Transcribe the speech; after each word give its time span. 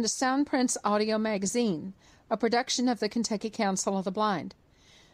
Welcome 0.00 0.08
to 0.08 0.56
Soundprints 0.56 0.76
Audio 0.82 1.18
Magazine, 1.18 1.92
a 2.30 2.38
production 2.38 2.88
of 2.88 3.00
the 3.00 3.08
Kentucky 3.10 3.50
Council 3.50 3.98
of 3.98 4.06
the 4.06 4.10
Blind. 4.10 4.54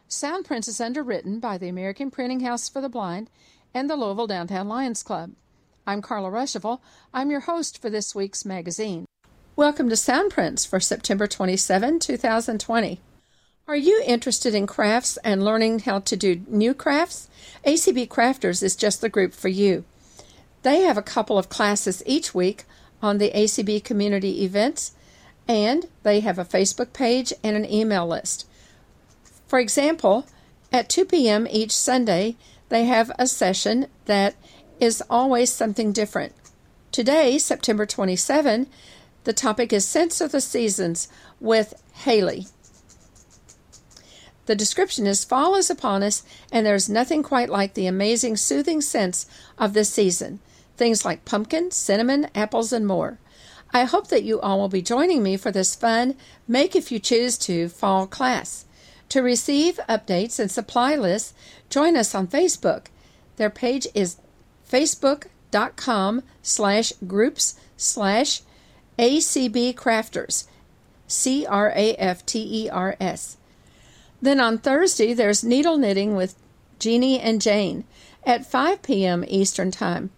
Soundprints 0.08 0.68
is 0.68 0.80
underwritten 0.80 1.40
by 1.40 1.58
the 1.58 1.68
American 1.68 2.08
Printing 2.08 2.38
House 2.38 2.68
for 2.68 2.80
the 2.80 2.88
Blind 2.88 3.28
and 3.74 3.90
the 3.90 3.96
Louisville 3.96 4.28
Downtown 4.28 4.68
Lions 4.68 5.02
Club. 5.02 5.32
I'm 5.88 6.00
Carla 6.00 6.30
Ruschival. 6.30 6.78
I'm 7.12 7.32
your 7.32 7.40
host 7.40 7.82
for 7.82 7.90
this 7.90 8.14
week's 8.14 8.44
magazine. 8.44 9.06
Welcome 9.56 9.88
to 9.88 9.96
Soundprints 9.96 10.64
for 10.64 10.78
September 10.78 11.26
27, 11.26 11.98
2020. 11.98 13.00
Are 13.66 13.76
you 13.76 14.00
interested 14.06 14.54
in 14.54 14.68
crafts 14.68 15.16
and 15.24 15.44
learning 15.44 15.80
how 15.80 15.98
to 15.98 16.16
do 16.16 16.42
new 16.46 16.74
crafts? 16.74 17.28
ACB 17.66 18.06
Crafters 18.06 18.62
is 18.62 18.76
just 18.76 19.00
the 19.00 19.08
group 19.08 19.34
for 19.34 19.48
you. 19.48 19.84
They 20.62 20.82
have 20.82 20.96
a 20.96 21.02
couple 21.02 21.38
of 21.38 21.48
classes 21.48 22.04
each 22.06 22.32
week 22.32 22.66
on 23.02 23.18
the 23.18 23.30
ACB 23.30 23.84
community 23.84 24.44
events, 24.44 24.92
and 25.48 25.86
they 26.02 26.20
have 26.20 26.38
a 26.38 26.44
Facebook 26.44 26.92
page 26.92 27.32
and 27.42 27.56
an 27.56 27.70
email 27.70 28.06
list. 28.06 28.46
For 29.46 29.58
example, 29.58 30.26
at 30.72 30.88
2 30.88 31.04
p.m. 31.04 31.46
each 31.50 31.72
Sunday, 31.76 32.36
they 32.68 32.84
have 32.84 33.12
a 33.18 33.26
session 33.26 33.86
that 34.06 34.34
is 34.80 35.02
always 35.08 35.50
something 35.50 35.92
different. 35.92 36.34
Today, 36.90 37.38
September 37.38 37.86
27, 37.86 38.66
the 39.24 39.32
topic 39.32 39.72
is 39.72 39.86
Sense 39.86 40.20
of 40.20 40.32
the 40.32 40.40
Seasons 40.40 41.08
with 41.40 41.74
Haley. 42.04 42.46
The 44.46 44.54
description 44.54 45.06
is 45.06 45.24
fall 45.24 45.56
is 45.56 45.70
upon 45.70 46.02
us, 46.02 46.22
and 46.52 46.64
there's 46.64 46.88
nothing 46.88 47.22
quite 47.22 47.50
like 47.50 47.74
the 47.74 47.86
amazing, 47.86 48.36
soothing 48.36 48.80
sense 48.80 49.26
of 49.58 49.72
this 49.72 49.90
season. 49.90 50.38
Things 50.76 51.04
like 51.04 51.24
pumpkin, 51.24 51.70
cinnamon, 51.70 52.28
apples, 52.34 52.72
and 52.72 52.86
more. 52.86 53.18
I 53.72 53.84
hope 53.84 54.08
that 54.08 54.22
you 54.22 54.40
all 54.40 54.58
will 54.58 54.68
be 54.68 54.82
joining 54.82 55.22
me 55.22 55.36
for 55.36 55.50
this 55.50 55.74
fun, 55.74 56.16
make 56.46 56.76
if 56.76 56.92
you 56.92 56.98
choose 56.98 57.36
to, 57.38 57.68
fall 57.68 58.06
class. 58.06 58.64
To 59.10 59.22
receive 59.22 59.78
updates 59.88 60.38
and 60.38 60.50
supply 60.50 60.96
lists, 60.96 61.34
join 61.70 61.96
us 61.96 62.14
on 62.14 62.28
Facebook. 62.28 62.86
Their 63.36 63.50
page 63.50 63.86
is 63.94 64.16
facebook.com 64.70 66.22
slash 66.42 66.92
groups 67.06 67.58
slash 67.76 68.42
ACB 68.98 69.74
Crafters, 69.74 70.46
C 71.06 71.46
R 71.46 71.72
A 71.74 71.94
F 71.94 72.24
T 72.26 72.64
E 72.64 72.70
R 72.70 72.96
S. 72.98 73.36
Then 74.20 74.40
on 74.40 74.58
Thursday, 74.58 75.12
there's 75.12 75.44
needle 75.44 75.76
knitting 75.76 76.16
with 76.16 76.34
Jeannie 76.78 77.20
and 77.20 77.40
Jane 77.40 77.84
at 78.24 78.46
5 78.46 78.82
p.m. 78.82 79.24
Eastern 79.28 79.70
Time. 79.70 80.10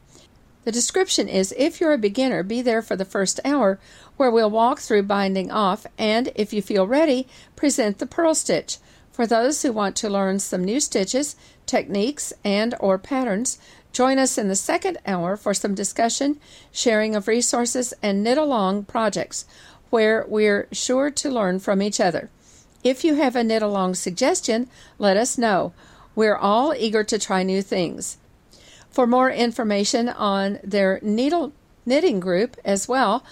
The 0.64 0.72
description 0.72 1.28
is 1.28 1.54
if 1.56 1.80
you're 1.80 1.92
a 1.92 1.98
beginner, 1.98 2.42
be 2.42 2.62
there 2.62 2.82
for 2.82 2.96
the 2.96 3.04
first 3.04 3.40
hour 3.44 3.78
where 4.16 4.30
we'll 4.30 4.50
walk 4.50 4.80
through 4.80 5.04
binding 5.04 5.50
off 5.50 5.86
and, 5.96 6.30
if 6.34 6.52
you 6.52 6.60
feel 6.60 6.86
ready, 6.86 7.26
present 7.56 7.98
the 7.98 8.06
purl 8.06 8.34
stitch. 8.34 8.78
For 9.12 9.26
those 9.26 9.62
who 9.62 9.72
want 9.72 9.96
to 9.96 10.08
learn 10.08 10.38
some 10.38 10.64
new 10.64 10.78
stitches, 10.78 11.36
techniques, 11.66 12.32
and 12.44 12.74
or 12.78 12.98
patterns, 12.98 13.58
join 13.92 14.18
us 14.18 14.38
in 14.38 14.48
the 14.48 14.54
second 14.54 14.98
hour 15.06 15.36
for 15.36 15.54
some 15.54 15.74
discussion, 15.74 16.38
sharing 16.70 17.16
of 17.16 17.26
resources, 17.26 17.94
and 18.02 18.22
knit 18.22 18.38
along 18.38 18.84
projects 18.84 19.44
where 19.90 20.24
we're 20.28 20.68
sure 20.70 21.10
to 21.10 21.30
learn 21.30 21.58
from 21.58 21.82
each 21.82 22.00
other. 22.00 22.30
If 22.84 23.04
you 23.04 23.14
have 23.14 23.34
a 23.34 23.42
knit 23.42 23.62
along 23.62 23.94
suggestion, 23.94 24.68
let 24.98 25.16
us 25.16 25.38
know. 25.38 25.72
We're 26.14 26.36
all 26.36 26.74
eager 26.74 27.02
to 27.04 27.18
try 27.18 27.42
new 27.42 27.62
things. 27.62 28.18
For 28.98 29.06
more 29.06 29.30
information 29.30 30.08
on 30.08 30.58
their 30.64 30.98
needle 31.02 31.52
knitting 31.86 32.18
group 32.18 32.56
as 32.64 32.88
well, 32.88 33.24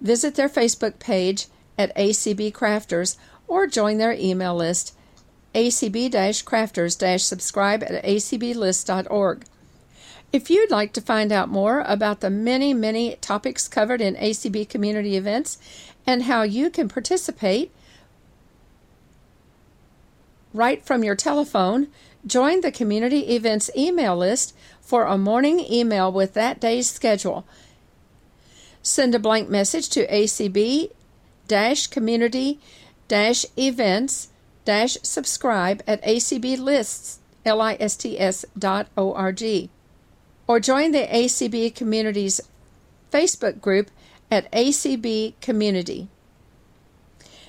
visit 0.00 0.34
their 0.34 0.48
Facebook 0.48 0.98
page 0.98 1.46
at 1.78 1.94
ACB 1.94 2.50
Crafters 2.52 3.16
or 3.46 3.68
join 3.68 3.98
their 3.98 4.14
email 4.14 4.56
list 4.56 4.92
acb-crafters 5.54 7.20
subscribe 7.20 7.84
at 7.84 8.02
acblist.org. 8.02 9.44
If 10.32 10.50
you'd 10.50 10.72
like 10.72 10.92
to 10.94 11.00
find 11.00 11.30
out 11.30 11.48
more 11.48 11.84
about 11.86 12.18
the 12.18 12.28
many, 12.28 12.74
many 12.74 13.14
topics 13.20 13.68
covered 13.68 14.00
in 14.00 14.16
ACB 14.16 14.68
community 14.68 15.16
events 15.16 15.58
and 16.04 16.24
how 16.24 16.42
you 16.42 16.70
can 16.70 16.88
participate, 16.88 17.70
right 20.52 20.84
from 20.84 21.04
your 21.04 21.14
telephone, 21.14 21.86
join 22.26 22.60
the 22.60 22.72
community 22.72 23.34
events 23.34 23.70
email 23.76 24.16
list 24.16 24.54
for 24.80 25.04
a 25.04 25.18
morning 25.18 25.60
email 25.60 26.10
with 26.10 26.34
that 26.34 26.60
day's 26.60 26.90
schedule. 26.90 27.46
Send 28.82 29.14
a 29.14 29.18
blank 29.18 29.48
message 29.48 29.88
to 29.90 30.06
ACB 30.06 30.90
community 31.90 32.58
events 33.10 34.28
subscribe 35.02 35.82
at 35.86 36.02
acblists 36.02 37.18
dot 38.58 38.88
or 40.48 40.60
join 40.60 40.92
the 40.92 41.06
ACB 41.06 41.74
Community's 41.74 42.40
Facebook 43.12 43.60
group 43.60 43.90
at 44.30 44.50
ACB 44.52 45.34
Community. 45.40 46.08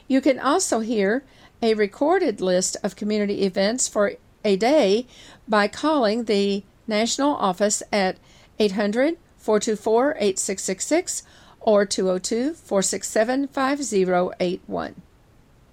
You 0.07 0.21
can 0.21 0.39
also 0.39 0.79
hear 0.79 1.23
a 1.61 1.73
recorded 1.73 2.39
list 2.39 2.77
of 2.83 2.95
community 2.95 3.43
events 3.43 3.87
for 3.87 4.13
a 4.43 4.55
day 4.55 5.05
by 5.47 5.67
calling 5.67 6.25
the 6.25 6.63
national 6.87 7.35
office 7.35 7.83
at 7.91 8.17
800 8.59 9.17
424 9.37 10.15
8666 10.19 11.23
or 11.59 11.85
202 11.85 12.53
467 12.53 13.47
5081. 13.47 15.01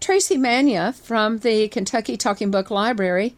Tracy 0.00 0.36
Mania 0.36 0.92
from 0.92 1.38
the 1.38 1.68
Kentucky 1.68 2.16
Talking 2.16 2.50
Book 2.50 2.70
Library 2.70 3.34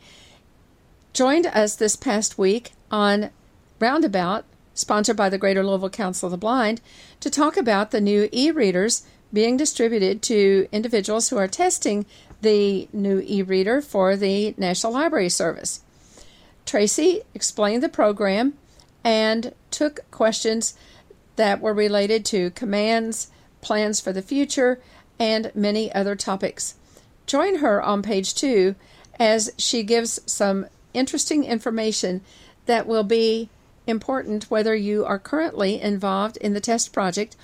joined 1.12 1.46
us 1.46 1.76
this 1.76 1.96
past 1.96 2.38
week 2.38 2.72
on 2.90 3.30
Roundabout, 3.78 4.44
sponsored 4.74 5.16
by 5.16 5.28
the 5.28 5.38
Greater 5.38 5.64
Louisville 5.64 5.90
Council 5.90 6.26
of 6.26 6.32
the 6.32 6.36
Blind, 6.36 6.80
to 7.20 7.30
talk 7.30 7.56
about 7.56 7.90
the 7.90 8.00
new 8.00 8.28
e 8.32 8.50
readers 8.50 9.04
being 9.32 9.56
distributed 9.56 10.22
to 10.22 10.68
individuals 10.72 11.28
who 11.28 11.36
are 11.36 11.48
testing 11.48 12.06
the 12.40 12.88
new 12.92 13.22
e 13.26 13.42
reader 13.42 13.80
for 13.80 14.16
the 14.16 14.54
National 14.56 14.92
Library 14.92 15.28
Service. 15.28 15.80
Tracy 16.64 17.22
explained 17.34 17.82
the 17.82 17.88
program 17.88 18.54
and 19.04 19.54
took 19.70 20.00
questions 20.10 20.74
that 21.36 21.60
were 21.60 21.74
related 21.74 22.24
to 22.26 22.50
commands, 22.50 23.30
plans 23.60 24.00
for 24.00 24.12
the 24.12 24.22
future, 24.22 24.80
and 25.18 25.52
many 25.54 25.92
other 25.92 26.16
topics. 26.16 26.74
Join 27.26 27.56
her 27.56 27.82
on 27.82 28.02
page 28.02 28.34
two 28.34 28.74
as 29.18 29.52
she 29.56 29.82
gives 29.82 30.20
some 30.26 30.66
interesting 30.92 31.44
information 31.44 32.20
that 32.66 32.86
will 32.86 33.04
be 33.04 33.48
important 33.86 34.50
whether 34.50 34.74
you 34.74 35.04
are 35.04 35.18
currently 35.18 35.80
involved 35.80 36.36
in 36.38 36.52
the 36.52 36.60
test 36.60 36.92
project, 36.92 37.36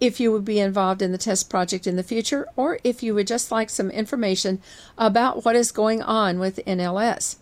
if 0.00 0.20
you 0.20 0.30
would 0.30 0.44
be 0.44 0.60
involved 0.60 1.02
in 1.02 1.12
the 1.12 1.18
test 1.18 1.50
project 1.50 1.86
in 1.86 1.96
the 1.96 2.02
future, 2.02 2.46
or 2.56 2.78
if 2.84 3.02
you 3.02 3.14
would 3.14 3.26
just 3.26 3.50
like 3.50 3.70
some 3.70 3.90
information 3.90 4.60
about 4.96 5.44
what 5.44 5.56
is 5.56 5.72
going 5.72 6.02
on 6.02 6.38
with 6.38 6.60
NLS. 6.66 7.36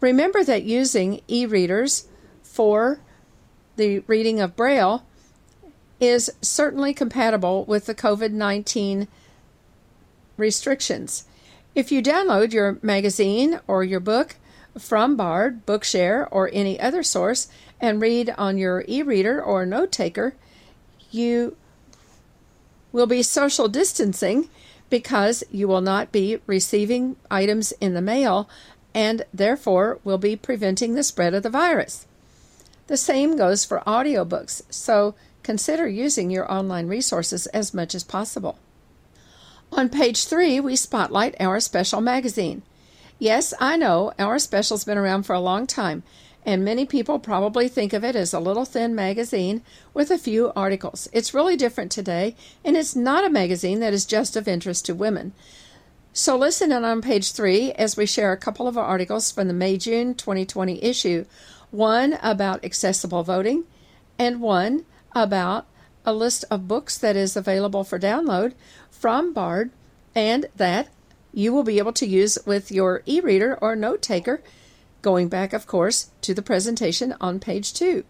Remember 0.00 0.44
that 0.44 0.62
using 0.62 1.20
e 1.26 1.44
readers 1.44 2.06
for 2.42 3.00
the 3.76 4.00
reading 4.00 4.40
of 4.40 4.56
Braille 4.56 5.04
is 6.00 6.30
certainly 6.40 6.94
compatible 6.94 7.64
with 7.64 7.86
the 7.86 7.94
COVID 7.94 8.32
19 8.32 9.08
restrictions. 10.36 11.24
If 11.74 11.90
you 11.90 12.02
download 12.02 12.52
your 12.52 12.78
magazine 12.82 13.60
or 13.66 13.82
your 13.82 14.00
book 14.00 14.36
from 14.78 15.16
Bard, 15.16 15.66
Bookshare, 15.66 16.28
or 16.30 16.50
any 16.52 16.78
other 16.78 17.02
source 17.02 17.48
and 17.80 18.00
read 18.00 18.32
on 18.38 18.58
your 18.58 18.84
e 18.86 19.02
reader 19.02 19.42
or 19.42 19.66
note 19.66 19.90
taker, 19.90 20.34
you 21.10 21.56
will 22.92 23.06
be 23.06 23.22
social 23.22 23.68
distancing 23.68 24.48
because 24.90 25.44
you 25.50 25.68
will 25.68 25.80
not 25.80 26.12
be 26.12 26.38
receiving 26.46 27.16
items 27.30 27.72
in 27.80 27.94
the 27.94 28.00
mail 28.00 28.48
and 28.94 29.24
therefore 29.32 30.00
will 30.04 30.18
be 30.18 30.34
preventing 30.34 30.94
the 30.94 31.02
spread 31.02 31.34
of 31.34 31.42
the 31.42 31.50
virus. 31.50 32.06
The 32.86 32.96
same 32.96 33.36
goes 33.36 33.64
for 33.64 33.82
audiobooks, 33.86 34.62
so 34.70 35.14
consider 35.42 35.86
using 35.86 36.30
your 36.30 36.50
online 36.50 36.88
resources 36.88 37.46
as 37.48 37.74
much 37.74 37.94
as 37.94 38.02
possible. 38.02 38.58
On 39.70 39.90
page 39.90 40.24
three, 40.24 40.58
we 40.58 40.74
spotlight 40.74 41.36
our 41.38 41.60
special 41.60 42.00
magazine. 42.00 42.62
Yes, 43.18 43.52
I 43.60 43.76
know 43.76 44.12
our 44.18 44.38
special's 44.38 44.84
been 44.84 44.96
around 44.96 45.24
for 45.24 45.34
a 45.34 45.40
long 45.40 45.66
time, 45.66 46.02
and 46.44 46.64
many 46.64 46.86
people 46.86 47.18
probably 47.18 47.68
think 47.68 47.92
of 47.92 48.04
it 48.04 48.16
as 48.16 48.32
a 48.32 48.40
little 48.40 48.64
thin 48.64 48.94
magazine 48.94 49.62
with 49.92 50.10
a 50.10 50.18
few 50.18 50.52
articles. 50.54 51.08
It's 51.12 51.34
really 51.34 51.56
different 51.56 51.90
today, 51.90 52.34
and 52.64 52.76
it's 52.76 52.96
not 52.96 53.24
a 53.24 53.30
magazine 53.30 53.80
that 53.80 53.92
is 53.92 54.06
just 54.06 54.36
of 54.36 54.48
interest 54.48 54.86
to 54.86 54.94
women. 54.94 55.32
So 56.12 56.36
listen 56.36 56.72
in 56.72 56.84
on 56.84 57.02
page 57.02 57.32
three 57.32 57.72
as 57.72 57.96
we 57.96 58.06
share 58.06 58.32
a 58.32 58.36
couple 58.36 58.66
of 58.66 58.78
articles 58.78 59.30
from 59.30 59.48
the 59.48 59.54
May 59.54 59.76
June 59.76 60.14
2020 60.14 60.82
issue 60.82 61.24
one 61.70 62.18
about 62.22 62.64
accessible 62.64 63.22
voting, 63.22 63.64
and 64.18 64.40
one 64.40 64.84
about 65.14 65.66
a 66.04 66.12
list 66.12 66.44
of 66.50 66.68
books 66.68 66.96
that 66.98 67.16
is 67.16 67.36
available 67.36 67.84
for 67.84 67.98
download 67.98 68.54
from 68.90 69.32
Bard 69.32 69.70
and 70.14 70.46
that 70.56 70.88
you 71.32 71.52
will 71.52 71.62
be 71.62 71.78
able 71.78 71.92
to 71.92 72.06
use 72.06 72.38
with 72.46 72.72
your 72.72 73.02
e 73.06 73.20
reader 73.20 73.58
or 73.60 73.76
note 73.76 74.00
taker, 74.00 74.42
going 75.08 75.26
back, 75.26 75.54
of 75.54 75.66
course, 75.66 76.10
to 76.20 76.34
the 76.34 76.42
presentation 76.42 77.14
on 77.18 77.40
page 77.40 77.72
two. 77.72 78.04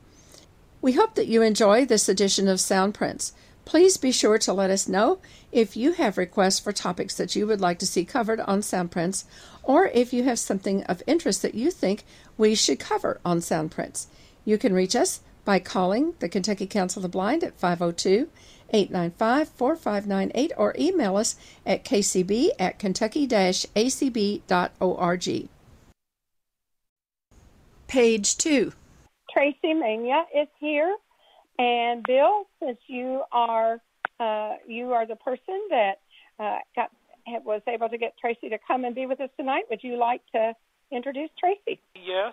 We 0.83 0.95
hope 0.95 1.15
that 1.15 1.29
you 1.29 1.43
enjoy 1.43 1.85
this 1.85 2.09
edition 2.09 2.49
of 2.49 2.59
Soundprints. 2.59 3.31
Please 3.65 3.97
be 3.97 4.11
sure 4.11 4.37
to 4.39 4.53
let 4.53 4.69
us 4.69 4.89
know 4.89 5.21
if 5.53 5.77
you 5.77 5.93
have 5.93 6.19
requests 6.19 6.59
for 6.59 6.73
topics 6.73 7.17
that 7.17 7.37
you 7.37 7.47
would 7.47 7.61
like 7.61 7.79
to 7.79 7.87
see 7.87 8.05
covered 8.05 8.41
on 8.41 8.63
Soundprints, 8.63 9.27
or 9.63 9.87
if 9.95 10.13
you 10.13 10.25
have 10.25 10.41
something 10.41 10.83
of 10.87 11.05
interest 11.07 11.41
that 11.43 11.55
you 11.55 11.71
think 11.71 12.05
we 12.37 12.57
should 12.57 12.81
cover 12.81 13.21
on 13.25 13.39
Soundprints. 13.39 14.09
You 14.45 14.59
can 14.59 14.75
reach 14.75 14.97
us 14.97 15.21
by 15.45 15.61
calling 15.61 16.15
the 16.19 16.29
Kentucky 16.29 16.67
Council 16.67 16.99
of 16.99 17.05
the 17.05 17.09
Blind 17.17 17.45
at 17.45 17.57
502 17.61 18.29
895 18.71 19.49
4598 19.51 20.53
or 20.57 20.75
email 20.77 21.17
us 21.17 21.37
at 21.65 21.85
kcb 21.85 22.49
at 22.59 22.81
kentucky 22.81 23.29
acb.org. 23.29 24.43
Page 27.89 28.37
2. 28.37 28.73
Tracy 29.33 29.75
Mania 29.75 30.25
is 30.35 30.49
here. 30.61 30.97
And 31.59 32.05
Bill, 32.05 32.45
since 32.63 32.79
you 32.87 33.25
are 33.33 33.81
uh, 34.21 34.55
you 34.67 34.93
are 34.93 35.07
the 35.07 35.17
person 35.17 35.61
that 35.71 35.95
uh, 36.39 36.59
got 36.77 36.91
was 37.45 37.63
able 37.69 37.89
to 37.89 37.99
get 37.99 38.15
Tracy 38.19 38.49
to 38.49 38.59
come 38.67 38.85
and 38.85 38.95
be 38.95 39.07
with 39.07 39.21
us 39.21 39.31
tonight, 39.37 39.65
would 39.71 39.83
you 39.83 39.99
like 39.99 40.23
to 40.35 40.55
introduce 40.91 41.31
Tracy? 41.39 41.81
Yes, 41.95 42.33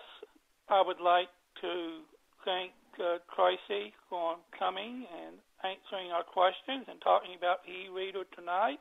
I 0.68 0.82
would 0.82 1.00
like 1.00 1.28
to 1.60 2.00
thank 2.44 2.72
uh, 2.98 3.18
Tracy 3.34 3.92
for 4.08 4.36
coming 4.58 5.06
and 5.12 5.36
answering 5.64 6.12
our 6.12 6.24
questions 6.24 6.86
and 6.88 7.00
talking 7.02 7.34
about 7.36 7.58
e-reader 7.68 8.24
tonight. 8.34 8.78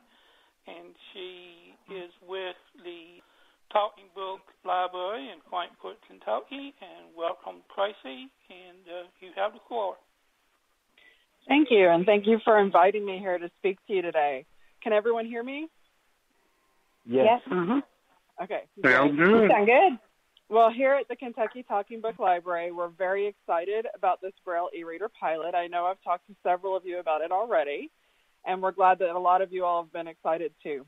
And 0.67 0.95
she 1.13 1.75
is 1.93 2.11
with 2.27 2.55
the 2.83 3.21
Talking 3.71 4.05
Book 4.15 4.41
Library 4.63 5.29
in 5.29 5.39
Frankfort, 5.49 5.97
Kentucky. 6.07 6.73
And 6.81 7.11
welcome, 7.15 7.61
Tracy. 7.73 8.29
And 8.49 8.83
uh, 8.87 9.07
you 9.21 9.29
have 9.35 9.53
the 9.53 9.59
floor. 9.67 9.95
Thank 11.47 11.69
you, 11.69 11.87
and 11.89 12.05
thank 12.05 12.25
you 12.25 12.39
for 12.43 12.59
inviting 12.59 13.05
me 13.05 13.19
here 13.19 13.37
to 13.37 13.49
speak 13.59 13.77
to 13.87 13.93
you 13.93 14.01
today. 14.01 14.45
Can 14.81 14.93
everyone 14.93 15.25
hear 15.25 15.43
me? 15.43 15.67
Yes. 17.05 17.41
yes. 17.45 17.53
Mm-hmm. 17.53 18.43
Okay. 18.43 18.61
Sound 18.83 19.17
good. 19.17 19.49
Sound 19.51 19.65
good. 19.67 19.99
Well, 20.49 20.71
here 20.71 20.93
at 20.93 21.07
the 21.07 21.15
Kentucky 21.15 21.63
Talking 21.63 22.01
Book 22.01 22.19
Library, 22.19 22.71
we're 22.71 22.89
very 22.89 23.27
excited 23.27 23.87
about 23.95 24.21
this 24.21 24.33
Braille 24.43 24.69
e-reader 24.75 25.09
pilot. 25.19 25.55
I 25.55 25.67
know 25.67 25.85
I've 25.85 26.01
talked 26.03 26.27
to 26.27 26.35
several 26.43 26.75
of 26.75 26.85
you 26.85 26.99
about 26.99 27.21
it 27.21 27.31
already, 27.31 27.89
and 28.45 28.61
we're 28.61 28.71
glad 28.71 28.99
that 28.99 29.09
a 29.09 29.19
lot 29.19 29.41
of 29.41 29.51
you 29.51 29.65
all 29.65 29.83
have 29.83 29.91
been 29.91 30.07
excited 30.07 30.51
too. 30.61 30.85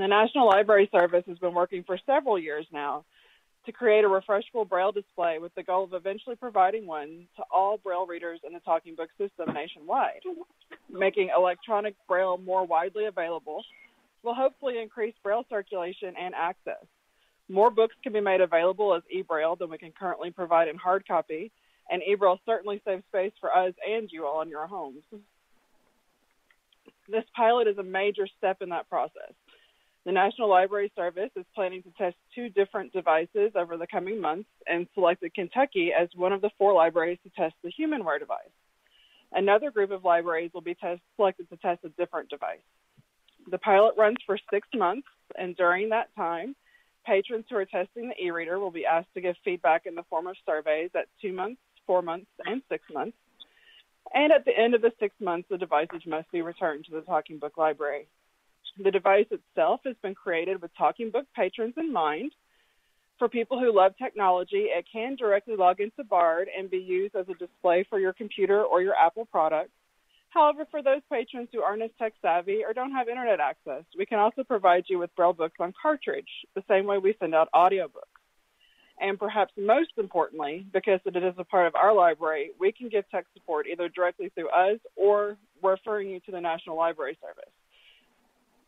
The 0.00 0.08
National 0.08 0.46
Library 0.46 0.88
Service 0.92 1.24
has 1.28 1.38
been 1.38 1.54
working 1.54 1.84
for 1.84 1.98
several 2.06 2.38
years 2.38 2.66
now 2.72 3.04
to 3.66 3.72
create 3.72 4.04
a 4.04 4.08
refreshable 4.08 4.68
Braille 4.68 4.92
display 4.92 5.38
with 5.38 5.54
the 5.54 5.62
goal 5.62 5.84
of 5.84 5.94
eventually 5.94 6.36
providing 6.36 6.86
one 6.86 7.26
to 7.36 7.42
all 7.50 7.78
Braille 7.78 8.06
readers 8.06 8.40
in 8.46 8.52
the 8.52 8.60
Talking 8.60 8.94
Book 8.94 9.08
system 9.18 9.54
nationwide. 9.54 10.20
Making 10.90 11.30
electronic 11.36 11.94
Braille 12.06 12.38
more 12.38 12.66
widely 12.66 13.06
available 13.06 13.62
will 14.22 14.34
hopefully 14.34 14.80
increase 14.80 15.14
Braille 15.22 15.46
circulation 15.48 16.14
and 16.20 16.34
access. 16.34 16.84
More 17.48 17.70
books 17.70 17.94
can 18.02 18.12
be 18.12 18.20
made 18.20 18.40
available 18.40 18.94
as 18.94 19.02
e-Braille 19.10 19.56
than 19.56 19.70
we 19.70 19.78
can 19.78 19.92
currently 19.92 20.30
provide 20.30 20.68
in 20.68 20.76
hard 20.76 21.06
copy, 21.06 21.50
and 21.90 22.02
e-Braille 22.02 22.40
certainly 22.46 22.80
saves 22.86 23.04
space 23.08 23.32
for 23.40 23.54
us 23.54 23.74
and 23.86 24.10
you 24.10 24.26
all 24.26 24.40
in 24.40 24.48
your 24.48 24.66
homes. 24.66 25.04
This 27.08 27.24
pilot 27.36 27.68
is 27.68 27.76
a 27.76 27.82
major 27.82 28.26
step 28.38 28.62
in 28.62 28.70
that 28.70 28.88
process. 28.88 29.32
The 30.04 30.12
National 30.12 30.50
Library 30.50 30.92
Service 30.94 31.30
is 31.34 31.46
planning 31.54 31.82
to 31.82 31.90
test 31.96 32.16
two 32.34 32.50
different 32.50 32.92
devices 32.92 33.52
over 33.54 33.78
the 33.78 33.86
coming 33.86 34.20
months 34.20 34.50
and 34.66 34.86
selected 34.94 35.32
Kentucky 35.34 35.92
as 35.98 36.08
one 36.14 36.32
of 36.32 36.42
the 36.42 36.50
four 36.58 36.74
libraries 36.74 37.18
to 37.24 37.30
test 37.30 37.54
the 37.62 37.72
HumanWare 37.72 38.18
device. 38.18 38.52
Another 39.32 39.70
group 39.70 39.90
of 39.90 40.04
libraries 40.04 40.50
will 40.52 40.60
be 40.60 40.74
test- 40.74 41.00
selected 41.16 41.48
to 41.48 41.56
test 41.56 41.84
a 41.84 41.88
different 41.90 42.28
device. 42.28 42.58
The 43.50 43.58
pilot 43.58 43.94
runs 43.96 44.18
for 44.26 44.38
six 44.52 44.68
months, 44.74 45.08
and 45.38 45.56
during 45.56 45.88
that 45.88 46.14
time, 46.14 46.54
Patrons 47.04 47.44
who 47.48 47.56
are 47.56 47.64
testing 47.64 48.08
the 48.08 48.22
e-reader 48.22 48.58
will 48.58 48.70
be 48.70 48.86
asked 48.86 49.12
to 49.14 49.20
give 49.20 49.36
feedback 49.44 49.86
in 49.86 49.94
the 49.94 50.04
form 50.04 50.26
of 50.26 50.36
surveys 50.46 50.90
at 50.94 51.08
two 51.20 51.32
months, 51.32 51.60
four 51.86 52.02
months, 52.02 52.26
and 52.46 52.62
six 52.68 52.84
months. 52.92 53.16
And 54.12 54.32
at 54.32 54.44
the 54.44 54.56
end 54.56 54.74
of 54.74 54.82
the 54.82 54.92
six 55.00 55.14
months, 55.20 55.48
the 55.50 55.58
devices 55.58 56.02
must 56.06 56.30
be 56.30 56.42
returned 56.42 56.84
to 56.86 56.92
the 56.92 57.00
Talking 57.00 57.38
Book 57.38 57.56
Library. 57.56 58.06
The 58.82 58.90
device 58.90 59.26
itself 59.30 59.80
has 59.84 59.94
been 60.02 60.16
created 60.16 60.60
with 60.60 60.76
Talking 60.76 61.10
Book 61.10 61.26
patrons 61.34 61.74
in 61.76 61.92
mind. 61.92 62.32
For 63.18 63.28
people 63.28 63.60
who 63.60 63.72
love 63.72 63.96
technology, 63.96 64.66
it 64.66 64.86
can 64.92 65.14
directly 65.14 65.54
log 65.54 65.80
into 65.80 66.02
BARD 66.02 66.48
and 66.56 66.68
be 66.68 66.78
used 66.78 67.14
as 67.14 67.28
a 67.28 67.34
display 67.34 67.84
for 67.88 68.00
your 68.00 68.12
computer 68.12 68.64
or 68.64 68.82
your 68.82 68.96
Apple 68.96 69.26
product. 69.26 69.70
However, 70.30 70.66
for 70.68 70.82
those 70.82 71.02
patrons 71.08 71.48
who 71.52 71.62
aren't 71.62 71.82
as 71.82 71.90
tech 71.96 72.14
savvy 72.20 72.64
or 72.66 72.72
don't 72.72 72.90
have 72.90 73.08
internet 73.08 73.38
access, 73.38 73.84
we 73.96 74.04
can 74.04 74.18
also 74.18 74.42
provide 74.42 74.84
you 74.88 74.98
with 74.98 75.14
Braille 75.14 75.32
books 75.32 75.60
on 75.60 75.72
cartridge, 75.80 76.28
the 76.56 76.64
same 76.68 76.86
way 76.86 76.98
we 76.98 77.14
send 77.20 77.36
out 77.36 77.48
audiobooks. 77.54 78.18
And 79.00 79.16
perhaps 79.16 79.52
most 79.56 79.92
importantly, 79.96 80.66
because 80.72 80.98
it 81.04 81.16
is 81.16 81.34
a 81.38 81.44
part 81.44 81.68
of 81.68 81.76
our 81.76 81.94
library, 81.94 82.50
we 82.58 82.72
can 82.72 82.88
give 82.88 83.08
tech 83.10 83.26
support 83.34 83.68
either 83.68 83.88
directly 83.88 84.30
through 84.30 84.48
us 84.48 84.80
or 84.96 85.36
referring 85.62 86.10
you 86.10 86.18
to 86.20 86.32
the 86.32 86.40
National 86.40 86.76
Library 86.76 87.16
Service. 87.22 87.52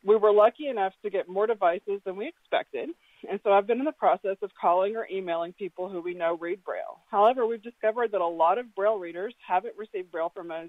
We 0.06 0.14
were 0.14 0.32
lucky 0.32 0.68
enough 0.68 0.92
to 1.02 1.10
get 1.10 1.28
more 1.28 1.48
devices 1.48 2.00
than 2.04 2.16
we 2.16 2.28
expected, 2.28 2.90
and 3.28 3.40
so 3.42 3.50
I've 3.50 3.66
been 3.66 3.80
in 3.80 3.84
the 3.84 3.90
process 3.90 4.36
of 4.40 4.52
calling 4.60 4.94
or 4.94 5.08
emailing 5.10 5.52
people 5.52 5.88
who 5.88 6.00
we 6.00 6.14
know 6.14 6.38
read 6.40 6.62
Braille. 6.64 7.00
However, 7.10 7.44
we've 7.44 7.62
discovered 7.62 8.12
that 8.12 8.20
a 8.20 8.26
lot 8.26 8.58
of 8.58 8.72
Braille 8.76 9.00
readers 9.00 9.34
haven't 9.44 9.74
received 9.76 10.12
Braille 10.12 10.30
from 10.32 10.52
us 10.52 10.68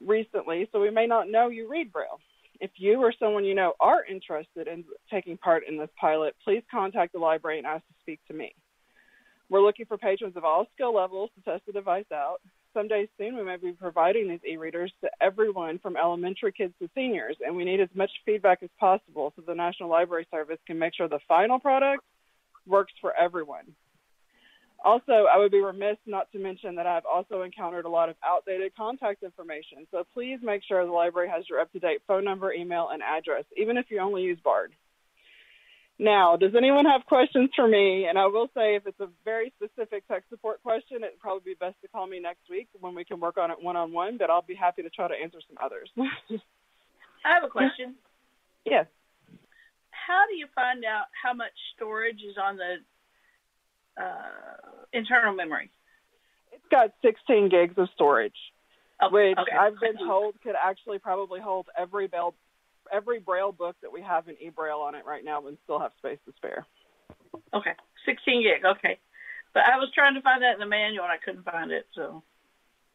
recently, 0.00 0.68
so 0.70 0.80
we 0.80 0.90
may 0.90 1.08
not 1.08 1.28
know 1.28 1.48
you 1.48 1.68
read 1.68 1.92
Braille. 1.92 2.20
If 2.60 2.70
you 2.76 3.00
or 3.00 3.12
someone 3.18 3.44
you 3.44 3.56
know 3.56 3.72
are 3.80 4.04
interested 4.04 4.68
in 4.68 4.84
taking 5.10 5.36
part 5.38 5.64
in 5.68 5.76
this 5.76 5.90
pilot, 6.00 6.36
please 6.44 6.62
contact 6.70 7.14
the 7.14 7.18
library 7.18 7.58
and 7.58 7.66
ask 7.66 7.84
to 7.88 7.94
speak 8.00 8.20
to 8.28 8.34
me. 8.34 8.54
We're 9.50 9.60
looking 9.60 9.86
for 9.86 9.98
patrons 9.98 10.36
of 10.36 10.44
all 10.44 10.66
skill 10.72 10.94
levels 10.94 11.30
to 11.34 11.50
test 11.50 11.66
the 11.66 11.72
device 11.72 12.12
out. 12.12 12.40
Someday 12.74 13.08
soon, 13.18 13.36
we 13.36 13.44
might 13.44 13.60
be 13.60 13.72
providing 13.72 14.28
these 14.28 14.40
e 14.48 14.56
readers 14.56 14.92
to 15.02 15.10
everyone 15.20 15.78
from 15.78 15.96
elementary 15.96 16.52
kids 16.52 16.72
to 16.80 16.88
seniors, 16.94 17.36
and 17.44 17.54
we 17.54 17.64
need 17.64 17.80
as 17.80 17.88
much 17.94 18.10
feedback 18.24 18.62
as 18.62 18.70
possible 18.80 19.32
so 19.36 19.42
the 19.46 19.54
National 19.54 19.90
Library 19.90 20.26
Service 20.30 20.58
can 20.66 20.78
make 20.78 20.94
sure 20.94 21.08
the 21.08 21.20
final 21.28 21.58
product 21.58 22.02
works 22.66 22.92
for 23.00 23.12
everyone. 23.14 23.74
Also, 24.84 25.26
I 25.32 25.38
would 25.38 25.52
be 25.52 25.60
remiss 25.60 25.96
not 26.06 26.32
to 26.32 26.38
mention 26.38 26.74
that 26.76 26.86
I've 26.86 27.04
also 27.04 27.42
encountered 27.42 27.84
a 27.84 27.90
lot 27.90 28.08
of 28.08 28.16
outdated 28.24 28.74
contact 28.74 29.22
information. 29.22 29.86
So 29.90 30.04
please 30.12 30.38
make 30.42 30.62
sure 30.66 30.84
the 30.84 30.90
library 30.90 31.28
has 31.28 31.48
your 31.48 31.60
up 31.60 31.70
to 31.72 31.78
date 31.78 32.00
phone 32.06 32.24
number, 32.24 32.52
email, 32.52 32.88
and 32.92 33.02
address, 33.02 33.44
even 33.56 33.76
if 33.76 33.86
you 33.90 34.00
only 34.00 34.22
use 34.22 34.38
BARD. 34.42 34.72
Now, 36.02 36.34
does 36.36 36.50
anyone 36.56 36.84
have 36.86 37.06
questions 37.06 37.50
for 37.54 37.68
me? 37.68 38.06
And 38.08 38.18
I 38.18 38.26
will 38.26 38.48
say, 38.56 38.74
if 38.74 38.88
it's 38.88 38.98
a 38.98 39.06
very 39.24 39.52
specific 39.56 40.06
tech 40.08 40.24
support 40.30 40.60
question, 40.60 41.04
it'd 41.04 41.20
probably 41.20 41.52
be 41.52 41.54
best 41.54 41.76
to 41.82 41.88
call 41.88 42.08
me 42.08 42.18
next 42.18 42.50
week 42.50 42.66
when 42.80 42.96
we 42.96 43.04
can 43.04 43.20
work 43.20 43.38
on 43.38 43.52
it 43.52 43.62
one 43.62 43.76
on 43.76 43.92
one, 43.92 44.18
but 44.18 44.28
I'll 44.28 44.42
be 44.42 44.56
happy 44.56 44.82
to 44.82 44.90
try 44.90 45.06
to 45.06 45.14
answer 45.14 45.38
some 45.46 45.56
others. 45.64 45.88
I 45.96 47.34
have 47.34 47.44
a 47.44 47.48
question. 47.48 47.94
Yes. 48.64 48.86
How 49.90 50.22
do 50.30 50.36
you 50.36 50.46
find 50.54 50.84
out 50.84 51.06
how 51.20 51.34
much 51.34 51.50
storage 51.74 52.20
is 52.22 52.36
on 52.40 52.56
the 52.56 52.76
uh, 54.00 54.86
internal 54.92 55.34
memory? 55.34 55.68
It's 56.52 56.62
got 56.70 56.92
16 57.02 57.48
gigs 57.48 57.74
of 57.76 57.88
storage, 57.92 58.36
Oh, 59.02 59.10
which 59.10 59.36
okay. 59.36 59.56
I've 59.58 59.80
been 59.80 59.98
told 60.06 60.40
could 60.42 60.54
actually 60.54 61.00
probably 61.00 61.40
hold 61.40 61.66
every 61.76 62.06
Braille, 62.06 62.34
every 62.92 63.18
Braille 63.18 63.52
book 63.52 63.76
that 63.82 63.92
we 63.92 64.02
have 64.02 64.28
in 64.28 64.36
eBraille 64.36 64.80
on 64.80 64.94
it 64.94 65.04
right 65.06 65.24
now 65.24 65.46
and 65.46 65.58
still 65.64 65.78
have 65.78 65.92
space 65.98 66.18
to 66.26 66.32
spare. 66.36 66.66
Okay, 67.54 67.72
16 68.06 68.42
gig. 68.42 68.64
Okay, 68.64 68.98
but 69.54 69.64
I 69.64 69.78
was 69.78 69.90
trying 69.94 70.14
to 70.14 70.22
find 70.22 70.42
that 70.42 70.54
in 70.54 70.60
the 70.60 70.66
manual 70.66 71.04
and 71.04 71.12
I 71.12 71.18
couldn't 71.18 71.44
find 71.44 71.70
it. 71.70 71.86
So 71.94 72.22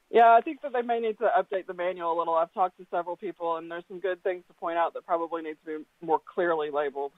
Yeah, 0.09 0.33
I 0.33 0.41
think 0.41 0.61
that 0.61 0.71
they 0.73 0.81
may 0.81 0.99
need 0.99 1.17
to 1.19 1.29
update 1.37 1.67
the 1.67 1.73
manual 1.73 2.13
a 2.13 2.17
little. 2.17 2.33
I've 2.33 2.53
talked 2.53 2.77
to 2.77 2.85
several 2.89 3.17
people, 3.17 3.57
and 3.57 3.69
there's 3.69 3.83
some 3.87 3.99
good 3.99 4.23
things 4.23 4.43
to 4.47 4.53
point 4.53 4.77
out 4.77 4.93
that 4.93 5.05
probably 5.05 5.41
need 5.41 5.57
to 5.65 5.79
be 5.79 5.85
more 6.05 6.21
clearly 6.33 6.69
labeled. 6.71 7.11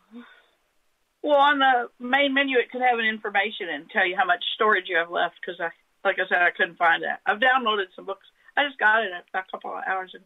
Well, 1.21 1.38
on 1.38 1.59
the 1.59 1.89
main 1.99 2.33
menu, 2.33 2.57
it 2.57 2.71
could 2.71 2.81
have 2.81 2.97
an 2.97 3.05
information 3.05 3.69
and 3.69 3.89
tell 3.89 4.07
you 4.07 4.15
how 4.15 4.25
much 4.25 4.43
storage 4.55 4.85
you 4.88 4.97
have 4.97 5.11
left. 5.11 5.35
Because 5.39 5.59
I, 5.59 5.69
like 6.07 6.17
I 6.17 6.27
said, 6.27 6.41
I 6.41 6.51
couldn't 6.51 6.77
find 6.77 7.03
that. 7.03 7.19
I've 7.25 7.39
downloaded 7.39 7.88
some 7.95 8.05
books. 8.05 8.25
I 8.57 8.65
just 8.65 8.79
got 8.79 9.03
it 9.03 9.11
a 9.11 9.43
couple 9.51 9.71
of 9.71 9.83
hours 9.85 10.13
ago. 10.15 10.23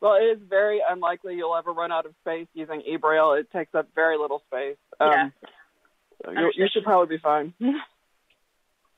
Well, 0.00 0.14
it 0.14 0.24
is 0.24 0.38
very 0.48 0.80
unlikely 0.88 1.34
you'll 1.34 1.56
ever 1.56 1.72
run 1.72 1.92
out 1.92 2.06
of 2.06 2.14
space 2.20 2.46
using 2.54 2.82
eBraille. 2.90 3.38
It 3.38 3.50
takes 3.52 3.74
up 3.74 3.88
very 3.94 4.16
little 4.16 4.42
space. 4.46 4.76
Um, 4.98 5.10
Yeah. 5.10 5.28
So 6.24 6.30
you, 6.32 6.52
you 6.54 6.66
should 6.72 6.84
probably 6.84 7.16
be 7.16 7.20
fine. 7.22 7.54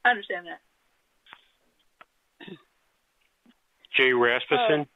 I 0.04 0.10
understand 0.10 0.46
that. 0.46 0.60
Jay 3.96 4.12
Rasmussen. 4.12 4.86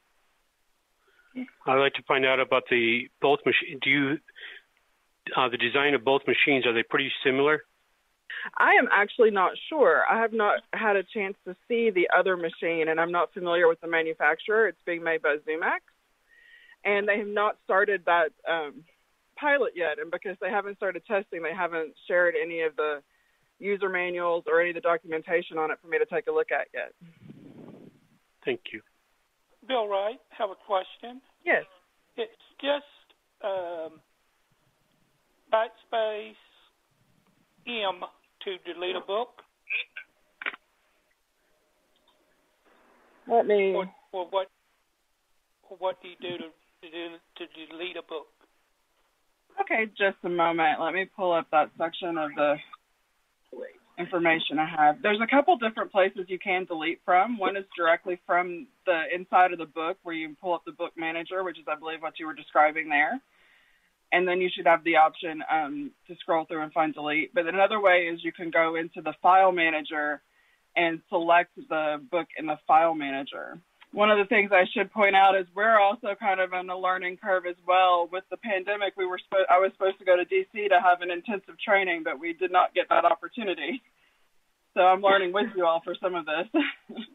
I'd 1.67 1.79
like 1.79 1.93
to 1.93 2.03
find 2.03 2.25
out 2.25 2.39
about 2.39 2.63
the 2.69 3.09
both 3.21 3.39
machine. 3.45 3.79
Do 3.81 3.89
you 3.89 4.17
uh, 5.35 5.49
the 5.49 5.57
design 5.57 5.93
of 5.93 6.03
both 6.03 6.21
machines 6.27 6.65
are 6.65 6.73
they 6.73 6.83
pretty 6.83 7.11
similar? 7.23 7.63
I 8.57 8.73
am 8.73 8.87
actually 8.91 9.31
not 9.31 9.51
sure. 9.69 10.03
I 10.09 10.19
have 10.19 10.33
not 10.33 10.61
had 10.73 10.95
a 10.95 11.03
chance 11.03 11.35
to 11.45 11.55
see 11.67 11.89
the 11.89 12.09
other 12.17 12.37
machine, 12.37 12.87
and 12.87 12.99
I'm 12.99 13.11
not 13.11 13.33
familiar 13.33 13.67
with 13.67 13.81
the 13.81 13.87
manufacturer. 13.87 14.67
It's 14.67 14.81
being 14.85 15.03
made 15.03 15.21
by 15.21 15.37
Zoomax, 15.47 15.79
and 16.87 17.07
they 17.07 17.17
have 17.19 17.27
not 17.27 17.57
started 17.65 18.01
that 18.05 18.29
um, 18.49 18.83
pilot 19.37 19.73
yet. 19.75 19.99
And 19.99 20.09
because 20.09 20.37
they 20.39 20.49
haven't 20.49 20.77
started 20.77 21.03
testing, 21.05 21.43
they 21.43 21.53
haven't 21.53 21.93
shared 22.07 22.35
any 22.41 22.61
of 22.61 22.75
the 22.77 23.03
user 23.59 23.89
manuals 23.89 24.45
or 24.47 24.61
any 24.61 24.69
of 24.69 24.75
the 24.75 24.81
documentation 24.81 25.57
on 25.57 25.69
it 25.69 25.79
for 25.81 25.89
me 25.89 25.97
to 25.99 26.05
take 26.05 26.27
a 26.27 26.31
look 26.31 26.51
at 26.51 26.67
yet. 26.73 26.93
Thank 28.45 28.61
you. 28.71 28.81
Bill 29.67 29.87
Wright, 29.87 30.19
have 30.29 30.49
a 30.49 30.55
question. 30.65 31.19
Yes. 31.45 31.65
It's 32.15 32.31
just 32.61 32.85
um, 33.43 33.99
backspace 35.51 36.39
M 37.67 37.99
to 38.45 38.73
delete 38.73 38.95
a 38.95 39.01
book. 39.05 39.41
Let 43.29 43.45
me. 43.45 43.73
Or, 43.73 43.91
or 44.13 44.27
what? 44.29 44.47
Or 45.69 45.75
what 45.79 46.01
do 46.01 46.07
you 46.07 46.15
do 46.21 46.37
to 46.37 46.45
to, 46.81 46.89
do, 46.89 47.17
to 47.37 47.67
delete 47.67 47.97
a 47.97 48.01
book? 48.01 48.27
Okay, 49.61 49.85
just 49.97 50.17
a 50.23 50.29
moment. 50.29 50.79
Let 50.79 50.93
me 50.93 51.05
pull 51.05 51.33
up 51.33 51.47
that 51.51 51.71
section 51.77 52.17
of 52.17 52.29
the 52.35 52.55
information 53.97 54.59
I 54.59 54.67
have. 54.67 55.01
There's 55.01 55.19
a 55.21 55.27
couple 55.27 55.57
different 55.57 55.91
places 55.91 56.25
you 56.27 56.37
can 56.37 56.65
delete 56.65 57.01
from. 57.03 57.37
One 57.37 57.57
is 57.57 57.65
directly 57.75 58.19
from 58.25 58.67
the 58.85 59.03
inside 59.13 59.53
of 59.53 59.57
the 59.57 59.65
book 59.65 59.97
where 60.03 60.13
you 60.13 60.35
pull 60.39 60.53
up 60.53 60.63
the 60.65 60.71
book 60.71 60.91
manager, 60.95 61.43
which 61.43 61.57
is, 61.57 61.65
I 61.67 61.75
believe, 61.75 62.01
what 62.01 62.19
you 62.19 62.27
were 62.27 62.35
describing 62.35 62.89
there. 62.89 63.19
And 64.11 64.27
then 64.27 64.39
you 64.39 64.49
should 64.55 64.67
have 64.67 64.83
the 64.83 64.95
option 64.95 65.43
um, 65.51 65.91
to 66.07 66.15
scroll 66.19 66.45
through 66.45 66.61
and 66.61 66.71
find 66.71 66.93
delete. 66.93 67.33
But 67.33 67.47
another 67.47 67.81
way 67.81 68.07
is 68.11 68.23
you 68.23 68.31
can 68.31 68.51
go 68.51 68.75
into 68.75 69.01
the 69.01 69.13
file 69.21 69.51
manager 69.51 70.21
and 70.75 71.01
select 71.09 71.55
the 71.55 71.97
book 72.11 72.27
in 72.37 72.45
the 72.45 72.59
file 72.67 72.93
manager 72.93 73.59
one 73.93 74.11
of 74.11 74.17
the 74.17 74.25
things 74.25 74.51
I 74.51 74.65
should 74.73 74.91
point 74.91 75.15
out 75.15 75.35
is 75.35 75.45
we're 75.55 75.79
also 75.79 76.09
kind 76.19 76.39
of 76.39 76.53
on 76.53 76.69
a 76.69 76.77
learning 76.77 77.17
curve 77.17 77.45
as 77.47 77.55
well. 77.67 78.09
With 78.11 78.23
the 78.29 78.37
pandemic, 78.37 78.93
we 78.97 79.05
were 79.05 79.17
spo- 79.17 79.49
I 79.49 79.59
was 79.59 79.71
supposed 79.73 79.99
to 79.99 80.05
go 80.05 80.15
to 80.15 80.25
DC 80.25 80.69
to 80.69 80.79
have 80.81 81.01
an 81.01 81.11
intensive 81.11 81.55
training, 81.63 82.03
but 82.03 82.19
we 82.19 82.33
did 82.33 82.51
not 82.51 82.73
get 82.73 82.89
that 82.89 83.05
opportunity. 83.05 83.81
So 84.73 84.81
I'm 84.81 85.01
learning 85.01 85.33
with 85.33 85.47
you 85.55 85.65
all 85.65 85.81
for 85.83 85.95
some 86.01 86.15
of 86.15 86.25
this. 86.25 86.61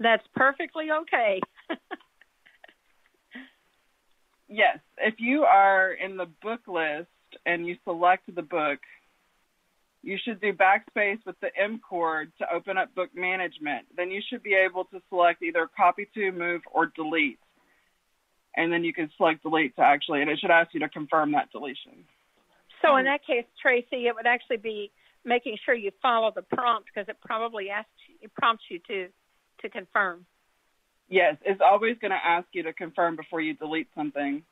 That's 0.00 0.24
perfectly 0.34 0.86
okay. 1.02 1.40
yes, 4.48 4.78
if 4.98 5.14
you 5.18 5.44
are 5.44 5.92
in 5.92 6.16
the 6.16 6.26
book 6.42 6.60
list 6.66 7.08
and 7.46 7.66
you 7.66 7.76
select 7.84 8.22
the 8.34 8.42
book, 8.42 8.80
you 10.04 10.18
should 10.22 10.40
do 10.40 10.52
backspace 10.52 11.18
with 11.24 11.36
the 11.40 11.48
M 11.58 11.80
chord 11.86 12.30
to 12.38 12.46
open 12.52 12.76
up 12.76 12.94
book 12.94 13.10
management. 13.14 13.86
Then 13.96 14.10
you 14.10 14.20
should 14.28 14.42
be 14.42 14.54
able 14.54 14.84
to 14.86 15.00
select 15.08 15.42
either 15.42 15.68
copy 15.74 16.08
to, 16.14 16.30
move, 16.30 16.60
or 16.70 16.92
delete. 16.94 17.38
And 18.56 18.72
then 18.72 18.84
you 18.84 18.92
can 18.92 19.10
select 19.16 19.42
delete 19.42 19.74
to 19.76 19.82
actually, 19.82 20.20
and 20.20 20.30
it 20.30 20.38
should 20.38 20.50
ask 20.50 20.74
you 20.74 20.80
to 20.80 20.88
confirm 20.88 21.32
that 21.32 21.50
deletion. 21.50 22.04
So 22.82 22.96
in 22.96 23.06
that 23.06 23.26
case, 23.26 23.46
Tracy, 23.60 24.06
it 24.06 24.14
would 24.14 24.26
actually 24.26 24.58
be 24.58 24.92
making 25.24 25.56
sure 25.64 25.74
you 25.74 25.90
follow 26.02 26.30
the 26.34 26.42
prompt 26.42 26.90
because 26.92 27.08
it 27.08 27.16
probably 27.24 27.70
asks, 27.70 27.88
it 28.20 28.32
prompts 28.34 28.64
you 28.70 28.78
to 28.88 29.08
to 29.62 29.70
confirm. 29.70 30.26
Yes, 31.08 31.36
it's 31.44 31.60
always 31.64 31.96
going 32.00 32.10
to 32.10 32.20
ask 32.22 32.46
you 32.52 32.64
to 32.64 32.72
confirm 32.72 33.16
before 33.16 33.40
you 33.40 33.54
delete 33.54 33.88
something. 33.94 34.42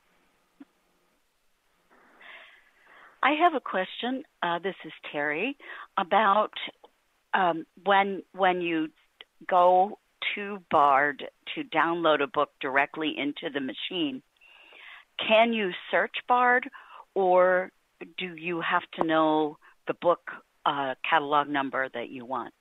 I 3.23 3.33
have 3.41 3.55
a 3.55 3.61
question. 3.61 4.25
Uh, 4.43 4.59
this 4.59 4.75
is 4.85 4.93
Terry 5.13 5.57
about 5.97 6.53
um, 7.35 7.65
when 7.85 8.23
when 8.35 8.61
you 8.61 8.89
go 9.49 9.99
to 10.35 10.59
Bard 10.71 11.25
to 11.55 11.63
download 11.65 12.23
a 12.23 12.27
book 12.27 12.51
directly 12.61 13.15
into 13.17 13.53
the 13.53 13.61
machine. 13.61 14.23
Can 15.27 15.53
you 15.53 15.71
search 15.91 16.15
Bard, 16.27 16.69
or 17.15 17.71
do 18.19 18.35
you 18.35 18.61
have 18.61 18.83
to 18.99 19.05
know 19.07 19.59
the 19.87 19.95
book 19.95 20.31
uh, 20.67 20.95
catalog 21.09 21.49
number 21.49 21.89
that 21.95 22.09
you 22.11 22.25
want? 22.25 22.53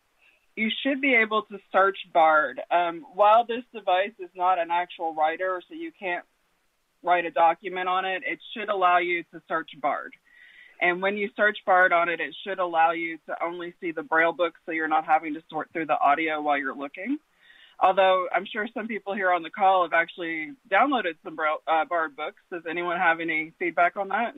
You 0.56 0.70
should 0.84 1.02
be 1.02 1.16
able 1.16 1.44
to 1.44 1.58
search 1.72 1.98
Bard. 2.14 2.62
Um, 2.70 3.06
while 3.16 3.46
this 3.46 3.64
device 3.74 4.14
is 4.20 4.30
not 4.36 4.60
an 4.60 4.70
actual 4.70 5.16
writer, 5.16 5.62
so 5.68 5.74
you 5.74 5.92
can't 5.98 6.26
write 7.04 7.26
a 7.26 7.32
document 7.32 7.88
on 7.88 8.06
it, 8.06 8.22
it 8.28 8.40
should 8.54 8.70
allow 8.70 9.00
you 9.00 9.24
to 9.34 9.42
search 9.48 9.72
Bard. 9.82 10.14
And 10.82 11.02
when 11.02 11.16
you 11.16 11.30
search 11.38 11.60
Bard 11.66 11.94
on 11.94 12.10
it, 12.10 12.20
it 12.20 12.36
should 12.44 12.58
allow 12.58 12.92
you 12.92 13.20
to 13.28 13.36
only 13.44 13.74
see 13.80 13.92
the 13.92 14.02
Braille 14.02 14.34
book 14.34 14.56
so 14.66 14.72
you're 14.72 14.88
not 14.88 15.06
having 15.06 15.36
to 15.36 15.44
sort 15.50 15.70
through 15.72 15.86
the 15.86 16.00
audio 16.00 16.42
while 16.42 16.58
you're 16.58 16.76
looking. 16.76 17.18
Although 17.80 18.28
I'm 18.34 18.46
sure 18.46 18.68
some 18.74 18.88
people 18.88 19.14
here 19.14 19.32
on 19.32 19.44
the 19.44 19.50
call 19.50 19.84
have 19.84 19.94
actually 19.94 20.54
downloaded 20.70 21.16
some 21.24 21.36
Braille, 21.36 21.62
uh, 21.68 21.86
Bard 21.86 22.16
books. 22.16 22.42
Does 22.52 22.64
anyone 22.70 22.98
have 22.98 23.20
any 23.20 23.54
feedback 23.60 23.96
on 23.96 24.10
that? 24.10 24.34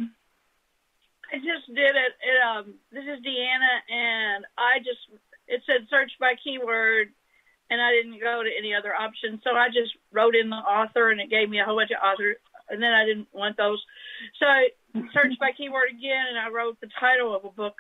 I 1.31 1.37
just 1.37 1.67
did 1.67 1.95
it. 1.95 2.13
it 2.21 2.37
um, 2.45 2.75
this 2.91 3.03
is 3.03 3.23
Deanna, 3.25 3.73
and 3.89 4.45
I 4.57 4.79
just 4.79 4.99
it 5.47 5.61
said 5.65 5.87
search 5.89 6.11
by 6.19 6.35
keyword, 6.41 7.09
and 7.69 7.81
I 7.81 7.91
didn't 7.91 8.19
go 8.19 8.43
to 8.43 8.49
any 8.57 8.73
other 8.75 8.93
options. 8.93 9.41
So 9.43 9.51
I 9.51 9.67
just 9.67 9.91
wrote 10.11 10.35
in 10.35 10.49
the 10.49 10.57
author, 10.57 11.09
and 11.09 11.19
it 11.19 11.29
gave 11.29 11.49
me 11.49 11.59
a 11.59 11.65
whole 11.65 11.75
bunch 11.75 11.91
of 11.91 12.03
authors, 12.03 12.37
and 12.69 12.81
then 12.81 12.93
I 12.93 13.03
didn't 13.05 13.27
want 13.33 13.57
those. 13.57 13.83
So 14.39 14.45
searched 15.13 15.39
by 15.39 15.51
keyword 15.57 15.89
again, 15.89 16.25
and 16.29 16.37
I 16.37 16.49
wrote 16.49 16.79
the 16.81 16.89
title 16.99 17.35
of 17.35 17.45
a 17.45 17.49
book, 17.49 17.75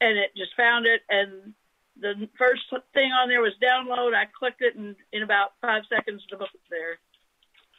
and 0.00 0.18
it 0.18 0.30
just 0.36 0.54
found 0.56 0.86
it. 0.86 1.02
And 1.08 1.54
the 2.00 2.28
first 2.38 2.62
thing 2.94 3.10
on 3.12 3.28
there 3.28 3.40
was 3.40 3.52
download. 3.62 4.14
I 4.14 4.26
clicked 4.26 4.62
it, 4.62 4.76
and 4.76 4.96
in 5.12 5.22
about 5.22 5.52
five 5.60 5.82
seconds, 5.88 6.22
the 6.30 6.36
book 6.36 6.50
was 6.52 6.62
there. 6.70 6.98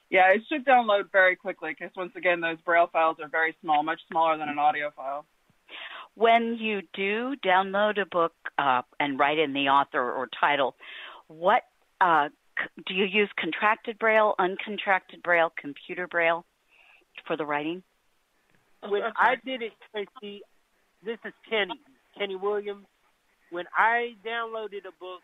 Yeah, 0.10 0.34
it 0.34 0.42
should 0.50 0.66
download 0.66 1.12
very 1.12 1.38
quickly 1.38 1.72
because 1.78 1.96
once 1.96 2.12
again, 2.18 2.42
those 2.42 2.60
braille 2.66 2.90
files 2.92 3.18
are 3.22 3.30
very 3.30 3.56
small, 3.62 3.82
much 3.82 4.02
smaller 4.10 4.38
than 4.38 4.50
an 4.50 4.60
audio 4.60 4.92
file. 4.92 5.26
When 6.16 6.58
you 6.60 6.82
do 6.94 7.36
download 7.46 8.00
a 8.00 8.06
book 8.06 8.34
uh, 8.58 8.82
and 9.00 9.18
write 9.18 9.40
in 9.40 9.54
the 9.54 9.70
author 9.70 10.12
or 10.12 10.28
title, 10.38 10.76
what 11.28 11.64
uh, 12.02 12.28
do 12.86 12.94
you 12.94 13.06
use 13.06 13.30
contracted 13.40 13.98
braille, 13.98 14.36
uncontracted 14.38 15.24
braille, 15.24 15.54
computer 15.58 16.08
braille 16.08 16.46
for 17.26 17.38
the 17.38 17.46
writing? 17.46 17.82
When 18.88 19.02
I 19.16 19.36
did 19.46 19.62
it, 19.62 19.74
Tracy, 19.92 20.42
this 21.06 21.18
is 21.26 21.34
Kenny, 21.50 21.80
Kenny 22.18 22.36
Williams. 22.36 22.86
When 23.52 23.66
I 23.78 24.16
downloaded 24.26 24.86
a 24.88 24.94
book, 25.00 25.22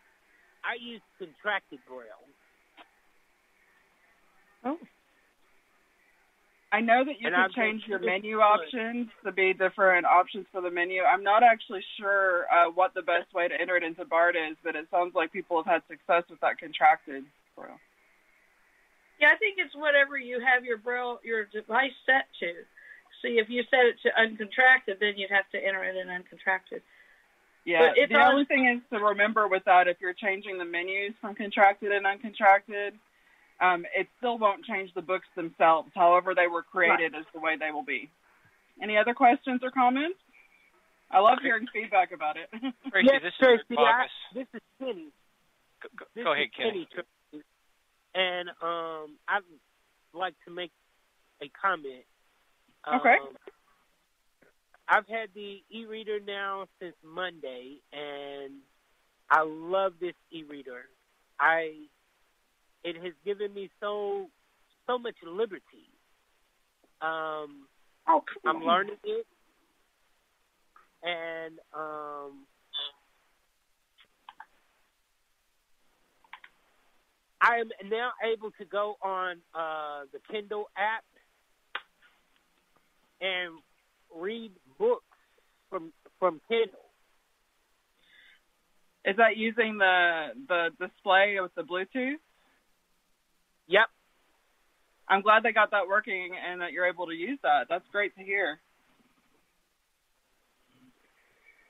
I 0.64 0.76
used 0.80 1.04
contracted 1.18 1.80
braille. 1.88 2.28
Oh. 4.66 4.78
I 6.72 6.82
know 6.82 7.06
that 7.06 7.22
you 7.22 7.28
And 7.28 7.36
can 7.36 7.46
I've 7.46 7.52
change 7.52 7.84
your 7.88 8.00
menu 8.00 8.38
good. 8.38 8.42
options 8.44 9.08
to 9.24 9.32
be 9.32 9.54
different 9.54 10.06
options 10.06 10.46
for 10.52 10.62
the 10.62 10.70
menu. 10.70 11.02
I'm 11.04 11.24
not 11.24 11.42
actually 11.42 11.82
sure 11.98 12.46
uh, 12.52 12.70
what 12.70 12.94
the 12.94 13.02
best 13.02 13.34
way 13.34 13.48
to 13.48 13.56
enter 13.60 13.78
it 13.78 13.84
into 13.84 14.04
BARD 14.04 14.36
is, 14.36 14.58
but 14.64 14.76
it 14.76 14.86
sounds 14.92 15.16
like 15.16 15.32
people 15.32 15.64
have 15.64 15.66
had 15.66 15.82
success 15.88 16.24
with 16.30 16.42
that 16.42 16.60
contracted 16.60 17.24
braille. 17.56 17.80
Yeah, 19.22 19.30
I 19.34 19.38
think 19.38 19.56
it's 19.58 19.74
whatever 19.76 20.18
you 20.18 20.42
have 20.44 20.66
your 20.66 20.78
braille 20.78 21.20
your 21.24 21.46
device 21.46 21.96
set 22.06 22.28
to. 22.42 22.52
See, 23.22 23.40
if 23.40 23.50
you 23.50 23.64
set 23.70 23.86
it 23.86 23.96
to 24.04 24.10
uncontracted, 24.18 25.00
then 25.00 25.14
you'd 25.18 25.32
have 25.32 25.50
to 25.52 25.58
enter 25.58 25.84
it 25.84 25.96
in 25.96 26.08
uncontracted. 26.08 26.82
Yeah, 27.66 27.90
But 27.90 27.98
it's 27.98 28.12
the 28.14 28.20
on- 28.20 28.34
only 28.34 28.46
thing 28.46 28.68
is 28.68 28.82
to 28.92 29.04
remember 29.04 29.48
with 29.48 29.64
that, 29.66 29.88
if 29.88 29.98
you're 30.00 30.14
changing 30.14 30.58
the 30.58 30.66
menus 30.66 31.14
from 31.20 31.36
contracted 31.36 31.92
and 31.92 32.06
uncontracted, 32.06 32.94
um, 33.60 33.86
it 33.96 34.08
still 34.18 34.38
won't 34.38 34.64
change 34.66 34.94
the 34.94 35.02
books 35.02 35.28
themselves. 35.36 35.92
However, 35.96 36.34
they 36.36 36.48
were 36.48 36.64
created 36.64 37.16
is 37.16 37.26
the 37.34 37.40
way 37.40 37.58
they 37.58 37.72
will 37.72 37.84
be. 37.84 38.10
Any 38.82 38.98
other 38.98 39.14
questions 39.14 39.62
or 39.64 39.72
comments? 39.72 40.20
I 41.10 41.20
love 41.20 41.40
hearing 41.42 41.66
feedback 41.74 42.12
about 42.12 42.38
it. 42.38 42.50
Tracy, 42.92 43.10
yes, 43.12 43.22
this 43.24 43.34
is 43.34 43.38
Tracy, 43.40 43.64
Rick 43.72 43.80
I, 43.80 44.06
this 44.34 44.48
is 44.54 44.62
Kenny. 44.80 45.08
Go, 45.82 45.90
go, 45.98 46.06
This 46.16 46.24
go 46.24 46.34
ahead, 46.34 46.48
Kenny. 46.56 46.88
Tracy. 46.94 47.44
And 48.14 48.50
um, 48.62 49.18
I'd 49.28 49.42
like 50.14 50.36
to 50.46 50.52
make 50.52 50.72
a 51.42 51.50
comment. 51.50 52.04
Okay. 52.86 53.16
Um, 53.22 53.36
I've 54.90 55.08
had 55.08 55.30
the 55.36 55.62
e-reader 55.70 56.20
now 56.26 56.66
since 56.80 56.96
Monday, 57.04 57.78
and 57.92 58.54
I 59.30 59.44
love 59.44 59.94
this 60.00 60.16
e-reader. 60.32 60.84
I 61.40 61.88
it 62.84 62.96
has 63.04 63.14
given 63.26 63.54
me 63.54 63.70
so 63.82 64.28
so 64.86 64.98
much 64.98 65.16
liberty. 65.26 65.90
Um, 67.02 67.68
Oh, 68.10 68.24
I'm 68.46 68.64
learning 68.64 68.96
it, 69.04 69.28
and 71.04 71.60
um, 71.74 72.46
I 77.42 77.58
am 77.58 77.70
now 77.90 78.12
able 78.24 78.52
to 78.52 78.66
go 78.66 78.96
on 79.02 79.38
uh, 79.54 80.04
the 80.14 80.20
Kindle 80.32 80.70
app 80.78 81.04
and 83.22 83.60
read 84.16 84.52
books 84.78 85.04
from 85.70 85.92
from 86.20 86.42
Kindle. 86.48 86.80
Is 89.06 89.16
that 89.18 89.38
using 89.38 89.78
the 89.78 90.30
the 90.48 90.70
display 90.80 91.38
with 91.40 91.54
the 91.56 91.64
Bluetooth? 91.64 92.20
Yep. 93.68 93.88
I'm 95.10 95.22
glad 95.22 95.44
they 95.44 95.54
got 95.54 95.72
that 95.72 95.88
working 95.88 96.32
and 96.36 96.62
that 96.62 96.74
you're 96.74 96.88
able 96.88 97.08
to 97.08 97.14
use 97.14 97.40
that. 97.44 97.68
That's 97.70 97.86
great 97.92 98.16
to 98.18 98.24
hear. 98.24 98.60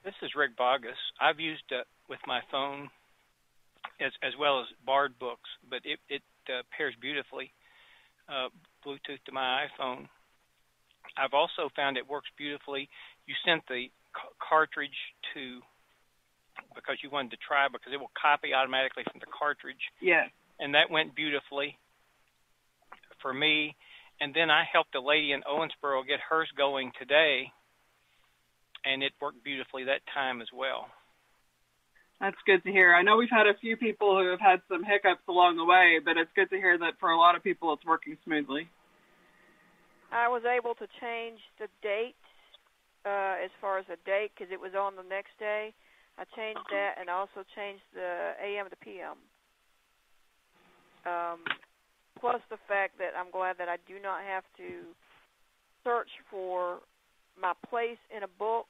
This 0.03 0.15
is 0.23 0.31
Rick 0.35 0.57
Bogus. 0.57 0.97
I've 1.21 1.39
used 1.39 1.69
it 1.69 1.85
with 2.09 2.19
my 2.25 2.39
phone 2.51 2.89
as 3.99 4.11
as 4.23 4.33
well 4.39 4.61
as 4.61 4.67
Bard 4.85 5.13
books, 5.19 5.49
but 5.69 5.81
it 5.83 5.99
it 6.09 6.23
uh, 6.49 6.63
pairs 6.75 6.95
beautifully 7.01 7.51
uh, 8.29 8.49
Bluetooth 8.85 9.21
to 9.25 9.31
my 9.31 9.67
iPhone. 9.67 10.07
I've 11.15 11.33
also 11.33 11.69
found 11.75 11.97
it 11.97 12.07
works 12.07 12.29
beautifully. 12.37 12.89
You 13.25 13.35
sent 13.45 13.63
the 13.67 13.87
c- 13.87 14.35
cartridge 14.41 14.97
to 15.33 15.61
because 16.73 16.97
you 17.03 17.09
wanted 17.09 17.31
to 17.31 17.37
try 17.37 17.67
because 17.67 17.93
it 17.93 17.99
will 17.99 18.11
copy 18.19 18.53
automatically 18.53 19.03
from 19.09 19.19
the 19.19 19.29
cartridge. 19.29 19.81
Yeah. 20.01 20.25
And 20.59 20.73
that 20.73 20.89
went 20.89 21.15
beautifully 21.15 21.77
for 23.21 23.33
me. 23.33 23.75
And 24.19 24.33
then 24.33 24.49
I 24.49 24.63
helped 24.71 24.95
a 24.95 25.01
lady 25.01 25.31
in 25.31 25.41
Owensboro 25.41 26.05
get 26.07 26.19
hers 26.19 26.49
going 26.57 26.91
today, 26.97 27.51
and 28.83 29.03
it 29.03 29.13
worked 29.21 29.43
beautifully 29.43 29.85
that 29.85 30.01
time 30.13 30.41
as 30.41 30.47
well. 30.51 30.87
That's 32.19 32.37
good 32.47 32.63
to 32.63 32.71
hear. 32.71 32.95
I 32.95 33.03
know 33.03 33.17
we've 33.17 33.29
had 33.29 33.45
a 33.45 33.53
few 33.61 33.77
people 33.77 34.17
who 34.17 34.31
have 34.31 34.39
had 34.39 34.61
some 34.67 34.83
hiccups 34.83 35.21
along 35.29 35.57
the 35.57 35.65
way, 35.65 35.99
but 36.03 36.17
it's 36.17 36.31
good 36.35 36.49
to 36.49 36.57
hear 36.57 36.75
that 36.79 36.97
for 36.99 37.11
a 37.11 37.17
lot 37.17 37.35
of 37.35 37.43
people 37.43 37.71
it's 37.73 37.85
working 37.85 38.17
smoothly. 38.23 38.69
I 40.11 40.27
was 40.27 40.43
able 40.45 40.75
to 40.75 40.87
change 41.01 41.39
the 41.59 41.67
date 41.81 42.15
uh, 43.05 43.35
as 43.43 43.51
far 43.59 43.77
as 43.79 43.85
the 43.87 43.97
date 44.05 44.31
because 44.35 44.51
it 44.51 44.59
was 44.59 44.71
on 44.77 44.95
the 44.95 45.03
next 45.03 45.37
day. 45.39 45.73
I 46.17 46.23
changed 46.35 46.65
that 46.71 46.95
and 46.99 47.09
also 47.09 47.45
changed 47.55 47.83
the 47.93 48.33
AM 48.41 48.69
to 48.69 48.75
PM. 48.77 49.17
Um, 51.05 51.39
plus 52.19 52.41
the 52.49 52.57
fact 52.67 52.97
that 52.97 53.13
I'm 53.17 53.31
glad 53.31 53.57
that 53.59 53.69
I 53.69 53.77
do 53.87 54.01
not 54.01 54.23
have 54.23 54.43
to 54.57 54.91
search 55.83 56.09
for 56.29 56.79
my 57.39 57.53
place 57.69 58.01
in 58.15 58.23
a 58.23 58.27
book. 58.27 58.67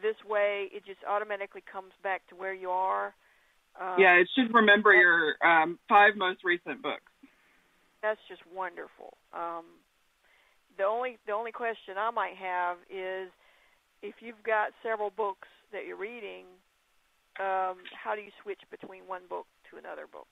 This 0.00 0.16
way, 0.26 0.68
it 0.72 0.84
just 0.86 1.00
automatically 1.08 1.62
comes 1.70 1.92
back 2.02 2.22
to 2.28 2.36
where 2.36 2.54
you 2.54 2.70
are. 2.70 3.14
Um, 3.80 3.98
yeah, 3.98 4.14
it 4.14 4.28
should 4.34 4.54
remember 4.54 4.92
your 4.92 5.34
um, 5.44 5.78
five 5.88 6.14
most 6.16 6.44
recent 6.44 6.82
books. 6.82 7.10
That's 8.02 8.20
just 8.28 8.42
wonderful. 8.54 9.16
Um, 9.32 9.64
the 10.76 10.84
only 10.84 11.18
the 11.26 11.32
only 11.32 11.52
question 11.52 11.94
I 11.98 12.10
might 12.10 12.36
have 12.36 12.78
is 12.90 13.30
if 14.02 14.16
you've 14.20 14.42
got 14.44 14.72
several 14.82 15.10
books 15.10 15.48
that 15.72 15.86
you're 15.86 15.96
reading, 15.96 16.44
um, 17.40 17.80
how 17.92 18.14
do 18.14 18.20
you 18.20 18.30
switch 18.42 18.60
between 18.70 19.06
one 19.06 19.22
book 19.28 19.46
to 19.70 19.78
another 19.78 20.06
book 20.10 20.28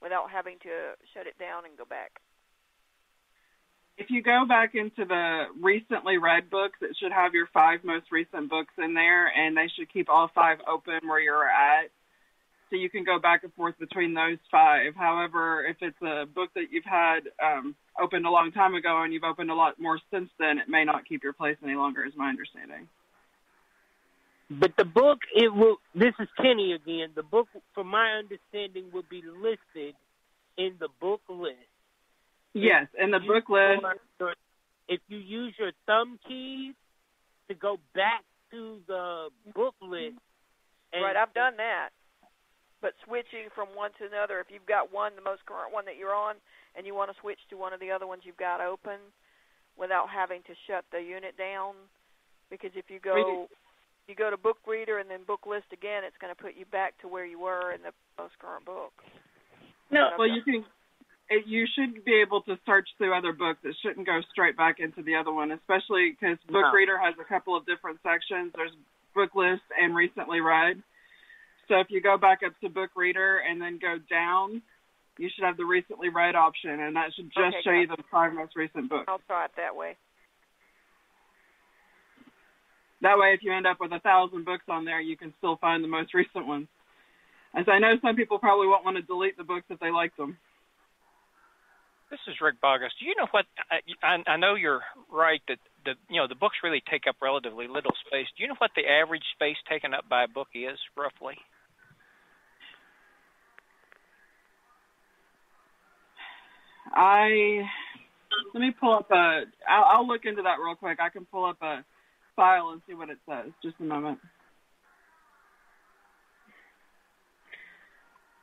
without 0.00 0.30
having 0.30 0.56
to 0.62 0.94
shut 1.12 1.26
it 1.26 1.38
down 1.38 1.64
and 1.64 1.76
go 1.76 1.84
back? 1.84 2.20
If 3.98 4.10
you 4.10 4.22
go 4.22 4.44
back 4.46 4.76
into 4.76 5.04
the 5.04 5.50
recently 5.60 6.18
read 6.18 6.48
books, 6.50 6.78
it 6.80 6.96
should 7.02 7.10
have 7.10 7.34
your 7.34 7.48
five 7.52 7.82
most 7.82 8.06
recent 8.12 8.48
books 8.48 8.72
in 8.78 8.94
there, 8.94 9.26
and 9.26 9.56
they 9.56 9.66
should 9.74 9.92
keep 9.92 10.08
all 10.08 10.30
five 10.32 10.58
open 10.68 11.08
where 11.08 11.20
you're 11.20 11.50
at. 11.50 11.90
So 12.70 12.76
you 12.76 12.90
can 12.90 13.04
go 13.04 13.18
back 13.18 13.44
and 13.44 13.52
forth 13.54 13.78
between 13.78 14.12
those 14.12 14.38
five. 14.50 14.94
However, 14.94 15.64
if 15.64 15.76
it's 15.80 16.00
a 16.02 16.26
book 16.26 16.50
that 16.54 16.66
you've 16.70 16.84
had 16.84 17.20
um, 17.42 17.74
opened 18.00 18.26
a 18.26 18.30
long 18.30 18.52
time 18.52 18.74
ago 18.74 19.02
and 19.02 19.12
you've 19.12 19.24
opened 19.24 19.50
a 19.50 19.54
lot 19.54 19.80
more 19.80 19.98
since 20.12 20.28
then, 20.38 20.58
it 20.58 20.68
may 20.68 20.84
not 20.84 21.06
keep 21.08 21.22
your 21.22 21.32
place 21.32 21.56
any 21.64 21.74
longer, 21.74 22.04
is 22.04 22.12
my 22.16 22.28
understanding. 22.28 22.86
But 24.50 24.72
the 24.78 24.84
book, 24.84 25.18
it 25.34 25.52
will. 25.52 25.76
This 25.94 26.14
is 26.18 26.28
Kenny 26.36 26.72
again. 26.72 27.10
The 27.14 27.22
book, 27.22 27.48
from 27.74 27.88
my 27.88 28.12
understanding, 28.18 28.90
will 28.92 29.04
be 29.08 29.22
listed 29.22 29.94
in 30.56 30.74
the 30.80 30.88
book 31.00 31.20
list. 31.28 31.56
Yes, 32.54 32.86
in 32.98 33.10
the 33.10 33.20
book 33.20 33.48
list. 33.48 33.82
If 34.88 35.00
you 35.08 35.18
use 35.18 35.54
your 35.58 35.72
thumb 35.86 36.18
keys 36.26 36.74
to 37.48 37.54
go 37.54 37.78
back 37.94 38.24
to 38.52 38.78
the 38.86 39.28
book 39.54 39.74
list, 39.82 40.16
right, 40.94 41.14
I've 41.14 41.34
done 41.34 41.58
that. 41.58 41.90
But 42.80 42.94
switching 43.04 43.50
from 43.54 43.74
one 43.74 43.90
to 43.98 44.06
another, 44.06 44.38
if 44.38 44.46
you've 44.50 44.66
got 44.66 44.92
one, 44.94 45.16
the 45.18 45.22
most 45.22 45.42
current 45.46 45.74
one 45.74 45.84
that 45.86 45.98
you're 45.98 46.14
on, 46.14 46.36
and 46.76 46.86
you 46.86 46.94
want 46.94 47.10
to 47.10 47.16
switch 47.20 47.42
to 47.50 47.56
one 47.58 47.72
of 47.72 47.80
the 47.80 47.90
other 47.90 48.06
ones 48.06 48.22
you've 48.22 48.38
got 48.38 48.60
open, 48.60 49.02
without 49.76 50.08
having 50.10 50.42
to 50.46 50.54
shut 50.66 50.84
the 50.92 51.02
unit 51.02 51.36
down, 51.36 51.74
because 52.50 52.70
if 52.74 52.86
you 52.90 52.98
go 52.98 53.48
you 54.08 54.14
go 54.14 54.30
to 54.30 54.36
book 54.36 54.56
reader 54.66 54.98
and 54.98 55.10
then 55.10 55.22
book 55.26 55.44
list 55.46 55.66
again, 55.72 56.02
it's 56.02 56.16
going 56.18 56.34
to 56.34 56.40
put 56.40 56.56
you 56.56 56.64
back 56.72 56.96
to 57.02 57.08
where 57.08 57.26
you 57.26 57.38
were 57.38 57.72
in 57.72 57.82
the 57.82 57.92
most 58.16 58.32
current 58.40 58.64
book. 58.64 58.92
No, 59.90 60.10
well, 60.18 60.28
you 60.28 60.42
can. 60.42 60.64
It, 61.30 61.44
you 61.46 61.66
should 61.76 62.04
be 62.06 62.22
able 62.24 62.40
to 62.48 62.56
search 62.64 62.88
through 62.96 63.12
other 63.12 63.32
books. 63.32 63.60
It 63.62 63.76
shouldn't 63.82 64.06
go 64.06 64.20
straight 64.32 64.56
back 64.56 64.80
into 64.80 65.02
the 65.02 65.14
other 65.14 65.32
one, 65.32 65.52
especially 65.52 66.16
because 66.16 66.38
book 66.48 66.64
No. 66.64 66.72
reader 66.72 66.96
has 66.96 67.14
a 67.20 67.24
couple 67.24 67.54
of 67.54 67.66
different 67.66 68.00
sections. 68.02 68.52
There's 68.56 68.72
book 69.14 69.34
list 69.34 69.62
and 69.78 69.94
recently 69.94 70.40
read. 70.40 70.82
So 71.68 71.80
if 71.80 71.88
you 71.90 72.00
go 72.00 72.16
back 72.16 72.40
up 72.44 72.52
to 72.60 72.68
book 72.68 72.90
reader 72.96 73.38
and 73.38 73.60
then 73.60 73.78
go 73.80 73.96
down, 74.10 74.62
you 75.18 75.28
should 75.34 75.44
have 75.44 75.56
the 75.56 75.64
recently 75.64 76.08
read 76.08 76.34
option, 76.34 76.70
and 76.70 76.96
that 76.96 77.12
should 77.14 77.26
just 77.26 77.38
Okay, 77.38 77.60
show 77.64 77.72
you 77.72 77.86
the 77.86 78.02
five 78.10 78.32
most 78.32 78.56
recent 78.56 78.88
books. 78.88 79.04
I'll 79.08 79.20
try 79.26 79.44
it 79.44 79.50
that 79.56 79.76
way. 79.76 79.96
That 83.02 83.18
way, 83.18 83.32
if 83.34 83.42
you 83.42 83.52
end 83.52 83.66
up 83.66 83.78
with 83.80 83.92
a 83.92 84.00
thousand 84.00 84.44
books 84.44 84.64
on 84.68 84.84
there, 84.84 85.00
you 85.00 85.16
can 85.16 85.32
still 85.38 85.56
find 85.56 85.84
the 85.84 85.88
most 85.88 86.14
recent 86.14 86.46
ones. 86.46 86.66
As 87.54 87.66
I 87.68 87.78
know, 87.78 87.94
some 88.02 88.16
people 88.16 88.38
probably 88.38 88.66
won't 88.66 88.84
want 88.84 88.96
to 88.96 89.02
delete 89.02 89.36
the 89.36 89.44
books 89.44 89.66
if 89.70 89.78
they 89.78 89.90
like 89.90 90.16
them. 90.16 90.36
This 92.10 92.20
is 92.26 92.40
Rick 92.40 92.60
Bogus. 92.62 92.90
Do 92.98 93.06
you 93.06 93.14
know 93.16 93.26
what? 93.32 93.44
I, 93.70 93.80
I, 94.02 94.32
I 94.32 94.36
know 94.36 94.54
you're 94.54 94.80
right 95.12 95.40
that 95.48 95.58
the 95.84 95.92
you 96.08 96.20
know 96.20 96.26
the 96.26 96.34
books 96.34 96.56
really 96.64 96.82
take 96.90 97.02
up 97.08 97.16
relatively 97.20 97.68
little 97.68 97.92
space. 98.06 98.26
Do 98.36 98.42
you 98.42 98.48
know 98.48 98.56
what 98.58 98.70
the 98.74 98.88
average 98.88 99.24
space 99.34 99.56
taken 99.68 99.92
up 99.92 100.08
by 100.08 100.24
a 100.24 100.28
book 100.28 100.48
is 100.54 100.78
roughly? 100.96 101.36
I 106.94 107.62
let 108.54 108.60
me 108.60 108.72
pull 108.78 108.94
up 108.94 109.10
a. 109.10 109.42
I'll, 109.68 109.84
I'll 109.98 110.06
look 110.06 110.24
into 110.24 110.42
that 110.42 110.56
real 110.64 110.76
quick. 110.76 110.98
I 111.00 111.08
can 111.08 111.24
pull 111.26 111.44
up 111.44 111.60
a 111.62 111.84
file 112.36 112.70
and 112.70 112.82
see 112.86 112.94
what 112.94 113.10
it 113.10 113.18
says. 113.28 113.52
Just 113.62 113.76
a 113.80 113.84
moment. 113.84 114.18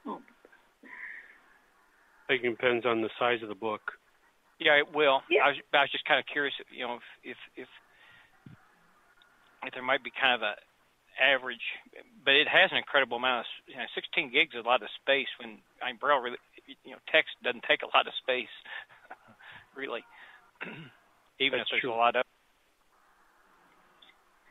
Oh. 0.06 0.20
I 2.28 2.34
think 2.34 2.44
it 2.44 2.50
depends 2.50 2.86
on 2.86 3.02
the 3.02 3.10
size 3.20 3.42
of 3.44 3.50
the 3.50 3.56
book. 3.56 3.82
Yeah, 4.60 4.74
it 4.74 4.88
will. 4.94 5.22
Yeah. 5.30 5.44
I 5.46 5.48
was, 5.50 5.58
I 5.74 5.82
was 5.82 5.92
just 5.92 6.06
kind 6.06 6.20
of 6.20 6.26
curious, 6.32 6.54
you 6.72 6.86
know, 6.86 7.00
if 7.24 7.38
if 7.56 7.68
if 9.64 9.74
there 9.74 9.84
might 9.84 10.04
be 10.04 10.12
kind 10.20 10.36
of 10.36 10.42
a 10.42 10.56
average, 11.20 11.64
but 12.24 12.34
it 12.34 12.48
has 12.48 12.72
an 12.72 12.78
incredible 12.78 13.18
amount 13.18 13.46
of, 13.46 13.48
you 13.68 13.78
know, 13.78 13.88
16 13.96 14.32
gigs 14.32 14.54
is 14.56 14.64
a 14.64 14.68
lot 14.68 14.82
of 14.82 14.90
space. 15.02 15.30
When 15.40 15.60
I 15.82 15.92
mean, 15.92 15.98
Braille 16.00 16.20
really, 16.20 16.42
you 16.84 16.92
know, 16.92 17.02
text 17.12 17.36
doesn't 17.44 17.64
take 17.68 17.82
a 17.84 17.90
lot 17.96 18.08
of 18.08 18.14
space, 18.22 18.52
really. 19.76 20.04
Even 21.40 21.60
That's 21.60 21.70
if 21.70 21.80
there's 21.80 21.88
true. 21.88 21.94
a 21.94 22.00
lot 22.00 22.16
of. 22.16 22.24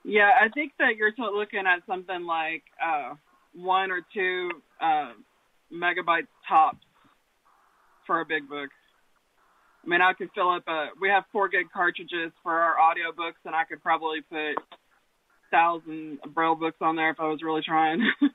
Yeah, 0.05 0.31
I 0.37 0.49
think 0.53 0.73
that 0.79 0.97
you're 0.97 1.17
looking 1.17 1.65
at 1.65 1.81
something 1.87 2.27
like 2.29 2.63
uh, 2.77 3.15
one 3.55 3.91
or 3.91 4.05
two 4.13 4.51
uh, 4.81 5.17
megabytes 5.73 6.29
tops 6.47 6.85
for 8.07 8.21
a 8.21 8.27
big 8.27 8.49
book. 8.49 8.69
I 9.85 9.89
mean, 9.89 10.01
I 10.01 10.13
could 10.13 10.29
fill 10.35 10.51
up 10.51 10.65
a. 10.69 10.89
We 11.01 11.09
have 11.09 11.25
four 11.33 11.49
gig 11.49 11.67
cartridges 11.73 12.33
for 12.43 12.53
our 12.53 12.77
audiobooks, 12.77 13.41
and 13.45 13.55
I 13.55 13.65
could 13.65 13.83
probably 13.83 14.21
put 14.21 14.57
thousand 15.55 16.19
braille 16.35 16.57
books 16.57 16.79
on 16.81 16.97
there 16.97 17.11
if 17.11 17.21
I 17.21 17.29
was 17.29 17.41
really 17.43 17.63
trying. 17.65 18.01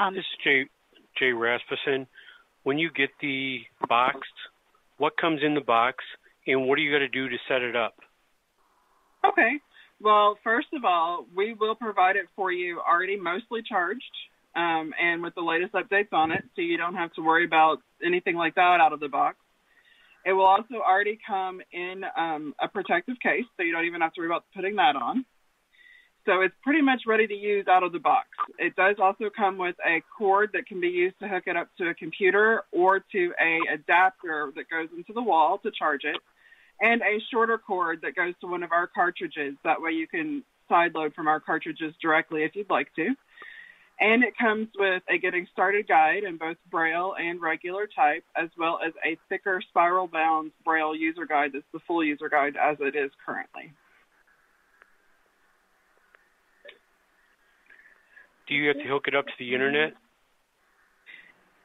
Um, 0.00 0.14
This 0.14 0.20
is 0.20 0.44
Jay 0.44 0.64
Jay 1.18 1.32
Rasmussen. 1.32 2.06
When 2.62 2.78
you 2.78 2.88
get 2.96 3.10
the 3.20 3.58
box, 3.88 4.20
what 4.98 5.16
comes 5.16 5.40
in 5.44 5.54
the 5.54 5.60
box, 5.60 6.04
and 6.46 6.68
what 6.68 6.78
are 6.78 6.82
you 6.82 6.90
going 6.90 7.02
to 7.02 7.08
do 7.08 7.28
to 7.28 7.36
set 7.48 7.62
it 7.62 7.74
up? 7.74 7.94
Okay. 9.26 9.58
Well, 10.00 10.38
first 10.44 10.68
of 10.72 10.84
all, 10.84 11.26
we 11.34 11.54
will 11.54 11.74
provide 11.74 12.14
it 12.14 12.26
for 12.36 12.52
you 12.52 12.80
already 12.80 13.18
mostly 13.18 13.60
charged 13.68 14.02
um, 14.54 14.92
and 15.00 15.20
with 15.20 15.34
the 15.34 15.40
latest 15.40 15.72
updates 15.72 16.12
on 16.12 16.30
it, 16.30 16.44
so 16.54 16.62
you 16.62 16.76
don't 16.76 16.94
have 16.94 17.12
to 17.14 17.20
worry 17.20 17.44
about 17.44 17.78
anything 18.04 18.36
like 18.36 18.54
that 18.54 18.78
out 18.80 18.92
of 18.92 19.00
the 19.00 19.08
box. 19.08 19.36
It 20.28 20.34
will 20.34 20.44
also 20.44 20.74
already 20.86 21.18
come 21.26 21.62
in 21.72 22.02
um, 22.14 22.54
a 22.60 22.68
protective 22.68 23.16
case, 23.18 23.46
so 23.56 23.62
you 23.62 23.72
don't 23.72 23.86
even 23.86 24.02
have 24.02 24.12
to 24.12 24.20
worry 24.20 24.28
about 24.28 24.44
putting 24.54 24.76
that 24.76 24.94
on. 24.94 25.24
So 26.26 26.42
it's 26.42 26.54
pretty 26.62 26.82
much 26.82 27.00
ready 27.06 27.26
to 27.26 27.34
use 27.34 27.64
out 27.66 27.82
of 27.82 27.92
the 27.92 27.98
box. 27.98 28.28
It 28.58 28.76
does 28.76 28.96
also 29.00 29.30
come 29.34 29.56
with 29.56 29.76
a 29.86 30.02
cord 30.18 30.50
that 30.52 30.66
can 30.66 30.82
be 30.82 30.88
used 30.88 31.18
to 31.20 31.28
hook 31.28 31.44
it 31.46 31.56
up 31.56 31.70
to 31.78 31.88
a 31.88 31.94
computer 31.94 32.64
or 32.72 33.00
to 33.12 33.32
a 33.40 33.72
adapter 33.72 34.52
that 34.54 34.68
goes 34.68 34.88
into 34.94 35.14
the 35.14 35.22
wall 35.22 35.60
to 35.62 35.70
charge 35.70 36.02
it, 36.04 36.20
and 36.78 37.00
a 37.00 37.22
shorter 37.32 37.56
cord 37.56 38.00
that 38.02 38.14
goes 38.14 38.34
to 38.42 38.48
one 38.48 38.62
of 38.62 38.70
our 38.70 38.86
cartridges. 38.86 39.54
That 39.64 39.80
way 39.80 39.92
you 39.92 40.06
can 40.06 40.44
sideload 40.70 41.14
from 41.14 41.26
our 41.26 41.40
cartridges 41.40 41.94
directly 42.02 42.42
if 42.42 42.54
you'd 42.54 42.68
like 42.68 42.94
to. 42.96 43.14
And 44.00 44.22
it 44.22 44.34
comes 44.38 44.68
with 44.78 45.02
a 45.08 45.18
getting 45.18 45.48
started 45.52 45.88
guide 45.88 46.22
in 46.22 46.36
both 46.36 46.56
Braille 46.70 47.14
and 47.18 47.40
regular 47.40 47.88
type, 47.88 48.22
as 48.36 48.48
well 48.56 48.78
as 48.86 48.92
a 49.04 49.18
thicker 49.28 49.60
spiral 49.68 50.06
bound 50.06 50.52
Braille 50.64 50.94
user 50.94 51.26
guide 51.26 51.50
that's 51.52 51.64
the 51.72 51.80
full 51.86 52.04
user 52.04 52.28
guide 52.28 52.54
as 52.56 52.76
it 52.80 52.94
is 52.94 53.10
currently. 53.26 53.72
Do 58.46 58.54
you 58.54 58.68
have 58.68 58.78
to 58.78 58.84
hook 58.84 59.04
it 59.08 59.14
up 59.14 59.26
to 59.26 59.32
the 59.38 59.52
internet? 59.52 59.94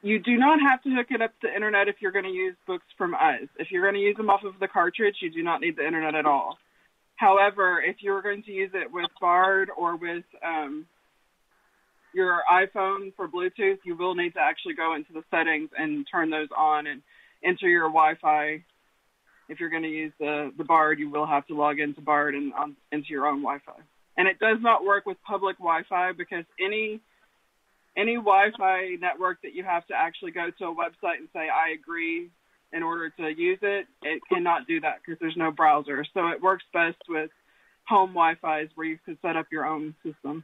You 0.02 0.20
do 0.20 0.36
not 0.36 0.60
have 0.60 0.82
to 0.84 0.90
hook 0.90 1.08
it 1.12 1.22
up 1.22 1.32
to 1.40 1.48
the 1.48 1.56
internet 1.56 1.88
if 1.88 1.96
you're 2.02 2.12
going 2.12 2.26
to 2.26 2.32
use 2.32 2.56
books 2.68 2.84
from 2.98 3.14
us. 3.14 3.48
If 3.58 3.72
you're 3.72 3.84
going 3.84 3.94
to 3.94 4.02
use 4.02 4.18
them 4.18 4.30
off 4.30 4.44
of 4.44 4.60
the 4.60 4.68
cartridge, 4.68 5.16
you 5.22 5.32
do 5.32 5.44
not 5.44 5.62
need 5.62 5.78
the 5.78 5.88
internet 5.88 6.14
at 6.14 6.26
all. 6.26 6.58
However, 7.16 7.82
if 7.82 7.98
you're 8.02 8.22
going 8.22 8.44
to 8.44 8.52
use 8.52 8.72
it 8.74 8.92
with 8.92 9.10
Bard 9.22 9.70
or 9.78 9.96
with 9.96 10.26
um, 10.46 10.86
your 12.14 12.42
iPhone 12.52 13.14
for 13.16 13.28
Bluetooth, 13.28 13.80
you 13.84 13.96
will 13.96 14.16
need 14.16 14.34
to 14.34 14.40
actually 14.40 14.74
go 14.76 14.96
into 14.96 15.14
the 15.14 15.24
settings 15.32 15.70
and 15.78 16.06
turn 16.10 16.30
those 16.30 16.50
on 16.56 16.88
and 16.88 17.02
enter 17.44 17.68
your 17.68 17.88
Wi-Fi. 17.88 18.64
If 19.50 19.60
you're 19.60 19.70
going 19.70 19.84
to 19.84 19.90
use 19.90 20.14
the 20.20 20.52
the 20.58 20.64
Bard, 20.64 21.00
you 21.00 21.10
will 21.10 21.26
have 21.26 21.46
to 21.48 21.56
log 21.56 21.80
into 21.80 22.02
Bard 22.02 22.34
and 22.36 22.54
um, 22.54 22.78
into 22.92 23.10
your 23.10 23.28
own 23.28 23.42
Wi-Fi. 23.42 23.82
And 24.16 24.28
it 24.28 24.40
does 24.40 24.58
not 24.62 24.86
work 24.86 25.06
with 25.06 25.18
public 25.26 25.58
Wi-Fi 25.58 26.14
because 26.14 26.46
any 26.60 27.02
any 27.98 28.16
Wi-Fi 28.16 28.96
network 29.00 29.42
that 29.44 29.54
you 29.54 29.64
have 29.64 29.86
to 29.88 29.94
actually 29.94 30.32
go 30.32 30.50
to 30.58 30.66
a 30.66 30.76
website 30.76 31.20
and 31.20 31.28
say 31.34 31.48
I 31.50 31.74
agree 31.74 32.30
in 32.72 32.82
order 32.82 33.10
to 33.10 33.30
use 33.30 33.60
it, 33.62 33.86
it 34.02 34.22
cannot 34.32 34.68
do 34.68 34.82
that 34.82 35.00
because 35.06 35.20
there's 35.20 35.38
no 35.38 35.52
browser. 35.52 36.04
So 36.14 36.30
it 36.30 36.42
works 36.42 36.64
best 36.74 36.98
with 37.08 37.30
home 37.88 38.10
Wi-Fi's 38.10 38.70
where 38.76 38.88
you 38.88 38.98
can 39.06 39.18
set 39.22 39.36
up 39.36 39.48
your 39.52 39.66
own 39.66 39.94
system. 40.04 40.44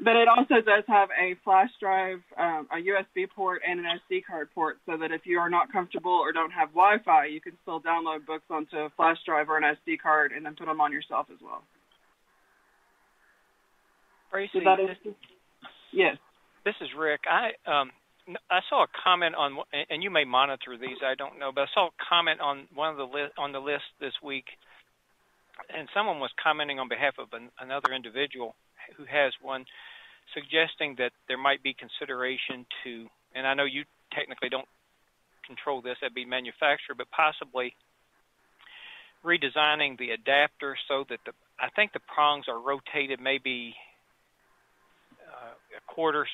But 0.00 0.14
it 0.14 0.28
also 0.28 0.62
does 0.62 0.84
have 0.86 1.08
a 1.10 1.34
flash 1.42 1.70
drive, 1.80 2.20
um, 2.38 2.68
a 2.70 2.76
USB 2.76 3.28
port, 3.34 3.62
and 3.68 3.80
an 3.80 3.86
SD 3.86 4.24
card 4.24 4.48
port, 4.54 4.78
so 4.86 4.96
that 4.96 5.10
if 5.10 5.22
you 5.26 5.38
are 5.38 5.50
not 5.50 5.72
comfortable 5.72 6.12
or 6.12 6.30
don't 6.30 6.52
have 6.52 6.68
Wi-Fi, 6.68 7.26
you 7.26 7.40
can 7.40 7.54
still 7.62 7.80
download 7.80 8.24
books 8.24 8.44
onto 8.48 8.76
a 8.76 8.90
flash 8.96 9.16
drive 9.26 9.48
or 9.48 9.56
an 9.56 9.64
SD 9.64 9.98
card, 10.00 10.30
and 10.30 10.46
then 10.46 10.54
put 10.54 10.66
them 10.66 10.80
on 10.80 10.92
yourself 10.92 11.26
as 11.32 11.38
well. 11.42 11.64
Tracy, 14.30 14.50
So 14.54 14.60
that 14.60 14.76
this, 14.76 14.96
is, 15.04 15.14
yes. 15.92 16.16
this 16.64 16.74
is 16.80 16.88
Rick. 16.96 17.22
I 17.26 17.50
um 17.66 17.90
I 18.50 18.60
saw 18.68 18.84
a 18.84 18.88
comment 19.02 19.34
on, 19.34 19.56
and 19.90 20.02
you 20.02 20.10
may 20.10 20.24
monitor 20.24 20.76
these. 20.78 20.98
I 21.02 21.14
don't 21.14 21.38
know, 21.38 21.50
but 21.50 21.62
I 21.62 21.66
saw 21.72 21.88
a 21.88 21.96
comment 22.08 22.40
on 22.40 22.68
one 22.74 22.90
of 22.90 22.98
the 22.98 23.04
list 23.04 23.32
on 23.38 23.52
the 23.52 23.58
list 23.58 23.88
this 24.00 24.12
week, 24.22 24.44
and 25.74 25.88
someone 25.94 26.20
was 26.20 26.30
commenting 26.42 26.78
on 26.78 26.88
behalf 26.88 27.14
of 27.18 27.32
an, 27.32 27.48
another 27.58 27.94
individual 27.94 28.54
who 28.96 29.04
has 29.04 29.32
one, 29.42 29.64
suggesting 30.34 30.96
that 30.98 31.12
there 31.26 31.38
might 31.38 31.62
be 31.62 31.74
consideration 31.74 32.66
to, 32.84 33.06
and 33.34 33.46
I 33.46 33.54
know 33.54 33.64
you 33.64 33.84
technically 34.12 34.48
don't 34.48 34.68
control 35.46 35.80
this, 35.80 35.96
that'd 36.00 36.14
be 36.14 36.24
manufacturer, 36.24 36.94
but 36.96 37.10
possibly 37.10 37.74
redesigning 39.24 39.98
the 39.98 40.10
adapter 40.10 40.76
so 40.88 41.04
that 41.08 41.18
the 41.26 41.32
I 41.60 41.68
think 41.74 41.92
the 41.92 42.00
prongs 42.14 42.46
are 42.46 42.60
rotated 42.60 43.20
maybe 43.20 43.74
uh, 45.26 45.54
a 45.76 45.92
quarter. 45.92 46.26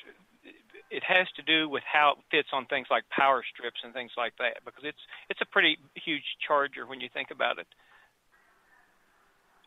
It 0.91 1.03
has 1.03 1.25
to 1.35 1.41
do 1.41 1.67
with 1.67 1.81
how 1.91 2.13
it 2.13 2.23
fits 2.29 2.49
on 2.53 2.67
things 2.67 2.87
like 2.91 3.03
power 3.09 3.43
strips 3.51 3.81
and 3.83 3.91
things 3.91 4.11
like 4.17 4.33
that 4.37 4.61
because 4.63 4.83
it's 4.83 5.01
it's 5.29 5.41
a 5.41 5.45
pretty 5.45 5.77
huge 5.95 6.23
charger 6.45 6.85
when 6.85 7.01
you 7.01 7.09
think 7.11 7.31
about 7.31 7.57
it. 7.57 7.65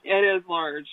It 0.04 0.24
is 0.24 0.44
large. 0.48 0.88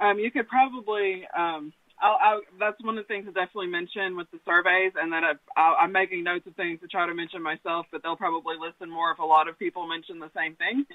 Um, 0.00 0.18
you 0.18 0.30
could 0.30 0.48
probably. 0.48 1.22
Um, 1.36 1.72
I'll, 2.02 2.16
I'll, 2.16 2.40
that's 2.58 2.82
one 2.82 2.96
of 2.96 3.04
the 3.04 3.08
things 3.08 3.26
I 3.28 3.32
definitely 3.32 3.68
mention 3.68 4.16
with 4.16 4.30
the 4.32 4.40
surveys, 4.46 4.92
and 4.96 5.12
that 5.12 5.22
I've, 5.22 5.42
i'm 5.56 5.92
making 5.92 6.24
notes 6.24 6.46
of 6.46 6.56
things 6.56 6.80
to 6.80 6.88
try 6.88 7.06
to 7.06 7.14
mention 7.14 7.42
myself, 7.42 7.84
but 7.92 8.02
they'll 8.02 8.16
probably 8.16 8.56
listen 8.56 8.88
more 8.88 9.12
if 9.12 9.18
a 9.18 9.24
lot 9.24 9.48
of 9.48 9.58
people 9.58 9.86
mention 9.86 10.18
the 10.18 10.30
same 10.34 10.56
thing. 10.56 10.86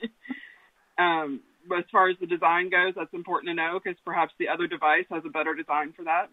um, 0.97 1.41
but 1.69 1.79
as 1.79 1.85
far 1.91 2.09
as 2.09 2.17
the 2.19 2.25
design 2.25 2.71
goes, 2.71 2.93
that's 2.95 3.13
important 3.13 3.49
to 3.49 3.53
know 3.53 3.79
because 3.81 3.99
perhaps 4.03 4.33
the 4.39 4.49
other 4.49 4.65
device 4.65 5.05
has 5.11 5.21
a 5.25 5.29
better 5.29 5.53
design 5.53 5.93
for 5.95 6.05
that. 6.05 6.29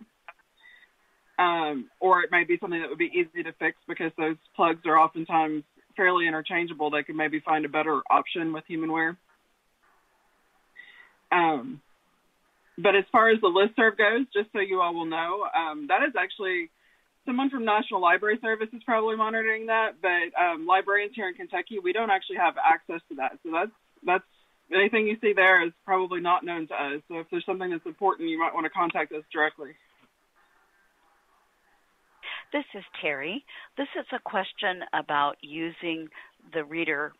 Um, 1.38 1.90
or 2.00 2.22
it 2.22 2.30
may 2.30 2.44
be 2.44 2.56
something 2.58 2.80
that 2.80 2.88
would 2.88 2.98
be 2.98 3.12
easy 3.12 3.42
to 3.42 3.52
fix 3.58 3.76
because 3.88 4.12
those 4.16 4.36
plugs 4.56 4.80
are 4.86 4.98
oftentimes 4.98 5.64
fairly 5.96 6.26
interchangeable. 6.26 6.90
They 6.90 7.02
could 7.02 7.16
maybe 7.16 7.40
find 7.40 7.64
a 7.64 7.68
better 7.68 8.00
option 8.10 8.52
with 8.52 8.64
HumanWare. 8.70 9.16
Um, 11.30 11.80
but 12.78 12.96
as 12.96 13.04
far 13.12 13.30
as 13.30 13.40
the 13.40 13.48
listserv 13.48 13.98
goes, 13.98 14.26
just 14.32 14.52
so 14.52 14.60
you 14.60 14.80
all 14.80 14.94
will 14.94 15.06
know, 15.06 15.46
um, 15.54 15.86
that 15.88 16.02
is 16.02 16.14
actually 16.18 16.70
someone 17.26 17.50
from 17.50 17.64
National 17.64 18.00
Library 18.00 18.38
Service 18.40 18.68
is 18.72 18.82
probably 18.84 19.16
monitoring 19.16 19.66
that. 19.66 20.00
But 20.00 20.32
um, 20.40 20.66
librarians 20.66 21.12
here 21.14 21.28
in 21.28 21.34
Kentucky, 21.34 21.78
we 21.82 21.92
don't 21.92 22.10
actually 22.10 22.36
have 22.36 22.54
access 22.56 23.00
to 23.10 23.16
that. 23.16 23.38
So 23.42 23.50
that's 23.52 23.70
that's 24.04 24.24
anything 24.74 25.06
you 25.06 25.16
see 25.20 25.32
there 25.34 25.64
is 25.64 25.72
probably 25.84 26.20
not 26.20 26.44
known 26.44 26.66
to 26.68 26.74
us. 26.74 27.02
So 27.08 27.20
if 27.20 27.26
there's 27.30 27.46
something 27.46 27.70
that's 27.70 27.86
important, 27.86 28.28
you 28.28 28.38
might 28.38 28.54
want 28.54 28.64
to 28.64 28.70
contact 28.70 29.12
us 29.12 29.22
directly. 29.32 29.70
This 32.52 32.64
is 32.74 32.84
Terry. 33.00 33.44
This 33.78 33.88
is 33.98 34.04
a 34.12 34.18
question 34.18 34.80
about 34.92 35.36
using 35.40 36.08
the 36.52 36.64
reader 36.64 37.12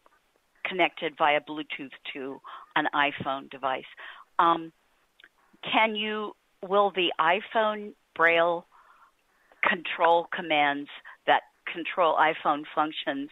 connected 0.66 1.14
via 1.16 1.40
Bluetooth 1.40 1.90
to 2.12 2.40
an 2.76 2.86
iPhone 2.94 3.50
device. 3.50 3.88
Um, 4.38 4.72
can 5.70 5.94
you, 5.94 6.32
will 6.66 6.90
the 6.90 7.12
iPhone 7.20 7.92
Braille 8.14 8.66
control 9.68 10.28
commands 10.34 10.88
that 11.26 11.42
control 11.72 12.16
iPhone 12.16 12.62
functions 12.74 13.30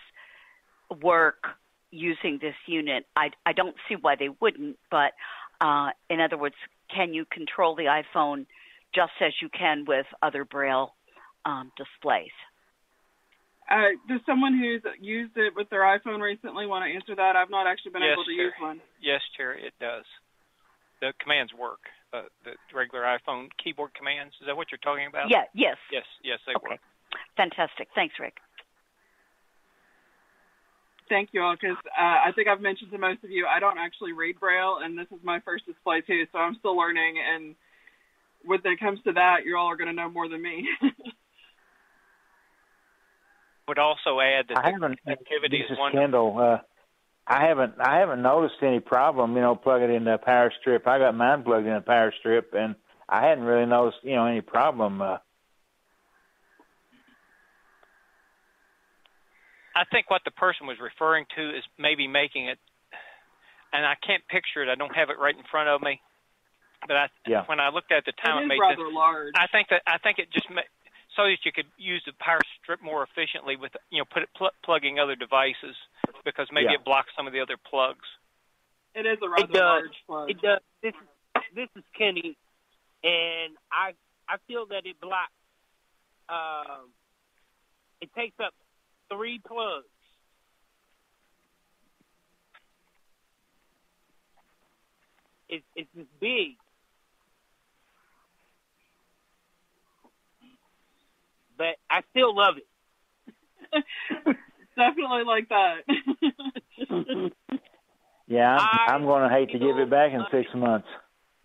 work 1.02 1.44
using 1.90 2.38
this 2.40 2.54
unit? 2.66 3.06
I, 3.16 3.30
I 3.46 3.52
don't 3.52 3.76
see 3.88 3.96
why 4.00 4.16
they 4.16 4.28
wouldn't, 4.40 4.78
but 4.90 5.12
uh, 5.60 5.90
in 6.08 6.20
other 6.20 6.38
words, 6.38 6.56
can 6.94 7.14
you 7.14 7.24
control 7.30 7.74
the 7.76 7.84
iPhone 7.84 8.46
just 8.94 9.12
as 9.20 9.32
you 9.40 9.48
can 9.48 9.84
with 9.86 10.06
other 10.22 10.44
Braille 10.44 10.94
um, 11.44 11.70
displays? 11.76 12.32
Uh, 13.70 13.94
does 14.08 14.20
someone 14.26 14.58
who's 14.58 14.82
used 15.00 15.36
it 15.36 15.54
with 15.54 15.70
their 15.70 15.82
iPhone 15.82 16.20
recently 16.20 16.66
want 16.66 16.84
to 16.84 16.92
answer 16.92 17.14
that? 17.14 17.36
I've 17.36 17.50
not 17.50 17.68
actually 17.68 17.92
been 17.92 18.02
yes, 18.02 18.14
able 18.14 18.24
to 18.24 18.34
Terry. 18.34 18.44
use 18.46 18.54
one. 18.60 18.80
Yes, 19.00 19.20
Terry, 19.36 19.62
it 19.62 19.74
does. 19.78 20.04
The 21.00 21.12
commands 21.22 21.52
work. 21.54 21.78
Uh, 22.12 22.22
the 22.44 22.52
regular 22.74 23.04
iPhone 23.04 23.46
keyboard 23.62 23.94
commands. 23.94 24.34
Is 24.40 24.46
that 24.48 24.56
what 24.56 24.66
you're 24.72 24.78
talking 24.82 25.06
about? 25.06 25.30
Yeah. 25.30 25.44
Yes. 25.54 25.76
Yes. 25.92 26.02
Yes, 26.24 26.38
they 26.46 26.54
Okay. 26.56 26.70
work. 26.70 26.80
Fantastic. 27.36 27.88
Thanks, 27.94 28.14
Rick. 28.18 28.38
Thank 31.08 31.30
you 31.32 31.42
all, 31.42 31.54
because 31.54 31.76
uh, 31.98 32.18
I 32.26 32.32
think 32.34 32.46
I've 32.48 32.60
mentioned 32.60 32.90
to 32.92 32.98
most 32.98 33.22
of 33.24 33.30
you, 33.30 33.46
I 33.46 33.58
don't 33.58 33.78
actually 33.78 34.12
read 34.12 34.38
Braille, 34.38 34.78
and 34.82 34.96
this 34.98 35.06
is 35.10 35.18
my 35.24 35.40
first 35.40 35.66
display 35.66 36.00
too, 36.02 36.24
so 36.32 36.38
I'm 36.38 36.54
still 36.56 36.76
learning. 36.76 37.16
And 37.18 37.54
when 38.44 38.60
it 38.64 38.78
comes 38.80 39.00
to 39.04 39.12
that, 39.12 39.44
you 39.44 39.56
all 39.56 39.66
are 39.68 39.76
going 39.76 39.88
to 39.88 39.94
know 39.94 40.08
more 40.10 40.28
than 40.28 40.40
me. 40.42 40.68
Would 43.68 43.78
also 43.78 44.18
add 44.20 44.46
that 44.48 44.58
I 44.58 44.62
the 44.62 44.72
haven't. 44.72 44.98
activity 45.06 45.58
this 45.62 45.66
is 45.66 45.72
is 45.72 45.78
one. 45.78 45.92
Kendall. 45.92 46.38
Uh, 46.38 46.58
I 47.30 47.46
haven't. 47.46 47.74
I 47.80 47.98
haven't 48.00 48.22
noticed 48.22 48.56
any 48.60 48.80
problem. 48.80 49.36
You 49.36 49.42
know, 49.42 49.54
plugging 49.54 49.94
in 49.94 50.02
the 50.02 50.18
power 50.18 50.52
strip. 50.60 50.86
I 50.88 50.98
got 50.98 51.14
mine 51.14 51.44
plugged 51.44 51.64
in 51.66 51.72
a 51.72 51.80
power 51.80 52.12
strip, 52.18 52.52
and 52.54 52.74
I 53.08 53.24
hadn't 53.24 53.44
really 53.44 53.66
noticed. 53.66 53.98
You 54.02 54.16
know, 54.16 54.26
any 54.26 54.40
problem. 54.40 55.00
Uh, 55.00 55.18
I 59.76 59.84
think 59.92 60.10
what 60.10 60.22
the 60.24 60.32
person 60.32 60.66
was 60.66 60.76
referring 60.82 61.26
to 61.36 61.50
is 61.56 61.62
maybe 61.78 62.08
making 62.08 62.48
it, 62.48 62.58
and 63.72 63.86
I 63.86 63.94
can't 64.04 64.26
picture 64.26 64.64
it. 64.64 64.68
I 64.68 64.74
don't 64.74 64.94
have 64.96 65.08
it 65.10 65.18
right 65.18 65.34
in 65.36 65.44
front 65.48 65.68
of 65.68 65.80
me, 65.80 66.00
but 66.88 66.96
I, 66.96 67.06
Yeah. 67.26 67.44
when 67.46 67.60
I 67.60 67.68
looked 67.68 67.92
at 67.92 68.04
the 68.04 68.12
time, 68.12 68.38
it 68.38 68.40
it 68.40 68.44
is 68.44 68.48
made 68.48 68.58
rather 68.60 68.76
sense. 68.82 68.92
large. 68.94 69.34
I 69.36 69.46
think 69.46 69.68
that 69.68 69.82
I 69.86 69.98
think 69.98 70.18
it 70.18 70.32
just 70.32 70.50
ma- 70.50 70.66
so 71.14 71.22
that 71.30 71.38
you 71.44 71.52
could 71.52 71.66
use 71.78 72.02
the 72.06 72.12
power 72.18 72.40
strip 72.60 72.82
more 72.82 73.04
efficiently 73.04 73.54
with 73.54 73.70
you 73.90 73.98
know 73.98 74.04
put 74.10 74.24
it 74.24 74.28
pl- 74.36 74.50
plugging 74.64 74.98
other 74.98 75.14
devices 75.14 75.76
because 76.24 76.48
maybe 76.52 76.66
Yeah. 76.66 76.74
it 76.74 76.84
blocks 76.84 77.10
some 77.16 77.26
of 77.26 77.32
the 77.32 77.40
other 77.40 77.56
plugs. 77.56 78.06
It 78.94 79.06
is 79.06 79.18
a 79.22 79.28
rather 79.28 79.44
It 79.44 79.52
does. 79.52 79.82
large 79.82 80.04
plug. 80.06 80.30
It 80.30 80.40
does. 80.40 80.60
This 80.82 80.94
this 81.54 81.68
is 81.76 81.84
Kenny, 81.96 82.36
and 83.04 83.56
I 83.70 83.94
I 84.28 84.38
feel 84.46 84.66
that 84.66 84.86
it 84.86 85.00
blocks. 85.00 85.32
Um, 86.28 86.92
it 88.00 88.12
takes 88.14 88.38
up 88.40 88.54
three 89.08 89.38
plugs. 89.38 89.86
it's 95.50 95.64
it's 95.74 95.88
just 95.96 96.08
big. 96.20 96.56
But 101.58 101.76
I 101.90 102.02
still 102.10 102.34
love 102.34 102.54
it. 102.56 103.86
Definitely 104.80 105.24
like 105.26 105.48
that. 105.50 107.30
Yeah, 108.30 108.56
I'm, 108.56 108.94
I'm 108.94 109.04
going 109.06 109.28
to 109.28 109.34
hate 109.34 109.50
to 109.50 109.58
give 109.58 109.76
it 109.76 109.90
back 109.90 110.12
in 110.12 110.22
six 110.30 110.48
months. 110.54 110.86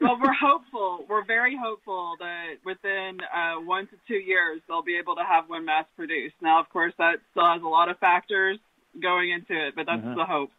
well, 0.00 0.18
we're 0.20 0.32
hopeful. 0.34 1.06
We're 1.08 1.24
very 1.24 1.56
hopeful 1.56 2.16
that 2.18 2.54
within 2.64 3.18
uh, 3.32 3.60
one 3.60 3.86
to 3.86 3.92
two 4.08 4.18
years 4.18 4.60
they'll 4.66 4.82
be 4.82 4.98
able 5.00 5.14
to 5.14 5.22
have 5.22 5.44
one 5.48 5.64
mass 5.64 5.84
produced. 5.94 6.34
Now, 6.42 6.58
of 6.58 6.68
course, 6.68 6.92
that 6.98 7.20
still 7.30 7.46
has 7.46 7.62
a 7.62 7.68
lot 7.68 7.88
of 7.88 7.98
factors 8.00 8.58
going 9.00 9.30
into 9.30 9.52
it, 9.68 9.74
but 9.76 9.86
that's 9.86 10.02
Mhm. 10.02 10.16
the 10.16 10.24
hope. 10.24 10.50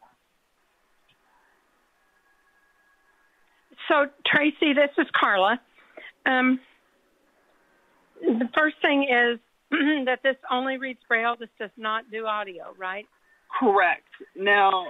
So, 3.89 4.09
Tracy, 4.25 4.71
this 4.71 4.91
is 4.97 5.07
Carla. 5.11 5.59
Um, 6.25 6.61
the 8.21 8.49
first 8.53 8.77
thing 8.81 9.03
is 9.03 9.37
that 9.71 10.19
this 10.23 10.35
only 10.49 10.77
reads 10.77 10.99
Braille. 11.07 11.35
This 11.39 11.49
does 11.57 11.71
not 11.77 12.09
do 12.11 12.25
audio, 12.25 12.73
right? 12.77 13.07
Correct. 13.59 14.07
Now, 14.35 14.87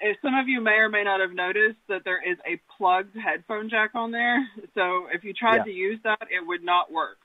if 0.00 0.16
some 0.22 0.34
of 0.34 0.48
you 0.48 0.60
may 0.60 0.76
or 0.76 0.88
may 0.88 1.02
not 1.02 1.20
have 1.20 1.32
noticed 1.32 1.78
that 1.88 2.04
there 2.04 2.22
is 2.22 2.36
a 2.46 2.60
plugged 2.76 3.16
headphone 3.16 3.68
jack 3.68 3.90
on 3.94 4.10
there. 4.10 4.46
So 4.74 5.08
if 5.12 5.24
you 5.24 5.32
tried 5.32 5.58
Yeah. 5.58 5.64
to 5.64 5.70
use 5.70 6.00
that, 6.04 6.22
it 6.30 6.46
would 6.46 6.62
not 6.62 6.92
work. 6.92 7.18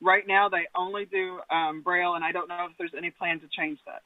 Right 0.00 0.26
now, 0.26 0.48
they 0.48 0.66
only 0.74 1.04
do 1.06 1.40
um, 1.50 1.82
Braille, 1.82 2.14
and 2.14 2.24
I 2.24 2.32
don't 2.32 2.48
know 2.48 2.66
if 2.70 2.76
there's 2.78 2.94
any 2.96 3.10
plan 3.10 3.40
to 3.40 3.48
change 3.48 3.78
that. 3.86 4.02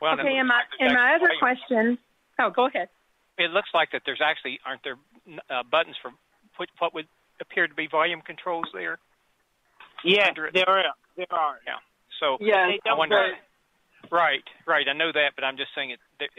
Well, 0.00 0.14
okay, 0.14 0.22
looks 0.22 0.38
and 0.38 0.48
my, 0.48 0.54
like 0.54 0.64
and 0.80 0.94
my 0.94 1.14
other 1.14 1.32
question. 1.40 1.98
Oh, 2.38 2.50
go 2.50 2.66
ahead. 2.66 2.88
It 3.36 3.50
looks 3.50 3.70
like 3.74 3.90
that 3.92 4.02
there's 4.06 4.20
actually 4.22 4.60
aren't 4.64 4.82
there 4.84 4.96
uh, 5.50 5.62
buttons 5.70 5.96
for 6.00 6.12
put 6.56 6.68
what 6.78 6.94
would 6.94 7.06
appear 7.40 7.66
to 7.66 7.74
be 7.74 7.86
volume 7.86 8.20
controls 8.20 8.66
there. 8.72 8.98
Yeah, 10.04 10.30
there 10.34 10.68
are. 10.68 10.84
There 11.16 11.26
are. 11.32 11.58
Yeah. 11.66 11.78
So 12.20 12.38
Yes, 12.40 12.78
I 12.88 12.94
wonder. 12.94 13.32
Right, 14.10 14.44
right. 14.66 14.86
I 14.88 14.92
know 14.92 15.10
that, 15.12 15.32
but 15.34 15.44
I'm 15.44 15.56
just 15.56 15.70
saying 15.74 15.90
it 15.90 15.98
that, 16.20 16.30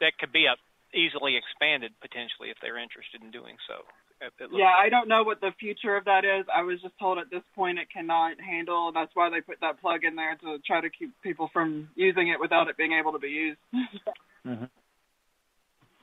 that 0.00 0.12
could 0.20 0.32
be 0.32 0.44
a, 0.46 0.54
easily 0.96 1.36
expanded 1.36 1.92
potentially 2.00 2.50
if 2.50 2.56
they're 2.60 2.78
interested 2.78 3.22
in 3.22 3.30
doing 3.30 3.56
so. 3.66 3.84
It- 4.20 4.32
it 4.38 4.42
looks 4.44 4.54
Yeah, 4.60 4.66
like- 4.66 4.86
I 4.86 4.88
don't 4.90 5.08
know 5.08 5.24
what 5.24 5.40
the 5.40 5.52
future 5.58 5.96
of 5.96 6.04
that 6.04 6.24
is. 6.24 6.46
I 6.54 6.62
was 6.62 6.80
just 6.82 6.96
told 6.98 7.18
at 7.18 7.28
this 7.30 7.42
point 7.54 7.78
it 7.78 7.88
cannot 7.90 8.38
handle. 8.40 8.92
That's 8.92 9.14
why 9.14 9.30
they 9.30 9.40
put 9.40 9.60
that 9.60 9.80
plug 9.80 10.04
in 10.04 10.14
there 10.14 10.36
to 10.36 10.58
try 10.60 10.80
to 10.80 10.90
keep 10.90 11.10
people 11.22 11.48
from 11.48 11.88
using 11.96 12.28
it 12.28 12.38
without 12.38 12.68
it 12.68 12.76
being 12.76 12.92
able 12.92 13.12
to 13.12 13.18
be 13.18 13.28
used. 13.30 13.60
Mm-hmm. 14.46 14.66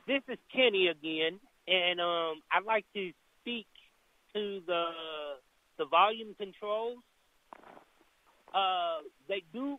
This 0.06 0.20
is 0.28 0.36
Kenny 0.54 0.88
again, 0.88 1.40
and 1.66 1.98
um, 1.98 2.42
I'd 2.52 2.64
like 2.66 2.84
to 2.92 3.10
speak 3.40 3.66
to 4.34 4.60
the 4.66 4.84
the 5.78 5.86
volume 5.86 6.34
controls. 6.38 6.98
Uh, 8.54 8.98
they 9.28 9.42
do 9.52 9.78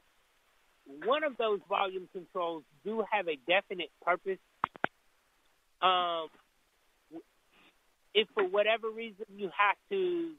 one 1.06 1.24
of 1.24 1.38
those 1.38 1.60
volume 1.70 2.08
controls 2.12 2.64
do 2.84 3.04
have 3.10 3.28
a 3.28 3.38
definite 3.48 3.90
purpose. 4.04 4.40
Um, 5.82 6.28
if 8.14 8.28
for 8.34 8.44
whatever 8.44 8.90
reason 8.90 9.26
you 9.36 9.50
have 9.58 9.78
to 9.90 10.32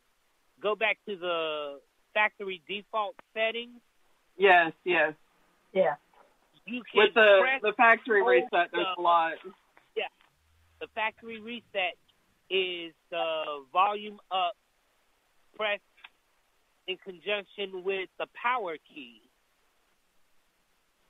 go 0.63 0.75
back 0.75 0.99
to 1.09 1.17
the 1.17 1.81
factory 2.15 2.63
default 2.69 3.15
settings, 3.35 3.81
yes, 4.39 4.73
yes. 4.85 5.13
Yeah. 5.73 5.97
you 6.65 6.83
can 6.91 7.03
With 7.05 7.15
the 7.15 7.39
press 7.43 7.61
the 7.63 7.73
factory 7.77 8.23
reset, 8.23 8.71
there's 8.73 8.87
the- 8.97 9.01
a 9.01 9.03
lot. 9.03 9.33
Yeah, 9.97 10.09
the 10.81 10.89
factory 10.95 11.41
reset 11.41 11.97
is 12.51 12.93
the 13.11 13.65
volume 13.73 14.19
up 14.31 14.55
press 15.57 15.81
in 16.87 16.97
conjunction 17.05 17.83
with 17.85 18.09
the 18.19 18.27
power 18.41 18.77
key. 18.93 19.21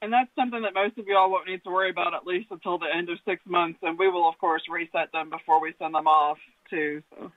And 0.03 0.13
that's 0.13 0.31
something 0.37 0.63
that 0.63 0.75
most 0.75 0.99
of 0.99 1.07
y'all 1.07 1.31
won't 1.31 1.49
need 1.49 1.65
to 1.65 1.71
worry 1.71 1.91
about 1.91 2.15
at 2.15 2.27
least 2.27 2.49
until 2.51 2.79
the 2.79 2.87
end 2.95 3.09
of 3.09 3.19
six 3.25 3.41
months, 3.47 3.79
and 3.83 3.99
we 3.99 4.09
will 4.09 4.29
of 4.29 4.39
course 4.39 4.63
reset 4.71 5.11
them 5.13 5.31
before 5.31 5.61
we 5.61 5.75
send 5.79 5.95
them 5.95 6.07
off 6.07 6.39
too. 6.71 7.03
So. 7.11 7.33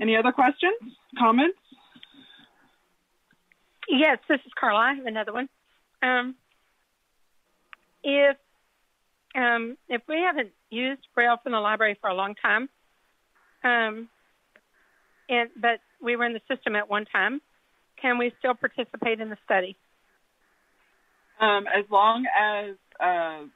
Any 0.00 0.16
other 0.16 0.32
questions, 0.32 0.96
comments? 1.18 1.58
Yes, 3.88 4.18
this 4.28 4.40
is 4.46 4.52
Carla. 4.58 4.78
I 4.78 4.94
have 4.94 5.04
another 5.04 5.32
one. 5.32 5.48
Um, 6.02 6.34
if 8.02 8.36
um, 9.34 9.76
if 9.88 10.02
we 10.08 10.16
haven't 10.16 10.50
used 10.70 11.02
Braille 11.14 11.36
from 11.42 11.52
the 11.52 11.60
library 11.60 11.96
for 12.00 12.10
a 12.10 12.14
long 12.14 12.34
time, 12.34 12.68
um, 13.62 14.08
and 15.28 15.50
but 15.60 15.80
we 16.02 16.16
were 16.16 16.24
in 16.24 16.32
the 16.32 16.40
system 16.48 16.74
at 16.74 16.88
one 16.88 17.04
time, 17.06 17.40
can 18.00 18.18
we 18.18 18.32
still 18.38 18.54
participate 18.54 19.20
in 19.20 19.30
the 19.30 19.36
study? 19.44 19.76
Um, 21.40 21.66
as 21.66 21.84
long 21.90 22.26
as 22.38 22.74
uh, 23.00 23.46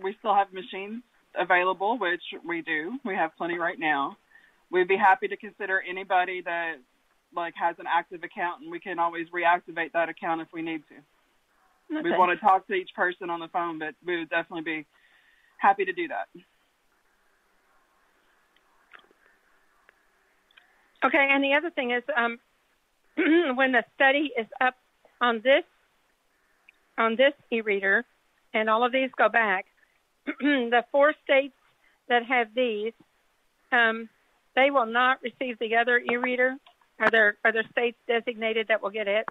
we 0.00 0.14
still 0.18 0.34
have 0.34 0.52
machines 0.52 1.02
available, 1.38 1.98
which 1.98 2.22
we 2.46 2.62
do, 2.62 2.98
we 3.04 3.14
have 3.14 3.30
plenty 3.36 3.58
right 3.58 3.78
now. 3.78 4.16
We'd 4.70 4.88
be 4.88 4.96
happy 4.96 5.28
to 5.28 5.36
consider 5.36 5.82
anybody 5.88 6.42
that 6.42 6.76
like 7.34 7.54
has 7.60 7.76
an 7.78 7.86
active 7.88 8.22
account, 8.22 8.62
and 8.62 8.70
we 8.70 8.78
can 8.78 8.98
always 8.98 9.26
reactivate 9.34 9.92
that 9.92 10.08
account 10.08 10.40
if 10.40 10.48
we 10.52 10.62
need 10.62 10.82
to. 10.88 10.96
We 11.92 11.98
Okay. 11.98 12.16
want 12.18 12.38
to 12.38 12.44
talk 12.44 12.66
to 12.68 12.74
each 12.74 12.94
person 12.94 13.28
on 13.28 13.40
the 13.40 13.48
phone, 13.48 13.78
but 13.78 13.94
we 14.04 14.18
would 14.18 14.30
definitely 14.30 14.62
be 14.62 14.86
happy 15.58 15.84
to 15.84 15.92
do 15.92 16.08
that. 16.08 16.28
Okay, 21.04 21.28
and 21.30 21.44
the 21.44 21.54
other 21.54 21.70
thing 21.70 21.90
is, 21.90 22.02
um, 22.16 22.38
when 23.56 23.72
the 23.72 23.84
study 23.94 24.32
is 24.38 24.46
up 24.60 24.76
on 25.20 25.40
this 25.42 25.64
on 26.98 27.16
this 27.16 27.32
e-reader, 27.50 28.04
and 28.52 28.68
all 28.68 28.84
of 28.84 28.92
these 28.92 29.10
go 29.16 29.28
back, 29.28 29.66
the 30.26 30.84
four 30.92 31.14
states 31.24 31.54
that 32.08 32.24
have 32.24 32.54
these, 32.54 32.92
um, 33.72 34.08
they 34.54 34.70
will 34.70 34.86
not 34.86 35.18
receive 35.22 35.58
the 35.58 35.76
other 35.76 35.98
e-reader. 35.98 36.56
Are 37.00 37.10
there 37.10 37.36
are 37.44 37.52
there 37.52 37.64
states 37.70 37.98
designated 38.06 38.68
that 38.68 38.82
will 38.82 38.90
get 38.90 39.08
it? 39.08 39.26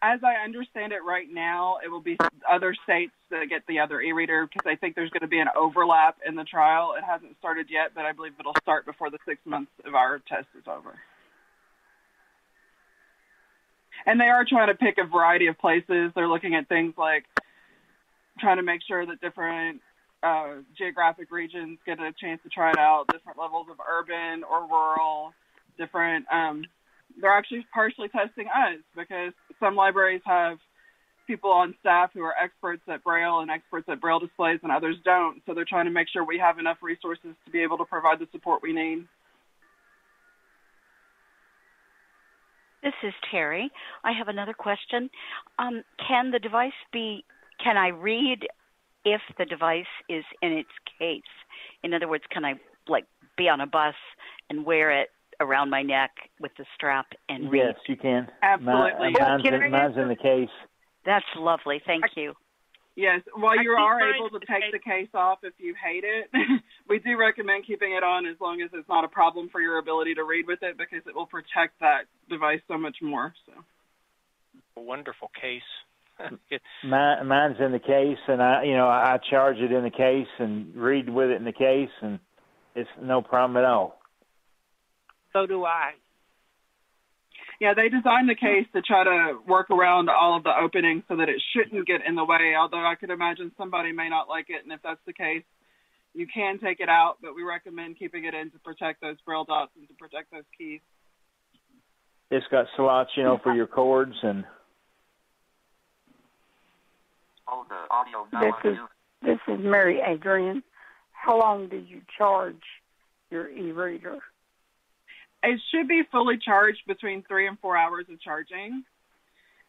As 0.00 0.20
I 0.22 0.44
understand 0.44 0.92
it 0.92 1.02
right 1.04 1.26
now, 1.28 1.78
it 1.84 1.88
will 1.88 2.00
be 2.00 2.16
other 2.48 2.74
states 2.84 3.12
that 3.30 3.48
get 3.48 3.66
the 3.66 3.80
other 3.80 4.00
e-reader 4.00 4.46
because 4.46 4.70
I 4.70 4.76
think 4.76 4.94
there's 4.94 5.10
going 5.10 5.22
to 5.22 5.28
be 5.28 5.40
an 5.40 5.48
overlap 5.56 6.18
in 6.24 6.36
the 6.36 6.44
trial. 6.44 6.94
It 6.96 7.02
hasn't 7.02 7.36
started 7.38 7.66
yet, 7.68 7.90
but 7.96 8.04
I 8.04 8.12
believe 8.12 8.32
it'll 8.38 8.54
start 8.62 8.86
before 8.86 9.10
the 9.10 9.18
six 9.26 9.40
months 9.44 9.72
of 9.84 9.94
our 9.94 10.20
test 10.20 10.46
is 10.56 10.64
over. 10.68 10.94
And 14.06 14.20
they 14.20 14.28
are 14.28 14.44
trying 14.44 14.68
to 14.68 14.74
pick 14.74 14.98
a 14.98 15.04
variety 15.04 15.48
of 15.48 15.58
places. 15.58 16.12
They're 16.14 16.28
looking 16.28 16.54
at 16.54 16.68
things 16.68 16.94
like 16.96 17.24
trying 18.38 18.58
to 18.58 18.62
make 18.62 18.82
sure 18.86 19.04
that 19.04 19.20
different 19.20 19.80
uh, 20.22 20.56
geographic 20.76 21.32
regions 21.32 21.78
get 21.84 21.98
a 21.98 22.12
chance 22.12 22.40
to 22.44 22.48
try 22.48 22.70
it 22.70 22.78
out, 22.78 23.06
different 23.10 23.38
levels 23.38 23.66
of 23.68 23.78
urban 23.80 24.44
or 24.44 24.66
rural, 24.68 25.32
different. 25.76 26.26
Um, 26.32 26.64
they're 27.20 27.36
actually 27.36 27.66
partially 27.74 28.08
testing 28.08 28.46
us 28.46 28.78
because 28.96 29.32
some 29.60 29.76
libraries 29.76 30.22
have 30.24 30.58
people 31.26 31.50
on 31.50 31.74
staff 31.80 32.10
who 32.14 32.22
are 32.22 32.34
experts 32.42 32.82
at 32.88 33.04
Braille 33.04 33.40
and 33.40 33.50
experts 33.50 33.86
at 33.88 34.00
Braille 34.00 34.18
displays, 34.18 34.60
and 34.62 34.72
others 34.72 34.96
don't. 35.04 35.42
So 35.46 35.54
they're 35.54 35.66
trying 35.68 35.84
to 35.84 35.90
make 35.90 36.08
sure 36.08 36.24
we 36.24 36.38
have 36.38 36.58
enough 36.58 36.78
resources 36.82 37.34
to 37.44 37.50
be 37.50 37.62
able 37.62 37.76
to 37.78 37.84
provide 37.84 38.18
the 38.18 38.26
support 38.32 38.62
we 38.62 38.72
need. 38.72 39.06
This 42.82 42.94
is 43.02 43.12
Terry. 43.30 43.70
I 44.04 44.12
have 44.12 44.28
another 44.28 44.54
question. 44.54 45.10
Um, 45.58 45.82
can 46.06 46.30
the 46.30 46.38
device 46.38 46.72
be? 46.92 47.24
Can 47.62 47.76
I 47.76 47.88
read 47.88 48.46
if 49.04 49.20
the 49.36 49.44
device 49.44 49.84
is 50.08 50.24
in 50.42 50.52
its 50.52 50.70
case? 50.98 51.22
In 51.82 51.92
other 51.92 52.08
words, 52.08 52.24
can 52.30 52.44
I 52.44 52.54
like 52.88 53.04
be 53.36 53.48
on 53.48 53.60
a 53.60 53.66
bus 53.66 53.94
and 54.48 54.64
wear 54.64 54.90
it 55.02 55.08
around 55.40 55.70
my 55.70 55.82
neck 55.82 56.10
with 56.40 56.52
the 56.58 56.64
strap 56.74 57.06
and 57.28 57.50
read? 57.50 57.62
Yes, 57.66 57.76
you 57.88 57.96
can. 57.96 58.28
Absolutely. 58.42 59.12
Mine, 59.12 59.12
mine's, 59.18 59.42
Can 59.42 59.54
in, 59.54 59.70
mine's 59.70 59.96
in 59.96 60.08
the 60.08 60.16
case. 60.16 60.50
That's 61.04 61.24
lovely. 61.36 61.80
Thank 61.86 62.04
you. 62.16 62.34
Yes, 62.96 63.20
while 63.32 63.62
you 63.62 63.70
are 63.70 64.00
able 64.12 64.28
to 64.30 64.44
take 64.44 64.72
the 64.72 64.80
case 64.80 65.08
off 65.14 65.38
if 65.44 65.54
you 65.58 65.72
hate 65.80 66.02
it, 66.02 66.28
we 66.88 66.98
do 66.98 67.16
recommend 67.16 67.64
keeping 67.64 67.92
it 67.92 68.02
on 68.02 68.26
as 68.26 68.34
long 68.40 68.60
as 68.60 68.70
it's 68.72 68.88
not 68.88 69.04
a 69.04 69.08
problem 69.08 69.48
for 69.50 69.60
your 69.60 69.78
ability 69.78 70.14
to 70.14 70.24
read 70.24 70.48
with 70.48 70.58
it 70.62 70.76
because 70.76 71.06
it 71.06 71.14
will 71.14 71.26
protect 71.26 71.78
that 71.78 72.06
device 72.28 72.58
so 72.66 72.76
much 72.76 72.96
more. 73.00 73.32
So. 73.46 73.52
a 74.76 74.80
wonderful 74.80 75.30
case. 75.40 75.62
It- 76.50 76.60
Mine, 76.82 77.28
mine's 77.28 77.56
in 77.60 77.70
the 77.70 77.78
case, 77.78 78.18
and 78.26 78.42
I, 78.42 78.64
you 78.64 78.76
know, 78.76 78.88
I 78.88 79.18
charge 79.30 79.58
it 79.58 79.70
in 79.70 79.84
the 79.84 79.90
case 79.90 80.26
and 80.40 80.74
read 80.74 81.08
with 81.08 81.30
it 81.30 81.36
in 81.36 81.44
the 81.44 81.52
case, 81.52 81.90
and 82.02 82.18
it's 82.74 82.90
no 83.00 83.22
problem 83.22 83.56
at 83.56 83.64
all. 83.64 83.97
So 85.38 85.46
do 85.46 85.64
I. 85.64 85.92
Yeah, 87.60 87.74
they 87.74 87.88
designed 87.88 88.28
the 88.28 88.34
case 88.34 88.66
to 88.72 88.82
try 88.82 89.04
to 89.04 89.38
work 89.46 89.70
around 89.70 90.08
all 90.08 90.36
of 90.36 90.44
the 90.44 90.52
openings 90.60 91.02
so 91.08 91.16
that 91.16 91.28
it 91.28 91.40
shouldn't 91.52 91.86
get 91.86 92.00
in 92.06 92.14
the 92.14 92.24
way. 92.24 92.54
Although 92.58 92.84
I 92.84 92.94
could 92.94 93.10
imagine 93.10 93.52
somebody 93.56 93.92
may 93.92 94.08
not 94.08 94.28
like 94.28 94.46
it, 94.48 94.62
and 94.62 94.72
if 94.72 94.80
that's 94.82 95.00
the 95.06 95.12
case, 95.12 95.42
you 96.14 96.26
can 96.32 96.58
take 96.58 96.80
it 96.80 96.88
out. 96.88 97.16
But 97.20 97.34
we 97.34 97.42
recommend 97.42 97.98
keeping 97.98 98.24
it 98.24 98.34
in 98.34 98.50
to 98.50 98.58
protect 98.58 99.00
those 99.00 99.16
braille 99.24 99.44
dots 99.44 99.72
and 99.76 99.88
to 99.88 99.94
protect 99.94 100.30
those 100.32 100.44
keys. 100.56 100.80
It's 102.30 102.46
got 102.50 102.66
slots, 102.76 103.10
you 103.16 103.24
know, 103.24 103.38
for 103.42 103.54
your 103.54 103.66
cords 103.66 104.14
and. 104.22 104.44
This 108.32 108.72
is 108.72 108.76
this 109.22 109.38
is 109.48 109.58
Mary 109.60 110.00
Adrian. 110.06 110.62
How 111.12 111.38
long 111.38 111.68
do 111.68 111.76
you 111.76 112.02
charge 112.16 112.62
your 113.30 113.48
e-reader? 113.48 114.18
It 115.42 115.60
should 115.70 115.88
be 115.88 116.02
fully 116.10 116.38
charged 116.44 116.80
between 116.86 117.22
three 117.22 117.46
and 117.46 117.58
four 117.60 117.76
hours 117.76 118.06
of 118.10 118.20
charging. 118.20 118.84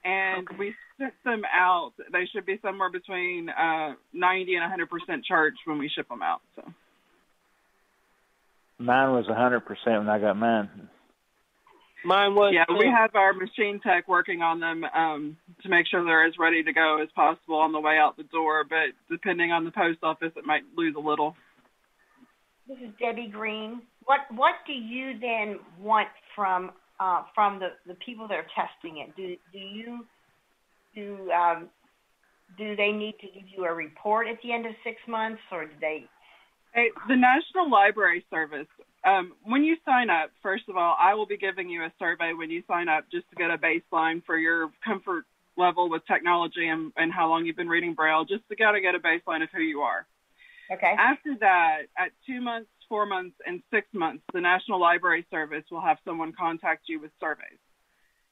And 0.03 0.47
okay. 0.47 0.57
we 0.57 0.75
sent 0.97 1.13
them 1.23 1.41
out. 1.53 1.91
They 2.11 2.25
should 2.33 2.45
be 2.45 2.57
somewhere 2.61 2.89
between 2.89 3.49
uh, 3.49 3.93
90 4.13 4.55
and 4.55 4.89
100% 4.89 5.23
charged 5.27 5.57
when 5.65 5.77
we 5.77 5.89
ship 5.89 6.07
them 6.07 6.21
out. 6.21 6.41
So. 6.55 6.63
Mine 8.79 9.11
was 9.11 9.25
100% 9.25 9.99
when 9.99 10.09
I 10.09 10.19
got 10.19 10.37
mine. 10.37 10.89
Mine 12.05 12.33
was. 12.33 12.53
Yeah, 12.55 12.63
we 12.77 12.87
have 12.87 13.13
our 13.15 13.33
machine 13.33 13.81
tech 13.81 14.07
working 14.07 14.41
on 14.41 14.61
them 14.61 14.85
um, 14.85 15.37
to 15.63 15.69
make 15.69 15.85
sure 15.85 16.03
they're 16.03 16.25
as 16.25 16.33
ready 16.39 16.63
to 16.63 16.71
go 16.71 17.01
as 17.03 17.09
possible 17.13 17.57
on 17.57 17.73
the 17.73 17.79
way 17.79 17.97
out 17.97 18.15
the 18.15 18.23
door. 18.23 18.63
But 18.63 18.95
depending 19.11 19.51
on 19.51 19.65
the 19.65 19.71
post 19.71 19.99
office, 20.01 20.31
it 20.37 20.45
might 20.45 20.63
lose 20.77 20.95
a 20.95 21.01
little. 21.01 21.35
This 22.69 22.77
is 22.77 22.91
Debbie 22.99 23.27
Green. 23.27 23.81
What 24.09 24.21
what 24.33 24.55
do 24.65 24.73
you 24.73 25.19
then 25.19 25.59
want 25.79 26.07
from 26.35 26.71
uh, 26.99 27.21
from 27.35 27.59
the, 27.59 27.69
the 27.85 27.93
people 28.03 28.27
that 28.27 28.33
are 28.33 28.47
testing 28.55 28.97
it? 28.97 29.15
Do 29.15 29.35
do 29.53 29.59
you 29.59 30.05
do 30.95 31.29
um, 31.31 31.69
do 32.57 32.75
they 32.75 32.91
need 32.91 33.13
to 33.21 33.27
give 33.27 33.47
you 33.55 33.65
a 33.65 33.73
report 33.73 34.27
at 34.27 34.41
the 34.41 34.51
end 34.51 34.65
of 34.65 34.71
six 34.83 34.97
months, 35.07 35.41
or 35.51 35.65
do 35.65 35.71
they? 35.79 36.05
Hey, 36.73 36.89
the 37.07 37.15
National 37.15 37.69
Library 37.69 38.25
Service 38.31 38.67
um, 39.05 39.33
when 39.43 39.63
you 39.63 39.77
sign 39.85 40.09
up, 40.09 40.31
first 40.41 40.63
of 40.67 40.75
all, 40.75 40.95
I 40.99 41.13
will 41.13 41.25
be 41.25 41.37
giving 41.37 41.69
you 41.69 41.83
a 41.83 41.91
survey 41.99 42.33
when 42.33 42.49
you 42.49 42.63
sign 42.67 42.89
up 42.89 43.05
just 43.11 43.29
to 43.29 43.35
get 43.35 43.49
a 43.51 43.57
baseline 43.57 44.23
for 44.25 44.37
your 44.37 44.71
comfort 44.83 45.25
level 45.57 45.89
with 45.89 46.01
technology 46.05 46.67
and, 46.67 46.91
and 46.97 47.11
how 47.11 47.29
long 47.29 47.45
you've 47.45 47.55
been 47.55 47.69
reading 47.69 47.93
Braille, 47.93 48.25
just 48.25 48.47
to 48.49 48.55
get, 48.55 48.71
to 48.71 48.81
get 48.81 48.95
a 48.95 48.99
baseline 48.99 49.43
of 49.43 49.49
who 49.53 49.61
you 49.61 49.81
are. 49.81 50.05
Okay. 50.71 50.95
After 50.97 51.35
that, 51.39 51.83
at 51.97 52.11
two 52.27 52.41
months, 52.41 52.69
four 52.89 53.05
months, 53.05 53.35
and 53.45 53.61
six 53.71 53.87
months, 53.93 54.23
the 54.33 54.41
National 54.41 54.79
Library 54.79 55.25
Service 55.31 55.63
will 55.71 55.81
have 55.81 55.97
someone 56.03 56.33
contact 56.37 56.83
you 56.87 56.99
with 56.99 57.11
surveys. 57.19 57.59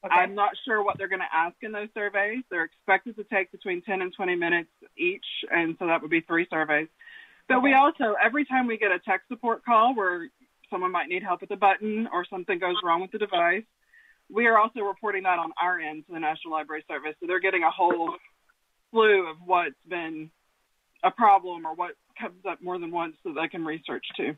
Okay. 0.04 0.14
I'm 0.14 0.34
not 0.34 0.50
sure 0.64 0.82
what 0.82 0.98
they're 0.98 1.08
going 1.08 1.20
to 1.20 1.36
ask 1.36 1.56
in 1.62 1.72
those 1.72 1.88
surveys. 1.94 2.44
They're 2.50 2.64
expected 2.64 3.16
to 3.16 3.24
take 3.24 3.50
between 3.50 3.82
10 3.82 4.02
and 4.02 4.12
20 4.14 4.36
minutes 4.36 4.70
each, 4.96 5.24
and 5.50 5.76
so 5.78 5.86
that 5.86 6.02
would 6.02 6.10
be 6.10 6.20
three 6.20 6.46
surveys. 6.50 6.88
But 7.48 7.58
okay. 7.58 7.64
we 7.64 7.74
also, 7.74 8.14
every 8.22 8.44
time 8.44 8.66
we 8.66 8.76
get 8.76 8.92
a 8.92 8.98
tech 8.98 9.22
support 9.28 9.64
call 9.64 9.94
where 9.94 10.28
someone 10.70 10.92
might 10.92 11.08
need 11.08 11.22
help 11.22 11.40
with 11.40 11.50
a 11.50 11.56
button 11.56 12.08
or 12.12 12.24
something 12.24 12.58
goes 12.58 12.76
wrong 12.84 13.00
with 13.00 13.10
the 13.10 13.18
device. 13.18 13.64
We 14.30 14.46
are 14.46 14.58
also 14.58 14.80
reporting 14.80 15.22
that 15.22 15.38
on 15.38 15.52
our 15.60 15.78
end 15.78 16.06
to 16.06 16.12
the 16.12 16.20
National 16.20 16.52
Library 16.52 16.84
Service. 16.88 17.14
So 17.20 17.26
they're 17.26 17.40
getting 17.40 17.62
a 17.62 17.70
whole 17.70 18.14
slew 18.90 19.28
of 19.28 19.36
what's 19.44 19.74
been 19.88 20.30
a 21.02 21.10
problem 21.10 21.66
or 21.66 21.74
what 21.74 21.92
comes 22.20 22.44
up 22.48 22.62
more 22.62 22.78
than 22.78 22.90
once 22.90 23.16
so 23.22 23.32
they 23.32 23.48
can 23.48 23.64
research 23.64 24.04
too. 24.16 24.36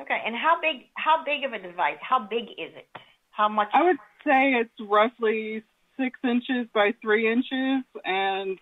Okay, 0.00 0.18
and 0.24 0.34
how 0.34 0.60
big 0.60 0.86
how 0.94 1.24
big 1.24 1.44
of 1.44 1.52
a 1.52 1.58
device? 1.58 1.98
How 2.00 2.26
big 2.28 2.44
is 2.56 2.72
it? 2.74 2.88
How 3.30 3.48
much? 3.48 3.68
I 3.74 3.82
would 3.82 3.98
say 4.24 4.52
it's 4.54 4.70
roughly 4.80 5.62
six 5.98 6.18
inches 6.24 6.66
by 6.72 6.92
three 7.02 7.30
inches 7.30 7.84
and 8.04 8.58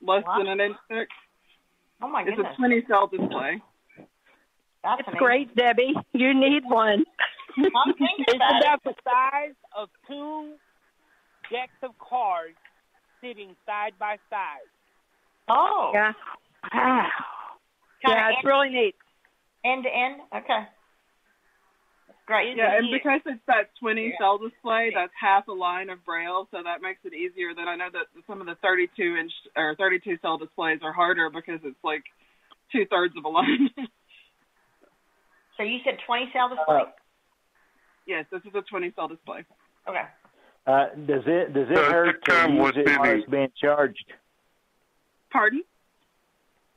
less 0.00 0.22
wow. 0.26 0.38
than 0.38 0.48
an 0.48 0.60
inch 0.60 0.76
thick. 0.88 1.08
Oh 2.02 2.08
my 2.08 2.24
goodness! 2.24 2.46
It's 2.50 2.54
a 2.54 2.60
20 2.60 2.84
cell 2.88 3.06
display. 3.08 3.62
That's 4.84 5.00
it's 5.00 5.18
great, 5.18 5.54
Debbie. 5.56 5.94
You 6.12 6.34
need 6.34 6.62
one. 6.64 7.04
I'm 7.56 7.94
thinking 7.94 8.24
it's 8.28 8.36
about 8.36 8.84
the 8.84 8.94
size 9.02 9.54
of 9.76 9.88
two 10.06 10.54
decks 11.50 11.72
of 11.82 11.92
cards 11.98 12.56
sitting 13.20 13.56
side 13.64 13.92
by 13.98 14.16
side. 14.28 14.68
Oh. 15.48 15.90
Yeah. 15.94 16.12
Wow. 16.72 17.08
yeah, 18.06 18.28
it's 18.28 18.38
end, 18.38 18.46
really 18.46 18.70
neat. 18.70 18.94
End 19.64 19.84
to 19.84 19.88
end? 19.88 20.20
Okay. 20.34 20.68
great. 22.26 22.56
Yeah, 22.56 22.76
and 22.76 22.88
because 22.92 23.20
it's 23.26 23.40
that 23.46 23.70
20 23.80 24.02
yeah. 24.02 24.10
cell 24.20 24.38
display, 24.38 24.92
that's 24.94 25.12
half 25.18 25.48
a 25.48 25.52
line 25.52 25.88
of 25.88 26.04
braille, 26.04 26.48
so 26.50 26.58
that 26.62 26.82
makes 26.82 27.00
it 27.04 27.14
easier. 27.14 27.54
Than 27.54 27.68
I 27.68 27.76
know 27.76 27.88
that 27.92 28.06
some 28.26 28.40
of 28.40 28.46
the 28.46 28.56
32 28.62 29.16
inch 29.16 29.32
or 29.56 29.74
32 29.76 30.18
cell 30.20 30.36
displays 30.36 30.80
are 30.82 30.92
harder 30.92 31.30
because 31.30 31.60
it's 31.64 31.82
like 31.82 32.04
two 32.72 32.84
thirds 32.90 33.14
of 33.16 33.24
a 33.24 33.28
line. 33.28 33.70
So 35.56 35.62
you 35.62 35.78
said 35.84 35.94
20 36.06 36.30
cell 36.32 36.48
display? 36.48 36.76
Uh, 36.76 36.90
yes, 38.06 38.24
this 38.32 38.42
is 38.42 38.54
a 38.54 38.62
20 38.62 38.92
cell 38.96 39.08
display. 39.08 39.44
Okay. 39.88 40.02
Uh, 40.66 40.86
does 41.06 41.22
it 41.26 41.52
does 41.52 41.68
it 41.70 41.76
hurt 41.76 42.24
to 42.24 42.50
use 42.50 42.72
it 42.76 42.98
while 42.98 43.10
it's 43.10 43.30
being 43.30 43.52
charged? 43.60 44.12
Pardon? 45.30 45.62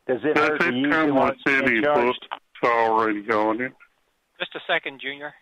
Does 0.08 0.20
it 0.24 0.36
does 0.36 0.50
hurt 0.50 0.62
it 0.62 0.72
to 0.72 0.78
use 0.78 0.94
come 0.94 1.10
it 1.10 1.14
while 1.14 1.28
with 1.28 1.36
it's 1.36 1.44
being 1.46 1.78
any 1.78 1.82
charged? 1.82 2.28
Books 2.62 2.74
already 2.74 3.30
on 3.30 3.62
it? 3.62 3.74
Just 4.40 4.56
a 4.56 4.60
second, 4.68 5.02
Junior. 5.02 5.34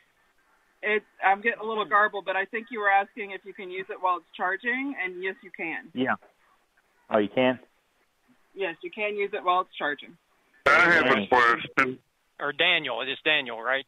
It, 0.81 1.03
I'm 1.23 1.41
getting 1.41 1.59
a 1.59 1.65
little 1.65 1.85
garbled, 1.85 2.25
but 2.25 2.35
I 2.35 2.45
think 2.45 2.67
you 2.69 2.79
were 2.79 2.89
asking 2.89 3.31
if 3.31 3.41
you 3.43 3.53
can 3.53 3.71
use 3.71 3.85
it 3.89 3.97
while 3.99 4.17
it's 4.17 4.25
charging, 4.37 4.95
and 5.03 5.23
yes, 5.23 5.35
you 5.43 5.51
can. 5.55 5.85
Yeah. 5.93 6.15
Oh, 7.09 7.17
you 7.17 7.29
can. 7.33 7.59
Yes, 8.53 8.75
you 8.83 8.91
can 8.91 9.15
use 9.15 9.31
it 9.33 9.43
while 9.43 9.61
it's 9.61 9.75
charging. 9.77 10.15
I 10.67 10.91
have 10.91 11.05
a 11.05 11.27
question 11.27 11.99
or 12.39 12.53
Daniel. 12.53 13.01
It 13.01 13.09
is 13.09 13.17
Daniel, 13.23 13.61
right? 13.61 13.85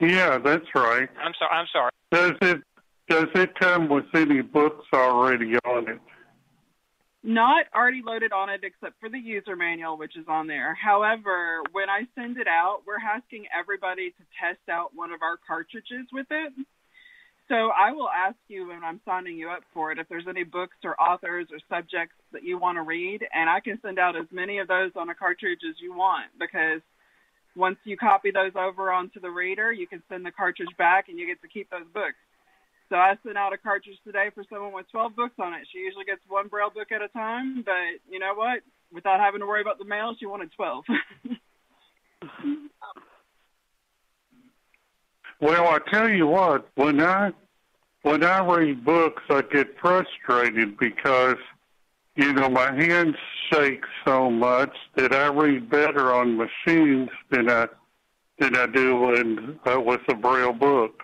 Yeah, 0.00 0.38
that's 0.38 0.66
right. 0.74 1.08
I'm 1.22 1.32
sorry. 1.38 1.50
I'm 1.52 1.66
sorry. 1.72 1.90
Does 2.10 2.32
it 2.40 2.62
does 3.08 3.28
it 3.34 3.58
come 3.58 3.88
with 3.88 4.06
any 4.14 4.40
books 4.40 4.86
already 4.92 5.56
on 5.64 5.88
it? 5.88 6.00
Not 7.24 7.66
already 7.74 8.02
loaded 8.04 8.32
on 8.32 8.48
it, 8.50 8.62
except 8.64 8.98
for 8.98 9.08
the 9.08 9.18
user 9.18 9.54
manual, 9.54 9.96
which 9.96 10.16
is 10.16 10.26
on 10.26 10.48
there. 10.48 10.74
However, 10.74 11.62
when 11.70 11.88
I 11.88 12.02
send 12.16 12.36
it 12.36 12.48
out, 12.48 12.82
we're 12.84 12.98
asking 12.98 13.46
everybody 13.56 14.10
to 14.10 14.24
test 14.40 14.68
out 14.68 14.90
one 14.94 15.12
of 15.12 15.22
our 15.22 15.38
cartridges 15.46 16.06
with 16.12 16.26
it. 16.30 16.52
So 17.48 17.70
I 17.70 17.92
will 17.92 18.08
ask 18.08 18.36
you 18.48 18.68
when 18.68 18.82
I'm 18.82 19.00
signing 19.04 19.36
you 19.36 19.50
up 19.50 19.62
for 19.74 19.92
it 19.92 19.98
if 19.98 20.08
there's 20.08 20.26
any 20.28 20.42
books 20.42 20.76
or 20.82 21.00
authors 21.00 21.46
or 21.52 21.58
subjects 21.68 22.14
that 22.32 22.44
you 22.44 22.58
want 22.58 22.78
to 22.78 22.82
read, 22.82 23.26
and 23.32 23.48
I 23.50 23.60
can 23.60 23.78
send 23.82 23.98
out 23.98 24.16
as 24.16 24.26
many 24.32 24.58
of 24.58 24.68
those 24.68 24.92
on 24.96 25.10
a 25.10 25.14
cartridge 25.14 25.60
as 25.68 25.76
you 25.80 25.94
want 25.94 26.26
because 26.40 26.80
once 27.54 27.76
you 27.84 27.96
copy 27.96 28.30
those 28.30 28.52
over 28.56 28.90
onto 28.90 29.20
the 29.20 29.30
reader, 29.30 29.70
you 29.70 29.86
can 29.86 30.02
send 30.08 30.24
the 30.24 30.30
cartridge 30.30 30.74
back 30.78 31.08
and 31.08 31.18
you 31.18 31.26
get 31.26 31.42
to 31.42 31.48
keep 31.48 31.68
those 31.70 31.86
books. 31.92 32.16
So 32.92 32.98
I 32.98 33.16
sent 33.24 33.38
out 33.38 33.54
a 33.54 33.56
cartridge 33.56 33.96
today 34.04 34.28
for 34.34 34.44
someone 34.50 34.74
with 34.74 34.84
12 34.90 35.16
books 35.16 35.36
on 35.38 35.54
it. 35.54 35.66
She 35.72 35.78
usually 35.78 36.04
gets 36.04 36.20
one 36.28 36.48
braille 36.48 36.68
book 36.68 36.92
at 36.92 37.00
a 37.00 37.08
time, 37.08 37.62
but 37.64 37.72
you 38.10 38.18
know 38.18 38.34
what? 38.34 38.60
Without 38.92 39.18
having 39.18 39.40
to 39.40 39.46
worry 39.46 39.62
about 39.62 39.78
the 39.78 39.86
mail, 39.86 40.14
she 40.20 40.26
wanted 40.26 40.52
12. 40.52 40.84
well, 45.40 45.68
I 45.68 45.78
tell 45.90 46.10
you 46.10 46.26
what, 46.26 46.68
when 46.74 47.00
I 47.00 47.32
when 48.02 48.22
I 48.22 48.46
read 48.46 48.84
books, 48.84 49.22
I 49.30 49.40
get 49.40 49.78
frustrated 49.80 50.76
because 50.76 51.38
you 52.16 52.34
know 52.34 52.50
my 52.50 52.74
hands 52.74 53.16
shake 53.50 53.84
so 54.04 54.30
much 54.30 54.76
that 54.96 55.14
I 55.14 55.28
read 55.28 55.70
better 55.70 56.12
on 56.12 56.36
machines 56.36 57.08
than 57.30 57.48
I 57.48 57.68
than 58.38 58.54
I 58.54 58.66
do 58.66 58.96
when 59.00 59.58
uh, 59.64 59.80
with 59.80 60.02
a 60.08 60.14
braille 60.14 60.52
book. 60.52 61.02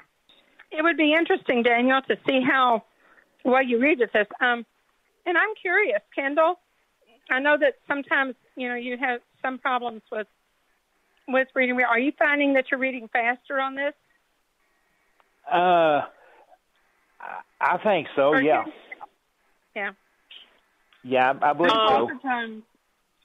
It 0.79 0.83
would 0.83 0.97
be 0.97 1.13
interesting, 1.13 1.65
Daniel, 1.65 2.01
to 2.03 2.17
see 2.25 2.41
how 2.41 2.85
well 3.45 3.65
you 3.65 3.81
read 3.81 3.99
with 3.99 4.13
this. 4.13 4.29
Um, 4.41 4.65
and 5.27 5.37
I'm 5.37 5.55
curious, 5.61 6.01
Kendall. 6.15 6.61
I 7.29 7.41
know 7.41 7.57
that 7.59 7.75
sometimes 7.89 8.37
you 8.57 8.69
know 8.69 8.77
you 8.77 8.97
have 8.97 9.21
some 9.43 9.59
problems 9.59 10.03
with 10.13 10.29
with 11.27 11.49
reading. 11.57 11.81
Are 11.81 11.99
you 11.99 12.13
finding 12.17 12.55
that 12.55 12.67
you're 12.71 12.79
reading 12.79 13.09
faster 13.13 13.59
on 13.59 13.75
this? 13.75 13.93
Uh, 15.53 16.03
I 17.61 17.79
think 17.83 18.07
so. 18.15 18.37
yeah. 18.37 18.63
Yeah. 19.75 19.91
Yeah, 21.03 21.33
I 21.43 21.53
believe 21.55 21.73
so. 21.73 21.77
Oftentimes, 21.77 22.63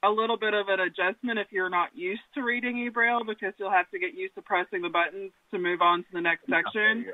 a 0.04 0.10
little 0.10 0.38
bit 0.38 0.56
of 0.56 0.70
an 0.70 0.80
adjustment 0.80 1.38
if 1.38 1.48
you're 1.52 1.70
not 1.70 1.90
used 1.96 2.22
to 2.34 2.42
reading 2.42 2.80
e-braille 2.80 3.24
because 3.26 3.54
you'll 3.58 3.72
have 3.72 3.90
to 3.92 4.00
get 4.00 4.16
used 4.16 4.34
to 4.36 4.42
pressing 4.42 4.82
the 4.82 4.90
buttons 4.90 5.32
to 5.52 5.60
move 5.60 5.82
on 5.82 6.00
to 6.00 6.10
the 6.14 6.22
next 6.22 6.48
section. 6.50 7.06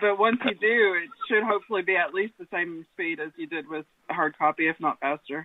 But 0.00 0.18
once 0.18 0.38
you 0.44 0.54
do, 0.54 0.94
it 0.94 1.10
should 1.28 1.42
hopefully 1.42 1.82
be 1.82 1.96
at 1.96 2.14
least 2.14 2.34
the 2.38 2.46
same 2.52 2.86
speed 2.94 3.18
as 3.20 3.30
you 3.36 3.46
did 3.46 3.68
with 3.68 3.86
hard 4.08 4.36
copy, 4.38 4.68
if 4.68 4.78
not 4.80 5.00
faster. 5.00 5.44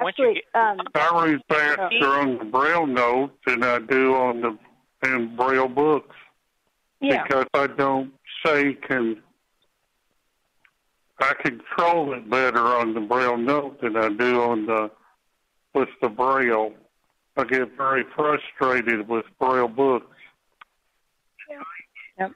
Actually, 0.00 0.42
um, 0.54 0.80
I 0.94 1.24
read 1.24 1.40
faster 1.48 2.06
on 2.06 2.38
the 2.38 2.44
braille 2.44 2.86
notes 2.86 3.34
than 3.46 3.62
I 3.62 3.78
do 3.78 4.14
on 4.14 4.40
the 4.40 4.58
in 5.04 5.36
braille 5.36 5.68
books 5.68 6.16
yeah. 7.00 7.22
because 7.22 7.46
I 7.54 7.66
don't 7.66 8.12
say 8.44 8.74
can 8.74 9.22
I 11.20 11.32
control 11.42 12.14
it 12.14 12.28
better 12.28 12.58
on 12.58 12.94
the 12.94 13.00
braille 13.00 13.36
note 13.36 13.80
than 13.80 13.96
I 13.96 14.08
do 14.08 14.42
on 14.42 14.66
the 14.66 14.90
with 15.74 15.88
the 16.02 16.08
braille. 16.08 16.72
I 17.36 17.44
get 17.44 17.76
very 17.76 18.04
frustrated 18.14 19.08
with 19.08 19.24
braille 19.40 19.68
books. 19.68 20.06
Yep. 22.18 22.32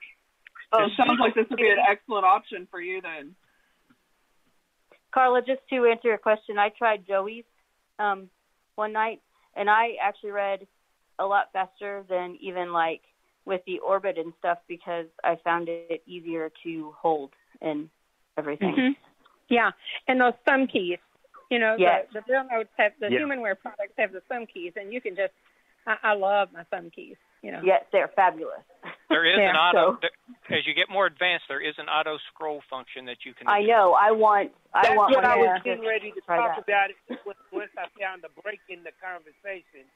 Oh, 0.72 0.84
it 0.84 0.92
sounds 0.96 1.18
like 1.20 1.34
this 1.34 1.46
would 1.50 1.58
be 1.58 1.68
an 1.70 1.78
excellent 1.88 2.24
option 2.26 2.68
for 2.70 2.80
you 2.80 3.00
then. 3.00 3.34
Carla, 5.12 5.40
just 5.40 5.60
to 5.70 5.86
answer 5.86 6.08
your 6.08 6.18
question, 6.18 6.58
I 6.58 6.68
tried 6.68 7.06
Joey's 7.06 7.44
um, 7.98 8.28
one 8.74 8.92
night, 8.92 9.22
and 9.56 9.70
I 9.70 9.96
actually 10.02 10.30
read 10.32 10.66
a 11.18 11.24
lot 11.24 11.46
faster 11.52 12.04
than 12.08 12.36
even 12.40 12.72
like 12.72 13.00
with 13.46 13.62
the 13.66 13.78
orbit 13.78 14.18
and 14.18 14.32
stuff 14.38 14.58
because 14.68 15.06
I 15.24 15.36
found 15.42 15.68
it 15.68 16.02
easier 16.06 16.52
to 16.64 16.94
hold 17.00 17.30
and 17.62 17.88
everything. 18.36 18.74
Mhm. 18.76 18.96
Yeah, 19.48 19.70
and 20.06 20.20
those 20.20 20.34
thumb 20.46 20.66
keys. 20.66 20.98
You 21.50 21.58
know, 21.58 21.76
Yes. 21.78 22.06
the, 22.12 22.20
the 22.20 22.26
Braille 22.26 22.46
notes 22.50 22.68
have 22.76 22.92
the 23.00 23.10
Yeah. 23.10 23.20
humanware 23.20 23.58
products 23.58 23.94
have 23.96 24.12
the 24.12 24.20
thumb 24.28 24.46
keys, 24.46 24.74
and 24.76 24.92
you 24.92 25.00
can 25.00 25.16
just. 25.16 25.32
I, 25.86 25.96
I 26.02 26.12
love 26.12 26.52
my 26.52 26.64
thumb 26.64 26.90
keys. 26.90 27.16
You 27.43 27.53
know. 27.53 27.61
Yes, 27.62 27.84
they're 27.93 28.09
fabulous. 28.14 28.62
There 29.09 29.24
is 29.24 29.41
Yeah, 29.41 29.49
an 29.51 29.57
auto. 29.57 29.95
so- 29.97 29.99
there- 30.05 30.59
as 30.59 30.66
you 30.66 30.74
get 30.74 30.91
more 30.93 31.07
advanced, 31.07 31.47
there 31.49 31.61
is 31.64 31.74
an 31.78 31.89
auto 31.89 32.18
scroll 32.28 32.61
function 32.68 33.07
that 33.07 33.24
you 33.24 33.32
can. 33.32 33.49
I 33.49 33.62
know. 33.62 33.97
I 33.97 34.12
want. 34.12 34.53
I 34.74 34.82
That's 34.84 34.97
want 34.97 35.14
what 35.16 35.24
I 35.24 35.36
was 35.36 35.61
getting 35.64 35.84
ready 35.84 36.12
to 36.12 36.20
talk 36.28 36.57
that. 36.57 36.59
about 36.61 36.91
it 36.93 36.97
once- 37.24 37.39
once 37.51 37.70
I 37.78 37.89
found 37.99 38.20
the 38.22 38.28
break 38.43 38.61
in 38.68 38.84
the 38.84 38.93
conversation. 39.01 39.89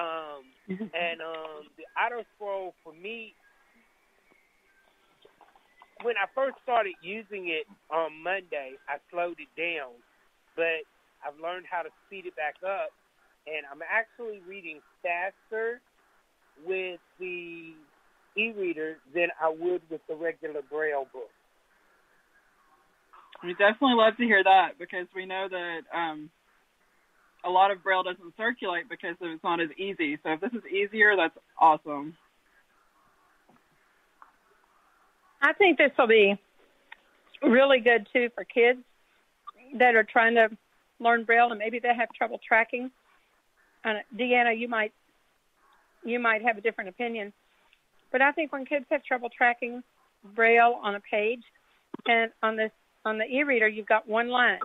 Um, 0.00 0.48
and 0.96 1.20
um, 1.20 1.68
the 1.76 1.84
auto 2.00 2.24
scroll 2.36 2.72
for 2.82 2.92
me, 2.94 3.34
when 6.02 6.16
I 6.16 6.24
first 6.34 6.56
started 6.62 6.94
using 7.02 7.48
it 7.48 7.66
on 7.90 8.16
Monday, 8.22 8.76
I 8.88 8.96
slowed 9.10 9.38
it 9.40 9.52
down, 9.60 9.92
but 10.56 10.84
I've 11.24 11.38
learned 11.40 11.66
how 11.70 11.82
to 11.82 11.90
speed 12.06 12.26
it 12.26 12.34
back 12.36 12.56
up, 12.64 12.90
and 13.46 13.64
I'm 13.70 13.80
actually 13.84 14.40
reading 14.48 14.80
faster 15.02 15.80
with 16.66 17.00
the 17.18 17.72
e-reader 18.36 18.98
than 19.14 19.28
I 19.40 19.48
would 19.48 19.82
with 19.90 20.00
the 20.08 20.14
regular 20.14 20.60
Braille 20.70 21.06
book. 21.12 21.30
We 23.42 23.52
definitely 23.52 23.96
love 23.96 24.16
to 24.16 24.24
hear 24.24 24.42
that 24.42 24.78
because 24.78 25.06
we 25.14 25.26
know 25.26 25.48
that 25.50 25.80
um, 25.94 26.30
a 27.44 27.50
lot 27.50 27.70
of 27.70 27.82
Braille 27.82 28.02
doesn't 28.02 28.34
circulate 28.36 28.88
because 28.88 29.16
it's 29.20 29.44
not 29.44 29.60
as 29.60 29.68
easy. 29.76 30.18
So 30.22 30.32
if 30.32 30.40
this 30.40 30.52
is 30.52 30.64
easier, 30.66 31.14
that's 31.16 31.36
awesome. 31.60 32.16
I 35.42 35.52
think 35.52 35.76
this 35.76 35.90
will 35.98 36.06
be 36.06 36.38
really 37.42 37.80
good 37.80 38.08
too 38.12 38.30
for 38.34 38.44
kids 38.44 38.78
that 39.78 39.94
are 39.94 40.04
trying 40.04 40.34
to 40.36 40.48
learn 41.00 41.24
Braille 41.24 41.50
and 41.50 41.58
maybe 41.58 41.78
they 41.78 41.94
have 41.94 42.08
trouble 42.16 42.40
tracking. 42.46 42.90
And 43.84 43.98
Deanna, 44.16 44.58
you 44.58 44.68
might 44.68 44.92
you 46.04 46.18
might 46.18 46.42
have 46.42 46.58
a 46.58 46.60
different 46.60 46.90
opinion, 46.90 47.32
but 48.12 48.20
I 48.22 48.32
think 48.32 48.52
when 48.52 48.64
kids 48.64 48.86
have 48.90 49.02
trouble 49.04 49.28
tracking 49.30 49.82
Braille 50.34 50.78
on 50.82 50.94
a 50.94 51.00
page 51.00 51.42
and 52.06 52.30
on 52.42 52.56
this 52.56 52.70
on 53.04 53.18
the 53.18 53.24
e-reader, 53.24 53.68
you've 53.68 53.86
got 53.86 54.08
one 54.08 54.28
line, 54.28 54.60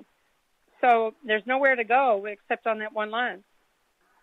so 0.80 1.14
there's 1.26 1.46
nowhere 1.46 1.76
to 1.76 1.84
go 1.84 2.26
except 2.26 2.68
on 2.68 2.80
that 2.80 2.94
one 2.94 3.12
line. 3.12 3.44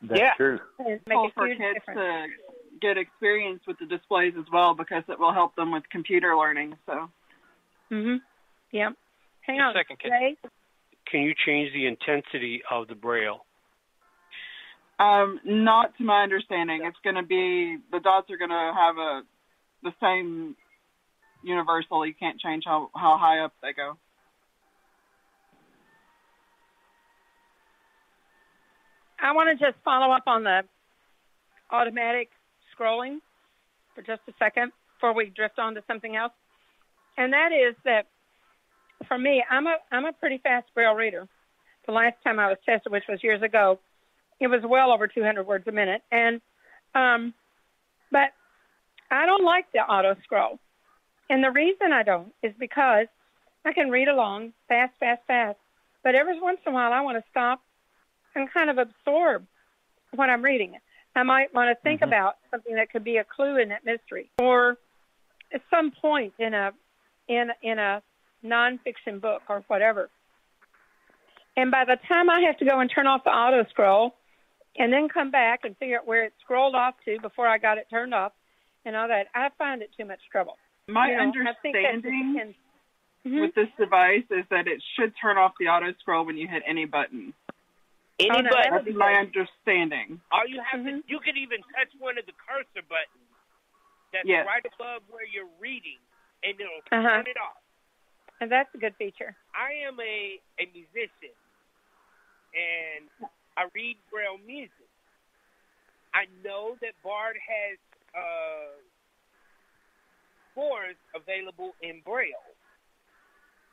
That's 0.02 0.20
Yeah. 0.20 0.34
true. 0.34 0.60
And 0.78 1.00
make 1.06 1.16
Cool 1.16 1.26
a 1.26 1.30
for 1.32 1.46
huge 1.46 1.58
kids 1.58 1.74
difference. 1.74 1.98
to 2.00 2.78
get 2.80 2.98
experience 2.98 3.66
with 3.66 3.78
the 3.78 3.86
displays 3.86 4.34
as 4.38 4.44
well 4.50 4.74
because 4.74 5.04
it 5.08 5.18
will 5.18 5.32
help 5.32 5.54
them 5.54 5.70
with 5.70 5.88
computer 5.90 6.36
learning. 6.36 6.78
So 6.86 7.10
Mhm. 7.90 8.20
Yeah. 8.72 8.90
Hang 9.42 9.58
Just 9.58 9.64
on. 9.66 9.70
a 9.76 9.78
second, 9.78 9.98
kid. 9.98 10.10
Ray? 10.10 10.36
Can 11.06 11.22
you 11.22 11.34
change 11.34 11.72
the 11.72 11.86
intensity 11.86 12.62
of 12.70 12.88
the 12.88 12.94
braille? 12.94 13.45
Um, 14.98 15.40
not 15.44 15.96
to 15.98 16.04
my 16.04 16.22
understanding. 16.22 16.80
It's 16.84 16.96
going 17.04 17.16
to 17.16 17.22
be 17.22 17.76
the 17.92 18.00
dots 18.00 18.30
are 18.30 18.38
going 18.38 18.50
to 18.50 18.72
have 18.74 18.96
a 18.96 19.22
the 19.82 19.92
same 20.00 20.56
universal. 21.42 22.06
You 22.06 22.14
can't 22.14 22.40
change 22.40 22.64
how 22.66 22.90
how 22.94 23.18
high 23.18 23.40
up 23.40 23.52
they 23.62 23.72
go. 23.72 23.98
I 29.20 29.32
want 29.32 29.58
to 29.58 29.64
just 29.64 29.76
follow 29.84 30.14
up 30.14 30.24
on 30.26 30.44
the 30.44 30.62
automatic 31.70 32.28
scrolling 32.72 33.18
for 33.94 34.02
just 34.02 34.20
a 34.28 34.32
second 34.38 34.72
before 34.94 35.14
we 35.14 35.32
drift 35.34 35.58
on 35.58 35.74
to 35.74 35.82
something 35.86 36.16
else. 36.16 36.32
And 37.18 37.32
that 37.32 37.50
is 37.52 37.74
that 37.84 38.06
for 39.08 39.18
me, 39.18 39.42
I'm 39.50 39.66
a 39.66 39.76
I'm 39.92 40.04
a 40.04 40.12
pretty 40.12 40.38
fast 40.38 40.66
braille 40.74 40.94
reader. 40.94 41.28
The 41.86 41.92
last 41.92 42.16
time 42.24 42.38
I 42.38 42.48
was 42.48 42.58
tested, 42.66 42.92
which 42.92 43.04
was 43.08 43.22
years 43.22 43.42
ago, 43.42 43.78
it 44.40 44.48
was 44.48 44.62
well 44.64 44.92
over 44.92 45.06
200 45.06 45.46
words 45.46 45.66
a 45.66 45.72
minute. 45.72 46.02
And 46.10 46.40
um, 46.94 47.34
but 48.10 48.32
I 49.10 49.26
don't 49.26 49.44
like 49.44 49.70
the 49.72 49.80
auto 49.80 50.16
scroll. 50.24 50.58
And 51.28 51.42
the 51.42 51.50
reason 51.50 51.92
I 51.92 52.02
don't 52.02 52.32
is 52.42 52.52
because 52.58 53.06
I 53.64 53.72
can 53.72 53.90
read 53.90 54.08
along 54.08 54.52
fast, 54.68 54.92
fast, 55.00 55.22
fast. 55.26 55.58
But 56.02 56.14
every 56.14 56.40
once 56.40 56.58
in 56.64 56.72
a 56.72 56.74
while, 56.74 56.92
I 56.92 57.00
want 57.00 57.18
to 57.18 57.24
stop 57.30 57.60
and 58.34 58.52
kind 58.52 58.70
of 58.70 58.78
absorb 58.78 59.44
what 60.14 60.30
I'm 60.30 60.42
reading. 60.42 60.76
I 61.16 61.22
might 61.22 61.52
want 61.54 61.70
to 61.70 61.82
think 61.82 62.02
about 62.02 62.36
something 62.50 62.74
that 62.74 62.90
could 62.90 63.02
be 63.02 63.16
a 63.16 63.24
clue 63.24 63.56
in 63.56 63.70
that 63.70 63.84
mystery, 63.84 64.30
or 64.38 64.76
at 65.52 65.62
some 65.70 65.90
point 65.90 66.34
in 66.38 66.52
a 66.52 66.72
in 67.26 67.50
in 67.62 67.78
a 67.78 68.02
nonfiction 68.44 69.20
book 69.20 69.42
or 69.48 69.64
whatever. 69.66 70.10
And 71.56 71.70
by 71.70 71.86
the 71.86 71.96
time 72.06 72.28
I 72.28 72.42
have 72.42 72.58
to 72.58 72.66
go 72.66 72.80
and 72.80 72.90
turn 72.90 73.06
off 73.06 73.24
the 73.24 73.30
auto 73.30 73.66
scroll, 73.70 74.14
and 74.78 74.92
then 74.92 75.08
come 75.08 75.30
back 75.30 75.60
and 75.64 75.76
figure 75.78 75.98
out 75.98 76.06
where 76.06 76.24
it 76.24 76.32
scrolled 76.40 76.74
off 76.74 76.94
to 77.04 77.18
before 77.20 77.46
I 77.48 77.58
got 77.58 77.78
it 77.78 77.86
turned 77.90 78.14
off, 78.14 78.32
and 78.84 78.94
all 78.96 79.08
that, 79.08 79.26
I 79.34 79.48
find 79.58 79.82
it 79.82 79.90
too 79.96 80.04
much 80.04 80.20
trouble. 80.30 80.58
My 80.88 81.10
You 81.10 81.16
know, 81.16 81.50
I 81.50 81.52
think 81.62 81.74
that's- 81.74 81.94
understanding 81.94 82.54
Mhm. 83.24 83.40
with 83.40 83.54
this 83.54 83.68
device 83.76 84.24
is 84.30 84.46
that 84.48 84.68
it 84.68 84.80
should 84.94 85.16
turn 85.16 85.36
off 85.36 85.56
the 85.58 85.68
auto 85.68 85.92
scroll 85.94 86.24
when 86.24 86.36
you 86.36 86.46
hit 86.46 86.62
any 86.66 86.84
button. 86.84 87.34
Any 88.18 88.30
Oh, 88.30 88.40
no, 88.40 88.50
button. 88.50 88.62
that 88.62 88.72
would 88.72 88.84
That's 88.86 88.96
my 88.96 89.14
understanding. 89.14 90.20
All 90.30 90.46
you 90.46 90.60
have 90.62 90.80
Mm-hmm. 90.80 91.00
to, 91.00 91.08
you 91.08 91.18
can 91.20 91.36
even 91.36 91.62
touch 91.74 91.92
one 91.98 92.16
of 92.18 92.24
the 92.26 92.32
cursor 92.32 92.82
buttons 92.82 93.28
that's 94.12 94.26
Yes. 94.28 94.46
right 94.46 94.64
above 94.64 95.02
where 95.10 95.24
you're 95.24 95.50
reading, 95.58 95.98
and 96.42 96.58
it'll 96.60 96.78
Uh-huh. 96.92 97.02
turn 97.02 97.26
it 97.26 97.36
off. 97.36 97.60
And 98.40 98.50
that's 98.50 98.72
a 98.74 98.78
good 98.78 98.94
feature. 98.96 99.34
I 99.54 99.72
am 99.72 99.98
a 100.00 100.40
a 100.58 100.66
musician, 100.66 101.34
and 102.54 103.10
I 103.56 103.64
read 103.74 103.96
Braille 104.10 104.38
music. 104.46 104.88
I 106.14 106.24
know 106.44 106.76
that 106.80 106.92
Bard 107.02 107.36
has 107.36 107.78
uh, 108.14 108.76
scores 110.52 110.96
available 111.14 111.76
in 111.82 112.00
Braille. 112.04 112.56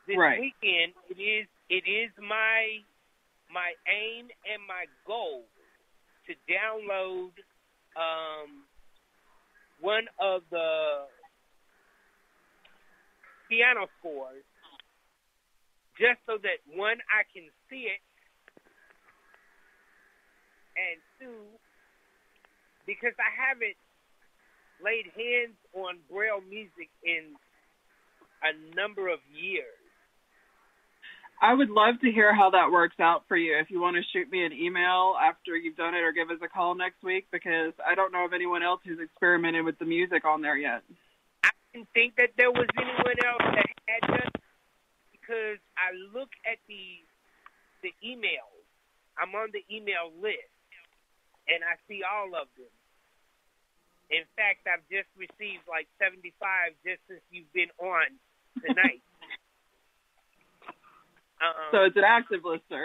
This 0.06 0.16
Right. 0.16 0.38
weekend, 0.40 0.92
it 1.08 1.20
is 1.20 1.46
it 1.70 1.88
is 1.88 2.10
my 2.18 2.80
my 3.50 3.72
aim 3.88 4.28
and 4.44 4.60
my 4.66 4.86
goal 5.06 5.44
to 6.26 6.32
download 6.50 7.32
um, 7.96 8.64
one 9.80 10.04
of 10.20 10.42
the 10.50 11.06
piano 13.48 13.86
scores 14.00 14.44
just 15.98 16.20
so 16.26 16.38
that 16.42 16.58
one 16.76 16.98
I 17.12 17.22
can 17.32 17.48
see 17.70 17.86
it 17.88 18.00
and 20.76 20.98
two 21.18 21.42
because 22.86 23.14
I 23.18 23.30
haven't 23.32 23.78
laid 24.82 25.08
hands 25.16 25.56
on 25.72 25.98
braille 26.10 26.42
music 26.48 26.90
in 27.02 27.32
a 28.44 28.52
number 28.76 29.08
of 29.08 29.20
years. 29.32 29.80
I 31.40 31.52
would 31.52 31.70
love 31.70 32.00
to 32.00 32.12
hear 32.12 32.34
how 32.34 32.50
that 32.50 32.70
works 32.70 33.00
out 33.00 33.24
for 33.26 33.36
you. 33.36 33.58
If 33.58 33.70
you 33.70 33.80
want 33.80 33.96
to 33.96 34.02
shoot 34.12 34.30
me 34.30 34.44
an 34.44 34.52
email 34.52 35.14
after 35.20 35.56
you've 35.56 35.76
done 35.76 35.94
it 35.94 36.02
or 36.04 36.12
give 36.12 36.30
us 36.30 36.38
a 36.42 36.48
call 36.48 36.74
next 36.74 37.02
week 37.02 37.26
because 37.32 37.72
I 37.84 37.94
don't 37.94 38.12
know 38.12 38.24
of 38.24 38.32
anyone 38.32 38.62
else 38.62 38.80
who's 38.84 39.00
experimented 39.00 39.64
with 39.64 39.78
the 39.78 39.84
music 39.84 40.24
on 40.24 40.42
there 40.42 40.56
yet. 40.56 40.82
I 41.42 41.50
didn't 41.72 41.88
think 41.92 42.16
that 42.16 42.30
there 42.38 42.52
was 42.52 42.66
anyone 42.78 43.18
else 43.26 43.42
that 43.42 43.66
had 43.88 44.08
done 44.08 44.30
it 44.34 44.42
because 45.12 45.58
I 45.76 45.92
look 46.16 46.30
at 46.46 46.58
the 46.68 47.02
the 47.82 47.92
emails. 48.00 48.64
I'm 49.20 49.34
on 49.34 49.50
the 49.52 49.62
email 49.74 50.08
list 50.22 50.53
and 51.48 51.60
I 51.64 51.76
see 51.88 52.02
all 52.02 52.32
of 52.34 52.48
them. 52.56 52.70
In 54.10 54.24
fact, 54.36 54.68
I've 54.68 54.84
just 54.92 55.08
received 55.16 55.64
like 55.68 55.88
75 55.96 56.30
just 56.84 57.00
since 57.08 57.24
you've 57.32 57.50
been 57.52 57.72
on 57.80 58.12
tonight. 58.60 59.00
um, 61.40 61.56
So 61.72 61.84
it's 61.88 61.96
an 61.96 62.04
active 62.04 62.44
lister. 62.44 62.84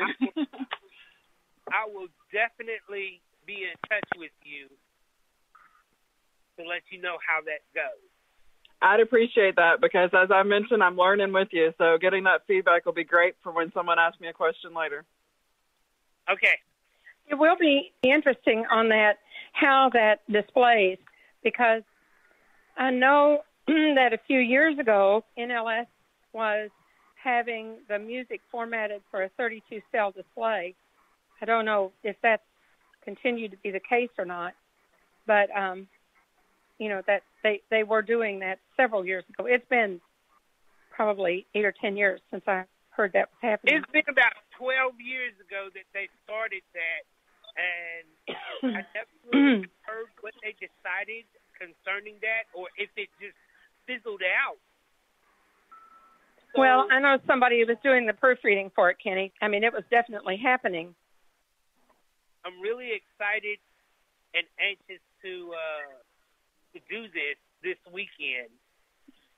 I 1.70 1.86
will 1.92 2.10
definitely 2.32 3.22
be 3.46 3.68
in 3.68 3.76
touch 3.88 4.08
with 4.18 4.34
you 4.44 4.68
to 6.58 6.68
let 6.68 6.82
you 6.90 7.02
know 7.02 7.18
how 7.22 7.42
that 7.46 7.62
goes. 7.76 8.10
I'd 8.82 9.02
appreciate 9.02 9.58
that 9.58 9.82
because, 9.82 10.10
as 10.14 10.32
I 10.32 10.44
mentioned, 10.44 10.82
I'm 10.82 10.96
learning 10.96 11.34
with 11.34 11.50
you. 11.52 11.74
So 11.78 11.98
getting 12.00 12.24
that 12.24 12.48
feedback 12.48 12.86
will 12.86 12.94
be 12.94 13.04
great 13.04 13.36
for 13.44 13.52
when 13.52 13.72
someone 13.74 14.00
asks 14.00 14.22
me 14.22 14.30
a 14.30 14.34
question 14.34 14.74
later. 14.74 15.04
Okay. 16.32 16.56
It 17.30 17.36
will 17.36 17.56
be 17.60 17.92
interesting 18.04 18.66
on 18.72 18.90
that 18.90 19.14
how 19.54 19.90
that 19.94 20.20
displays 20.32 20.98
because 21.44 21.84
I 22.78 22.92
know 22.92 23.40
that 23.68 24.14
a 24.14 24.20
few 24.28 24.40
years 24.40 24.78
ago 24.80 25.24
NLS 25.38 25.88
was 26.34 26.70
having 27.22 27.78
the 27.88 28.00
music 28.00 28.42
formatted 28.52 29.02
for 29.12 29.24
a 29.24 29.30
32 29.38 29.82
cell 29.92 30.12
display. 30.12 30.76
I 31.42 31.46
don't 31.46 31.66
know 31.66 31.92
if 32.04 32.16
that's 32.24 32.44
continued 33.04 33.52
to 33.52 33.58
be 33.58 33.72
the 33.72 33.80
case 33.80 34.10
or 34.18 34.26
not, 34.26 34.54
but 35.26 35.50
um, 35.56 35.88
you 36.78 36.90
know 36.90 37.02
that 37.08 37.22
they 37.44 37.62
they 37.70 37.84
were 37.84 38.02
doing 38.02 38.40
that 38.40 38.60
several 38.76 39.06
years 39.06 39.24
ago. 39.30 39.48
It's 39.48 39.68
been 39.70 40.02
probably 40.92 41.46
eight 41.56 41.66
or 41.66 41.74
ten 41.80 41.96
years 41.96 42.20
since 42.32 42.44
I 42.48 42.64
heard 43.00 43.14
that 43.14 43.30
was 43.32 43.40
happening. 43.40 43.80
It's 43.80 43.92
been 43.92 44.12
about 44.12 44.36
12 44.60 45.00
years 45.00 45.32
ago 45.40 45.72
that 45.72 45.88
they 45.96 46.12
started 46.28 46.60
that, 46.76 47.08
and 47.60 48.08
I 48.76 48.82
never 48.96 49.14
really 49.32 49.68
heard 49.84 50.08
what 50.22 50.34
they 50.42 50.56
decided 50.56 51.28
concerning 51.60 52.16
that, 52.24 52.48
or 52.56 52.72
if 52.80 52.90
it 52.96 53.12
just 53.20 53.36
fizzled 53.84 54.24
out. 54.24 54.58
So, 56.56 56.62
well, 56.62 56.88
I 56.90 57.00
know 57.00 57.20
somebody 57.28 57.64
was 57.64 57.78
doing 57.84 58.08
the 58.08 58.14
proofreading 58.14 58.72
for 58.74 58.90
it, 58.90 58.98
Kenny. 59.04 59.32
I 59.42 59.48
mean, 59.48 59.64
it 59.64 59.74
was 59.74 59.84
definitely 59.92 60.38
happening. 60.38 60.96
I'm 62.46 62.58
really 62.62 62.96
excited 62.96 63.60
and 64.34 64.48
anxious 64.58 65.04
to 65.22 65.52
uh, 65.54 65.94
to 66.74 66.80
do 66.90 67.06
this 67.12 67.38
this 67.62 67.78
weekend. 67.92 68.50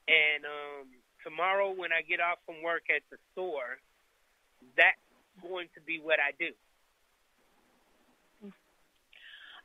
And 0.08 0.46
um, 0.46 0.88
tomorrow, 1.24 1.72
when 1.72 1.92
I 1.92 2.02
get 2.02 2.20
off 2.20 2.40
from 2.46 2.62
work 2.64 2.84
at 2.94 3.02
the 3.10 3.18
store, 3.34 3.80
that's 4.78 5.00
going 5.42 5.68
to 5.76 5.82
be 5.82 6.00
what 6.00 6.20
I 6.20 6.32
do. 6.38 6.52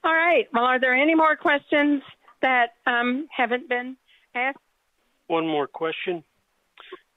All 0.07 0.15
right. 0.15 0.47
Well, 0.53 0.63
are 0.65 0.79
there 0.79 0.95
any 0.95 1.17
more 1.17 1.35
questions 1.35 2.01
that 2.41 2.75
um, 2.87 3.27
haven't 3.37 3.69
been 3.69 3.97
asked? 4.37 4.59
One 5.27 5.47
more 5.49 5.67
question. 5.67 6.23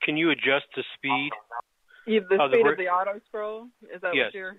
Can 0.02 0.18
you 0.18 0.32
adjust 0.32 0.66
the 0.76 0.84
speed? 0.98 1.30
You, 2.08 2.22
the 2.22 2.38
the 2.38 2.48
speed 2.50 2.64
ver- 2.64 2.72
of 2.72 2.78
the 2.80 2.88
auto 2.88 3.20
scroll 3.28 3.68
is 3.94 4.02
that 4.02 4.16
Yes. 4.16 4.28
what 4.28 4.34
you're? 4.34 4.56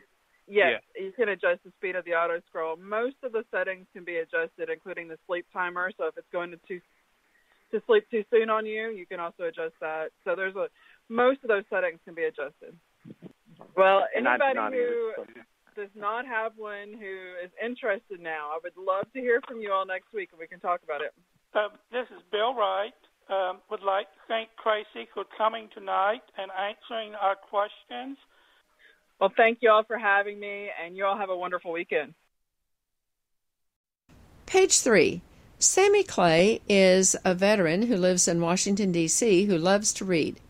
Yes, 0.47 0.83
you 0.97 1.13
can 1.13 1.29
adjust 1.29 1.63
the 1.65 1.73
speed 1.79 1.95
of 1.97 2.05
the 2.05 2.13
auto 2.15 2.41
scroll. 2.49 2.77
Most 2.77 3.17
of 3.25 3.33
the 3.33 3.45
settings 3.53 3.87
can 3.93 4.05
be 4.05 4.17
adjusted, 4.17 4.69
including 4.69 5.07
the 5.09 5.17
sleep 5.27 5.47
timer. 5.53 5.91
So 5.97 6.07
if 6.07 6.17
it's 6.17 6.27
going 6.33 6.51
to 6.53 6.59
too 6.69 6.81
to 7.73 7.83
sleep 7.87 8.05
too 8.11 8.25
soon 8.31 8.51
on 8.51 8.65
you, 8.67 8.91
you 8.91 9.07
can 9.07 9.19
also 9.21 9.45
adjust 9.45 9.75
that. 9.81 10.11
So 10.25 10.35
there's 10.37 10.55
a 10.57 10.69
most 11.09 11.39
of 11.43 11.49
those 11.49 11.65
settings 11.71 11.99
can 12.05 12.15
be 12.15 12.25
adjusted. 12.25 12.77
Well, 13.77 14.07
And 14.15 14.25
not- 14.25 14.41
anybody 14.41 14.55
not 14.55 14.73
who 14.73 14.79
either, 14.79 15.13
so- 15.35 15.41
does 15.75 15.91
not 15.95 16.27
have 16.27 16.53
one 16.57 16.93
who 16.93 17.17
is 17.45 17.51
interested 17.63 18.21
now, 18.21 18.51
I 18.53 18.59
would 18.63 18.77
love 18.77 19.07
to 19.13 19.21
hear 19.21 19.41
from 19.47 19.61
you 19.61 19.73
all 19.73 19.87
next 19.87 20.13
week 20.13 20.31
and 20.33 20.41
we 20.41 20.47
can 20.47 20.61
talk 20.61 20.81
about 20.83 21.01
it. 21.01 21.13
Uh, 21.55 21.69
this 21.91 22.07
is 22.11 22.23
Bill 22.31 22.55
Wright. 22.55 22.95
Um, 23.29 23.59
would 23.71 23.83
like 23.83 24.07
to 24.07 24.21
thank 24.27 24.49
Tracy 24.63 25.09
for 25.15 25.25
coming 25.39 25.69
tonight 25.73 26.23
and 26.37 26.51
answering 26.51 27.15
our 27.15 27.37
questions. 27.37 28.19
Well, 29.21 29.33
thank 29.37 29.59
you 29.61 29.71
all 29.71 29.85
for 29.85 29.99
having 29.99 30.41
me, 30.41 30.69
and 30.83 30.97
you 30.97 31.05
all 31.05 31.17
have 31.17 31.31
a 31.31 31.37
wonderful 31.37 31.71
weekend. 31.71 32.15
Page 34.47 34.81
three. 34.81 35.21
Sammy 35.61 36.03
Clay 36.03 36.61
is 36.69 37.15
a 37.25 37.35
veteran 37.35 37.83
who 37.83 37.97
lives 37.97 38.27
in 38.27 38.41
Washington, 38.41 38.91
D.C., 38.93 39.45
who 39.45 39.59
loves 39.59 39.93
to 39.93 40.05
read. 40.05 40.41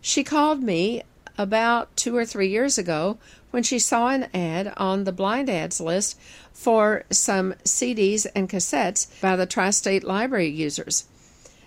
She 0.00 0.24
called 0.24 0.62
me 0.62 1.02
about 1.38 1.96
two 1.96 2.16
or 2.16 2.26
three 2.26 2.48
years 2.48 2.76
ago 2.76 3.18
when 3.50 3.62
she 3.62 3.78
saw 3.78 4.08
an 4.08 4.28
ad 4.34 4.72
on 4.76 5.04
the 5.04 5.12
blind 5.12 5.48
ads 5.48 5.80
list 5.80 6.18
for 6.52 7.04
some 7.10 7.54
CDs 7.64 8.26
and 8.34 8.48
cassettes 8.48 9.08
by 9.20 9.36
the 9.36 9.46
Tri 9.46 9.70
State 9.70 10.04
Library 10.04 10.48
users. 10.48 11.06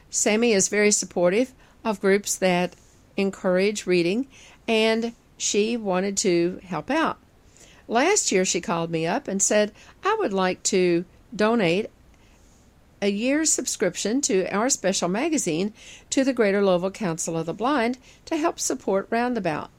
Sammy 0.09 0.51
is 0.51 0.67
very 0.67 0.91
supportive 0.91 1.53
of 1.84 2.01
groups 2.01 2.36
that 2.36 2.75
encourage 3.17 3.88
reading, 3.88 4.27
and 4.67 5.13
she 5.38 5.75
wanted 5.77 6.17
to 6.17 6.59
help 6.63 6.89
out. 6.89 7.17
Last 7.88 8.32
year, 8.32 8.45
she 8.45 8.61
called 8.61 8.91
me 8.91 9.07
up 9.07 9.27
and 9.27 9.41
said, 9.41 9.71
I 10.03 10.15
would 10.19 10.34
like 10.34 10.63
to 10.63 11.05
donate 11.36 11.89
a 13.01 13.09
year's 13.09 13.51
subscription 13.51 14.21
to 14.21 14.45
our 14.53 14.69
special 14.69 15.09
magazine 15.09 15.73
to 16.11 16.23
the 16.23 16.34
Greater 16.34 16.63
Louisville 16.63 16.91
Council 16.91 17.38
of 17.38 17.47
the 17.47 17.53
Blind 17.53 17.97
to 18.25 18.38
help 18.38 18.59
support 18.59 19.07
Roundabout. 19.09 19.71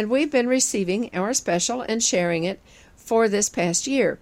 And 0.00 0.08
we've 0.08 0.30
been 0.30 0.48
receiving 0.48 1.10
our 1.12 1.34
special 1.34 1.82
and 1.82 2.02
sharing 2.02 2.44
it 2.44 2.58
for 2.96 3.28
this 3.28 3.50
past 3.50 3.86
year. 3.86 4.18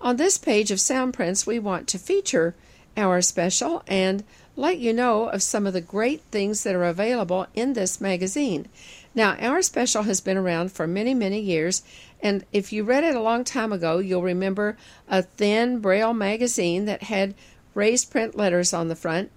On 0.00 0.16
this 0.16 0.36
page 0.36 0.72
of 0.72 0.78
Soundprints, 0.78 1.46
we 1.46 1.60
want 1.60 1.86
to 1.86 1.96
feature 1.96 2.56
our 2.96 3.22
special 3.22 3.84
and 3.86 4.24
let 4.56 4.78
you 4.78 4.92
know 4.92 5.28
of 5.28 5.44
some 5.44 5.64
of 5.64 5.74
the 5.74 5.80
great 5.80 6.22
things 6.32 6.64
that 6.64 6.74
are 6.74 6.82
available 6.82 7.46
in 7.54 7.74
this 7.74 8.00
magazine. 8.00 8.66
Now, 9.14 9.36
our 9.36 9.62
special 9.62 10.02
has 10.02 10.20
been 10.20 10.36
around 10.36 10.72
for 10.72 10.88
many, 10.88 11.14
many 11.14 11.38
years, 11.38 11.84
and 12.20 12.44
if 12.52 12.72
you 12.72 12.82
read 12.82 13.04
it 13.04 13.14
a 13.14 13.20
long 13.20 13.44
time 13.44 13.72
ago, 13.72 13.98
you'll 13.98 14.24
remember 14.24 14.76
a 15.08 15.22
thin 15.22 15.78
braille 15.78 16.14
magazine 16.14 16.86
that 16.86 17.04
had 17.04 17.36
raised 17.74 18.10
print 18.10 18.36
letters 18.36 18.74
on 18.74 18.88
the 18.88 18.96
front 18.96 19.30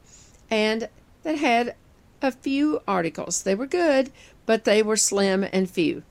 and 0.50 0.90
that 1.22 1.38
had 1.38 1.76
a 2.24 2.32
few 2.32 2.82
articles. 2.88 3.44
They 3.44 3.54
were 3.54 3.68
good, 3.68 4.12
but 4.50 4.66
they 4.66 4.82
were 4.82 4.98
slim 4.98 5.46
and 5.54 5.70
few. 5.70 6.02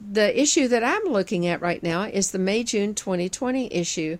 The 0.00 0.40
issue 0.40 0.68
that 0.68 0.82
I'm 0.82 1.04
looking 1.04 1.46
at 1.46 1.60
right 1.60 1.82
now 1.82 2.04
is 2.04 2.30
the 2.30 2.38
May 2.38 2.64
June 2.64 2.94
2020 2.94 3.70
issue, 3.70 4.16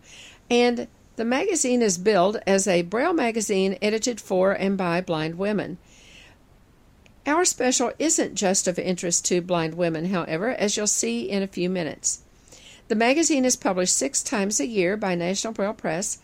and 0.50 0.86
the 1.16 1.24
magazine 1.24 1.80
is 1.80 1.96
billed 1.96 2.36
as 2.46 2.68
a 2.68 2.82
braille 2.82 3.14
magazine 3.14 3.78
edited 3.80 4.20
for 4.20 4.52
and 4.52 4.76
by 4.76 5.00
blind 5.00 5.38
women. 5.38 5.78
Our 7.24 7.46
special 7.46 7.92
isn't 7.98 8.34
just 8.34 8.68
of 8.68 8.78
interest 8.78 9.24
to 9.24 9.40
blind 9.40 9.72
women, 9.72 10.10
however, 10.10 10.50
as 10.50 10.76
you'll 10.76 10.88
see 10.88 11.22
in 11.22 11.42
a 11.42 11.46
few 11.46 11.70
minutes. 11.70 12.20
The 12.88 12.94
magazine 12.94 13.46
is 13.46 13.56
published 13.56 13.96
six 13.96 14.22
times 14.22 14.60
a 14.60 14.66
year 14.66 14.98
by 14.98 15.14
National 15.14 15.54
Braille 15.54 15.72
Press, 15.72 16.18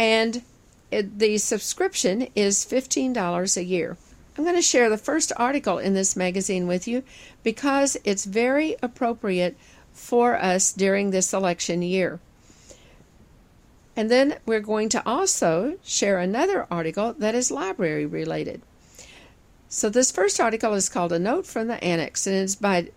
and 0.00 0.42
the 0.90 1.38
subscription 1.38 2.26
is 2.34 2.64
$15 2.64 3.56
a 3.56 3.62
year. 3.62 3.96
I'm 4.36 4.44
going 4.44 4.56
to 4.56 4.62
share 4.62 4.90
the 4.90 4.98
first 4.98 5.32
article 5.36 5.78
in 5.78 5.94
this 5.94 6.16
magazine 6.16 6.66
with 6.66 6.86
you 6.86 7.02
because 7.42 7.96
it's 8.04 8.24
very 8.24 8.76
appropriate 8.82 9.56
for 9.92 10.36
us 10.36 10.72
during 10.72 11.10
this 11.10 11.32
election 11.32 11.80
year. 11.80 12.20
And 13.96 14.10
then 14.10 14.38
we're 14.44 14.60
going 14.60 14.90
to 14.90 15.02
also 15.08 15.78
share 15.82 16.18
another 16.18 16.66
article 16.70 17.14
that 17.18 17.34
is 17.34 17.50
library 17.50 18.04
related. 18.04 18.60
So, 19.68 19.88
this 19.88 20.10
first 20.10 20.38
article 20.38 20.74
is 20.74 20.90
called 20.90 21.12
A 21.12 21.18
Note 21.18 21.46
from 21.46 21.66
the 21.66 21.82
Annex, 21.82 22.26
and 22.26 22.36
it's 22.36 22.54
by 22.54 22.90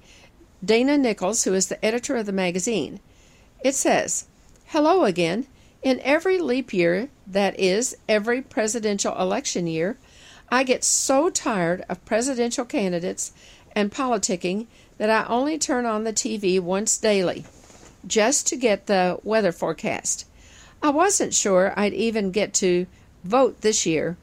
Dana 0.63 0.97
Nichols, 0.97 1.45
who 1.45 1.53
is 1.53 1.67
the 1.67 1.83
editor 1.83 2.17
of 2.17 2.25
the 2.25 2.31
magazine. 2.31 2.99
It 3.63 3.75
says, 3.75 4.25
Hello 4.67 5.05
again. 5.05 5.47
In 5.81 6.01
every 6.01 6.37
leap 6.37 6.73
year, 6.73 7.09
that 7.25 7.57
is, 7.57 7.95
every 8.09 8.41
presidential 8.41 9.17
election 9.17 9.65
year, 9.65 9.97
I 10.51 10.63
get 10.63 10.83
so 10.83 11.29
tired 11.29 11.85
of 11.87 12.03
presidential 12.05 12.65
candidates 12.65 13.31
and 13.75 13.91
politicking 13.91 14.65
that 14.97 15.09
I 15.09 15.31
only 15.31 15.59
turn 15.59 15.85
on 15.85 16.03
the 16.03 16.13
TV 16.13 16.59
once 16.59 16.97
daily 16.97 17.45
just 18.07 18.47
to 18.47 18.55
get 18.55 18.87
the 18.87 19.19
weather 19.23 19.51
forecast. 19.51 20.25
I 20.81 20.89
wasn't 20.89 21.33
sure 21.33 21.73
I'd 21.75 21.93
even 21.93 22.31
get 22.31 22.53
to 22.55 22.87
vote 23.23 23.61
this 23.61 23.85
year. 23.85 24.17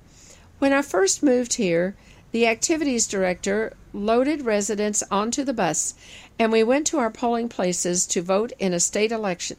When 0.58 0.72
I 0.72 0.82
first 0.82 1.22
moved 1.22 1.54
here, 1.54 1.94
the 2.32 2.48
activities 2.48 3.06
director 3.06 3.74
loaded 3.92 4.42
residents 4.42 5.02
onto 5.10 5.44
the 5.44 5.54
bus 5.54 5.94
and 6.38 6.50
we 6.50 6.62
went 6.62 6.86
to 6.88 6.98
our 6.98 7.10
polling 7.10 7.48
places 7.48 8.06
to 8.08 8.20
vote 8.20 8.52
in 8.58 8.72
a 8.72 8.80
state 8.80 9.12
election. 9.12 9.58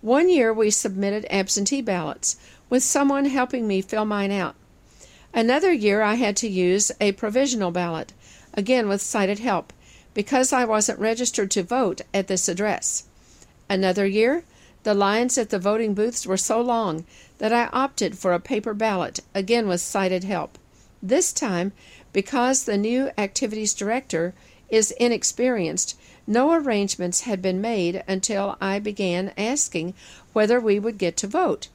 One 0.00 0.28
year 0.28 0.52
we 0.52 0.70
submitted 0.70 1.26
absentee 1.30 1.82
ballots 1.82 2.36
with 2.68 2.82
someone 2.82 3.26
helping 3.26 3.68
me 3.68 3.80
fill 3.80 4.04
mine 4.04 4.32
out. 4.32 4.56
Another 5.36 5.72
year 5.72 6.00
I 6.00 6.14
had 6.14 6.36
to 6.36 6.48
use 6.48 6.92
a 7.00 7.10
provisional 7.10 7.72
ballot, 7.72 8.12
again 8.52 8.86
with 8.86 9.02
sighted 9.02 9.40
help, 9.40 9.72
because 10.14 10.52
I 10.52 10.64
wasn't 10.64 11.00
registered 11.00 11.50
to 11.50 11.64
vote 11.64 12.02
at 12.14 12.28
this 12.28 12.48
address. 12.48 13.08
Another 13.68 14.06
year, 14.06 14.44
the 14.84 14.94
lines 14.94 15.36
at 15.36 15.50
the 15.50 15.58
voting 15.58 15.92
booths 15.92 16.24
were 16.24 16.36
so 16.36 16.60
long 16.60 17.04
that 17.38 17.52
I 17.52 17.66
opted 17.72 18.16
for 18.16 18.32
a 18.32 18.38
paper 18.38 18.74
ballot, 18.74 19.18
again 19.34 19.66
with 19.66 19.80
sighted 19.80 20.22
help. 20.22 20.56
This 21.02 21.32
time, 21.32 21.72
because 22.12 22.62
the 22.62 22.78
new 22.78 23.10
activities 23.18 23.74
director 23.74 24.34
is 24.68 24.92
inexperienced, 24.92 25.98
no 26.28 26.52
arrangements 26.52 27.22
had 27.22 27.42
been 27.42 27.60
made 27.60 28.04
until 28.06 28.56
I 28.60 28.78
began 28.78 29.32
asking 29.36 29.94
whether 30.32 30.60
we 30.60 30.78
would 30.78 30.96
get 30.96 31.16
to 31.16 31.26
vote. 31.26 31.66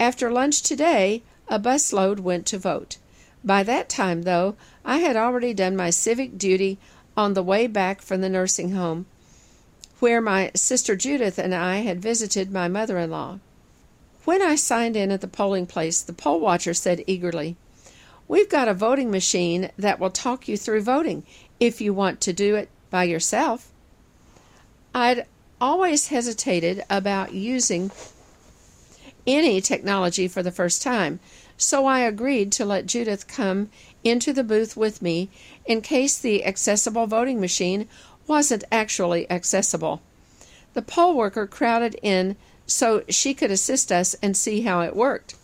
After 0.00 0.30
lunch 0.30 0.62
today, 0.62 1.22
a 1.48 1.58
busload 1.58 2.20
went 2.20 2.46
to 2.46 2.58
vote. 2.58 2.98
By 3.44 3.62
that 3.62 3.88
time, 3.88 4.22
though, 4.22 4.56
I 4.84 4.98
had 4.98 5.16
already 5.16 5.54
done 5.54 5.76
my 5.76 5.90
civic 5.90 6.36
duty 6.36 6.78
on 7.16 7.34
the 7.34 7.42
way 7.42 7.66
back 7.66 8.02
from 8.02 8.20
the 8.20 8.28
nursing 8.28 8.72
home, 8.72 9.06
where 10.00 10.20
my 10.20 10.50
sister 10.54 10.96
Judith 10.96 11.38
and 11.38 11.54
I 11.54 11.78
had 11.78 12.02
visited 12.02 12.50
my 12.50 12.68
mother 12.68 12.98
in 12.98 13.10
law. 13.10 13.38
When 14.24 14.42
I 14.42 14.56
signed 14.56 14.96
in 14.96 15.12
at 15.12 15.20
the 15.20 15.28
polling 15.28 15.66
place, 15.66 16.02
the 16.02 16.12
poll 16.12 16.40
watcher 16.40 16.74
said 16.74 17.04
eagerly, 17.06 17.56
We've 18.28 18.48
got 18.48 18.66
a 18.66 18.74
voting 18.74 19.10
machine 19.10 19.70
that 19.78 20.00
will 20.00 20.10
talk 20.10 20.48
you 20.48 20.56
through 20.56 20.82
voting 20.82 21.22
if 21.60 21.80
you 21.80 21.94
want 21.94 22.20
to 22.22 22.32
do 22.32 22.56
it 22.56 22.68
by 22.90 23.04
yourself. 23.04 23.70
I'd 24.92 25.26
always 25.60 26.08
hesitated 26.08 26.84
about 26.90 27.32
using 27.32 27.92
any 29.26 29.60
technology 29.60 30.28
for 30.28 30.42
the 30.42 30.50
first 30.50 30.82
time, 30.82 31.20
so 31.56 31.86
I 31.86 32.00
agreed 32.00 32.52
to 32.52 32.64
let 32.64 32.86
Judith 32.86 33.26
come 33.26 33.70
into 34.04 34.32
the 34.32 34.44
booth 34.44 34.76
with 34.76 35.02
me 35.02 35.30
in 35.64 35.80
case 35.80 36.18
the 36.18 36.44
accessible 36.44 37.06
voting 37.06 37.40
machine 37.40 37.88
wasn't 38.26 38.64
actually 38.70 39.30
accessible. 39.30 40.02
The 40.74 40.82
poll 40.82 41.16
worker 41.16 41.46
crowded 41.46 41.98
in 42.02 42.36
so 42.66 43.02
she 43.08 43.32
could 43.32 43.50
assist 43.50 43.90
us 43.90 44.14
and 44.22 44.36
see 44.36 44.62
how 44.62 44.80
it 44.80 44.96
worked. 44.96 45.36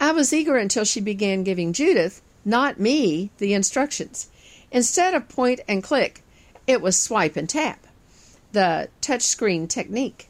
I 0.00 0.12
was 0.12 0.32
eager 0.32 0.56
until 0.56 0.84
she 0.84 1.00
began 1.00 1.44
giving 1.44 1.72
Judith, 1.72 2.22
not 2.44 2.80
me, 2.80 3.30
the 3.38 3.54
instructions. 3.54 4.28
Instead 4.70 5.14
of 5.14 5.28
point 5.28 5.60
and 5.68 5.82
click, 5.82 6.22
it 6.66 6.80
was 6.80 6.96
swipe 6.96 7.36
and 7.36 7.48
tap, 7.48 7.86
the 8.52 8.88
touchscreen 9.00 9.68
technique. 9.68 10.28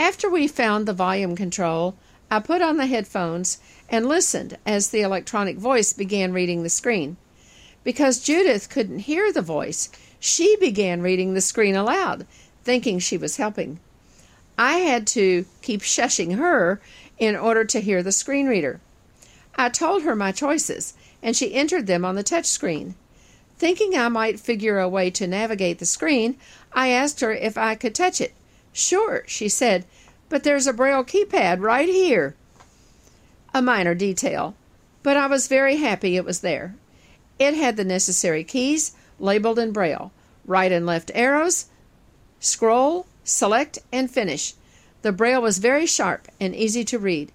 After 0.00 0.30
we 0.30 0.48
found 0.48 0.88
the 0.88 0.94
volume 0.94 1.36
control, 1.36 1.94
I 2.30 2.40
put 2.40 2.62
on 2.62 2.78
the 2.78 2.86
headphones 2.86 3.58
and 3.90 4.08
listened 4.08 4.56
as 4.64 4.88
the 4.88 5.02
electronic 5.02 5.58
voice 5.58 5.92
began 5.92 6.32
reading 6.32 6.62
the 6.62 6.70
screen. 6.70 7.18
Because 7.84 8.18
Judith 8.18 8.70
couldn't 8.70 9.00
hear 9.00 9.30
the 9.30 9.42
voice, 9.42 9.90
she 10.18 10.56
began 10.56 11.02
reading 11.02 11.34
the 11.34 11.42
screen 11.42 11.76
aloud, 11.76 12.26
thinking 12.64 12.98
she 12.98 13.18
was 13.18 13.36
helping. 13.36 13.78
I 14.56 14.78
had 14.78 15.06
to 15.08 15.44
keep 15.60 15.82
shushing 15.82 16.38
her 16.38 16.80
in 17.18 17.36
order 17.36 17.66
to 17.66 17.80
hear 17.80 18.02
the 18.02 18.10
screen 18.10 18.46
reader. 18.46 18.80
I 19.56 19.68
told 19.68 20.04
her 20.04 20.16
my 20.16 20.32
choices, 20.32 20.94
and 21.22 21.36
she 21.36 21.52
entered 21.52 21.86
them 21.86 22.06
on 22.06 22.14
the 22.14 22.22
touch 22.22 22.46
screen. 22.46 22.94
Thinking 23.58 23.94
I 23.98 24.08
might 24.08 24.40
figure 24.40 24.78
a 24.78 24.88
way 24.88 25.10
to 25.10 25.26
navigate 25.26 25.78
the 25.78 25.84
screen, 25.84 26.38
I 26.72 26.88
asked 26.88 27.20
her 27.20 27.32
if 27.32 27.58
I 27.58 27.74
could 27.74 27.94
touch 27.94 28.22
it. 28.22 28.32
Sure, 28.72 29.22
she 29.26 29.48
said, 29.48 29.84
but 30.28 30.44
there's 30.44 30.66
a 30.66 30.72
braille 30.72 31.04
keypad 31.04 31.60
right 31.60 31.88
here. 31.88 32.34
A 33.52 33.60
minor 33.60 33.94
detail, 33.94 34.54
but 35.02 35.16
I 35.16 35.26
was 35.26 35.48
very 35.48 35.76
happy 35.76 36.16
it 36.16 36.24
was 36.24 36.40
there. 36.40 36.76
It 37.38 37.54
had 37.54 37.76
the 37.76 37.84
necessary 37.84 38.44
keys, 38.44 38.92
labeled 39.18 39.58
in 39.58 39.72
braille 39.72 40.12
right 40.50 40.72
and 40.72 40.84
left 40.84 41.10
arrows, 41.14 41.66
scroll, 42.40 43.06
select, 43.24 43.78
and 43.92 44.10
finish. 44.10 44.54
The 45.02 45.12
braille 45.12 45.40
was 45.40 45.58
very 45.58 45.86
sharp 45.86 46.28
and 46.40 46.54
easy 46.54 46.84
to 46.86 46.98
read. 46.98 47.32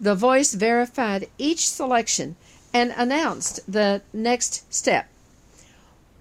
The 0.00 0.14
voice 0.14 0.52
verified 0.52 1.28
each 1.38 1.68
selection 1.68 2.36
and 2.74 2.92
announced 2.96 3.60
the 3.70 4.02
next 4.12 4.72
step. 4.74 5.08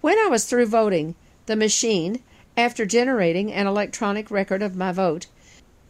When 0.02 0.18
I 0.20 0.28
was 0.28 0.46
through 0.46 0.68
voting, 0.68 1.16
the 1.48 1.56
machine, 1.56 2.22
after 2.58 2.86
generating 2.86 3.52
an 3.52 3.68
electronic 3.68 4.32
record 4.32 4.62
of 4.62 4.76
my 4.76 4.92
vote, 4.92 5.28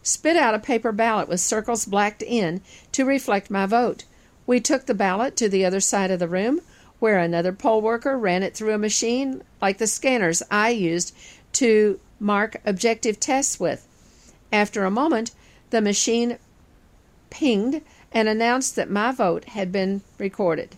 spit 0.01 0.35
out 0.35 0.53
a 0.53 0.59
paper 0.59 0.91
ballot 0.91 1.27
with 1.27 1.39
circles 1.39 1.85
blacked 1.85 2.21
in 2.21 2.61
to 2.91 3.05
reflect 3.05 3.49
my 3.49 3.65
vote. 3.65 4.03
We 4.47 4.59
took 4.59 4.85
the 4.85 4.93
ballot 4.93 5.35
to 5.37 5.49
the 5.49 5.65
other 5.65 5.79
side 5.79 6.11
of 6.11 6.19
the 6.19 6.27
room, 6.27 6.61
where 6.99 7.19
another 7.19 7.51
poll 7.51 7.81
worker 7.81 8.17
ran 8.17 8.43
it 8.43 8.55
through 8.55 8.73
a 8.73 8.77
machine 8.77 9.43
like 9.61 9.77
the 9.77 9.87
scanners 9.87 10.41
I 10.49 10.69
used 10.69 11.15
to 11.53 11.99
mark 12.19 12.57
objective 12.65 13.19
tests 13.19 13.59
with. 13.59 13.87
After 14.51 14.85
a 14.85 14.91
moment, 14.91 15.31
the 15.71 15.81
machine 15.81 16.37
pinged 17.29 17.81
and 18.11 18.29
announced 18.29 18.75
that 18.75 18.89
my 18.89 19.11
vote 19.11 19.45
had 19.45 19.71
been 19.71 20.01
recorded. 20.17 20.75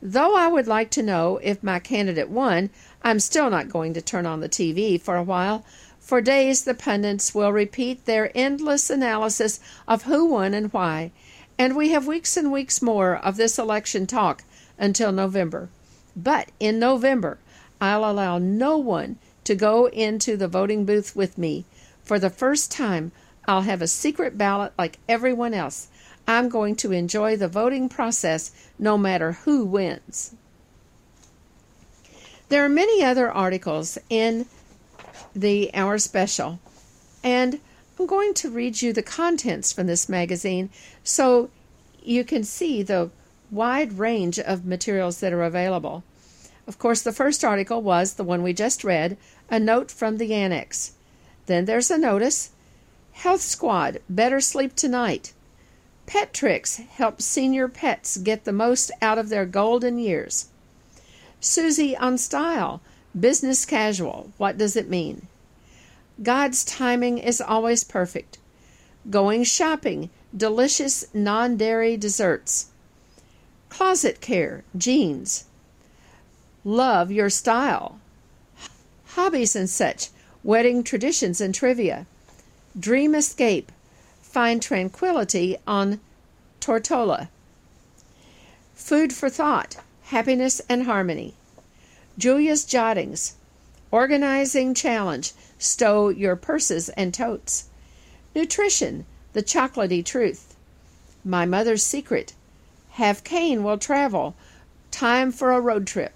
Though 0.00 0.34
I 0.34 0.48
would 0.48 0.66
like 0.66 0.90
to 0.90 1.02
know 1.02 1.38
if 1.44 1.62
my 1.62 1.78
candidate 1.78 2.28
won, 2.28 2.70
I'm 3.04 3.18
still 3.18 3.50
not 3.50 3.68
going 3.68 3.94
to 3.94 4.00
turn 4.00 4.26
on 4.26 4.40
the 4.40 4.48
TV 4.48 5.00
for 5.00 5.16
a 5.16 5.22
while. 5.22 5.64
For 5.98 6.20
days, 6.20 6.64
the 6.64 6.74
pundits 6.74 7.34
will 7.34 7.52
repeat 7.52 8.04
their 8.04 8.30
endless 8.34 8.90
analysis 8.90 9.60
of 9.88 10.04
who 10.04 10.26
won 10.26 10.54
and 10.54 10.72
why, 10.72 11.10
and 11.58 11.76
we 11.76 11.90
have 11.90 12.06
weeks 12.06 12.36
and 12.36 12.52
weeks 12.52 12.80
more 12.80 13.16
of 13.16 13.36
this 13.36 13.58
election 13.58 14.06
talk 14.06 14.44
until 14.78 15.12
November. 15.12 15.68
But 16.14 16.50
in 16.60 16.78
November, 16.78 17.38
I'll 17.80 18.08
allow 18.08 18.38
no 18.38 18.78
one 18.78 19.18
to 19.44 19.54
go 19.54 19.86
into 19.86 20.36
the 20.36 20.48
voting 20.48 20.84
booth 20.84 21.16
with 21.16 21.36
me. 21.36 21.64
For 22.02 22.18
the 22.18 22.30
first 22.30 22.70
time, 22.70 23.10
I'll 23.46 23.62
have 23.62 23.82
a 23.82 23.88
secret 23.88 24.38
ballot 24.38 24.72
like 24.78 24.98
everyone 25.08 25.54
else. 25.54 25.88
I'm 26.28 26.48
going 26.48 26.76
to 26.76 26.92
enjoy 26.92 27.36
the 27.36 27.48
voting 27.48 27.88
process 27.88 28.52
no 28.78 28.96
matter 28.96 29.32
who 29.32 29.64
wins. 29.64 30.36
There 32.52 32.66
are 32.66 32.68
many 32.68 33.02
other 33.02 33.32
articles 33.32 33.96
in 34.10 34.44
the 35.34 35.70
Our 35.72 35.96
Special, 35.96 36.60
and 37.24 37.58
I'm 37.98 38.04
going 38.04 38.34
to 38.34 38.50
read 38.50 38.82
you 38.82 38.92
the 38.92 39.02
contents 39.02 39.72
from 39.72 39.86
this 39.86 40.06
magazine 40.06 40.68
so 41.02 41.48
you 42.02 42.24
can 42.24 42.44
see 42.44 42.82
the 42.82 43.08
wide 43.50 43.94
range 43.94 44.38
of 44.38 44.66
materials 44.66 45.20
that 45.20 45.32
are 45.32 45.42
available. 45.42 46.04
Of 46.66 46.78
course, 46.78 47.00
the 47.00 47.10
first 47.10 47.42
article 47.42 47.80
was 47.80 48.12
the 48.12 48.22
one 48.22 48.42
we 48.42 48.52
just 48.52 48.84
read, 48.84 49.16
a 49.48 49.58
note 49.58 49.90
from 49.90 50.18
the 50.18 50.34
annex. 50.34 50.92
Then 51.46 51.64
there's 51.64 51.90
a 51.90 51.96
notice 51.96 52.50
Health 53.12 53.40
Squad, 53.40 54.00
better 54.10 54.42
sleep 54.42 54.76
tonight. 54.76 55.32
Pet 56.04 56.34
tricks 56.34 56.76
help 56.76 57.22
senior 57.22 57.66
pets 57.68 58.18
get 58.18 58.44
the 58.44 58.52
most 58.52 58.90
out 59.00 59.16
of 59.16 59.30
their 59.30 59.46
golden 59.46 59.98
years. 59.98 60.48
Susie 61.44 61.96
on 61.96 62.16
style, 62.18 62.80
business 63.18 63.66
casual, 63.66 64.30
what 64.38 64.56
does 64.56 64.76
it 64.76 64.88
mean? 64.88 65.26
God's 66.22 66.64
timing 66.64 67.18
is 67.18 67.40
always 67.40 67.82
perfect. 67.82 68.38
Going 69.10 69.42
shopping, 69.42 70.08
delicious 70.34 71.04
non 71.12 71.56
dairy 71.56 71.96
desserts. 71.96 72.68
Closet 73.70 74.20
care, 74.20 74.62
jeans. 74.76 75.46
Love 76.64 77.10
your 77.10 77.28
style. 77.28 77.98
Hobbies 79.16 79.56
and 79.56 79.68
such, 79.68 80.10
wedding 80.44 80.84
traditions 80.84 81.40
and 81.40 81.52
trivia. 81.52 82.06
Dream 82.78 83.16
escape, 83.16 83.72
find 84.20 84.62
tranquility 84.62 85.56
on 85.66 85.98
Tortola. 86.60 87.30
Food 88.74 89.12
for 89.12 89.28
thought, 89.28 89.78
happiness 90.12 90.60
and 90.68 90.82
harmony. 90.82 91.32
Julia's 92.18 92.66
jottings, 92.66 93.34
organizing 93.90 94.74
challenge, 94.74 95.32
stow 95.58 96.10
your 96.10 96.36
purses 96.36 96.90
and 96.90 97.14
totes. 97.14 97.70
Nutrition, 98.34 99.06
the 99.32 99.42
chocolatey 99.42 100.04
truth. 100.04 100.54
My 101.24 101.46
mother's 101.46 101.82
secret, 101.82 102.34
have 102.90 103.24
Cane 103.24 103.64
will 103.64 103.78
travel. 103.78 104.34
Time 104.90 105.32
for 105.32 105.50
a 105.50 105.60
road 105.60 105.86
trip. 105.86 106.12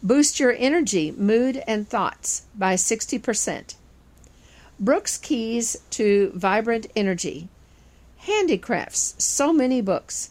Boost 0.00 0.38
your 0.38 0.54
energy, 0.56 1.10
mood, 1.10 1.64
and 1.66 1.88
thoughts 1.88 2.42
by 2.56 2.74
60%. 2.74 3.74
Brooks 4.78 5.18
Keys 5.18 5.76
to 5.90 6.30
Vibrant 6.36 6.86
Energy. 6.94 7.48
Handicrafts, 8.18 9.16
so 9.18 9.52
many 9.52 9.80
books. 9.80 10.30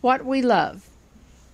What 0.00 0.24
We 0.24 0.40
Love. 0.40 0.87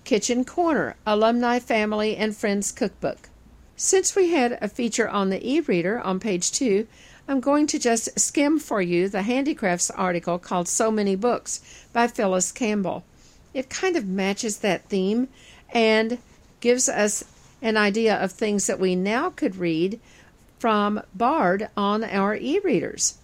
Kitchen 0.05 0.45
Corner, 0.45 0.95
Alumni 1.03 1.57
Family 1.57 2.15
and 2.15 2.37
Friends 2.37 2.71
Cookbook. 2.71 3.27
Since 3.75 4.15
we 4.15 4.29
had 4.29 4.59
a 4.61 4.69
feature 4.69 5.09
on 5.09 5.31
the 5.31 5.43
e 5.43 5.61
reader 5.61 5.99
on 5.99 6.19
page 6.19 6.51
two, 6.51 6.87
I'm 7.27 7.39
going 7.39 7.65
to 7.67 7.79
just 7.79 8.19
skim 8.19 8.59
for 8.59 8.83
you 8.83 9.09
the 9.09 9.23
handicrafts 9.23 9.89
article 9.89 10.37
called 10.37 10.67
So 10.67 10.91
Many 10.91 11.15
Books 11.15 11.87
by 11.91 12.07
Phyllis 12.07 12.51
Campbell. 12.51 13.03
It 13.51 13.67
kind 13.71 13.95
of 13.95 14.05
matches 14.05 14.59
that 14.59 14.85
theme 14.89 15.27
and 15.73 16.19
gives 16.59 16.87
us 16.87 17.23
an 17.63 17.75
idea 17.75 18.15
of 18.15 18.31
things 18.31 18.67
that 18.67 18.79
we 18.79 18.95
now 18.95 19.31
could 19.31 19.55
read 19.55 19.99
from 20.59 21.01
Bard 21.15 21.69
on 21.75 22.03
our 22.03 22.35
e 22.35 22.59
readers. 22.63 23.17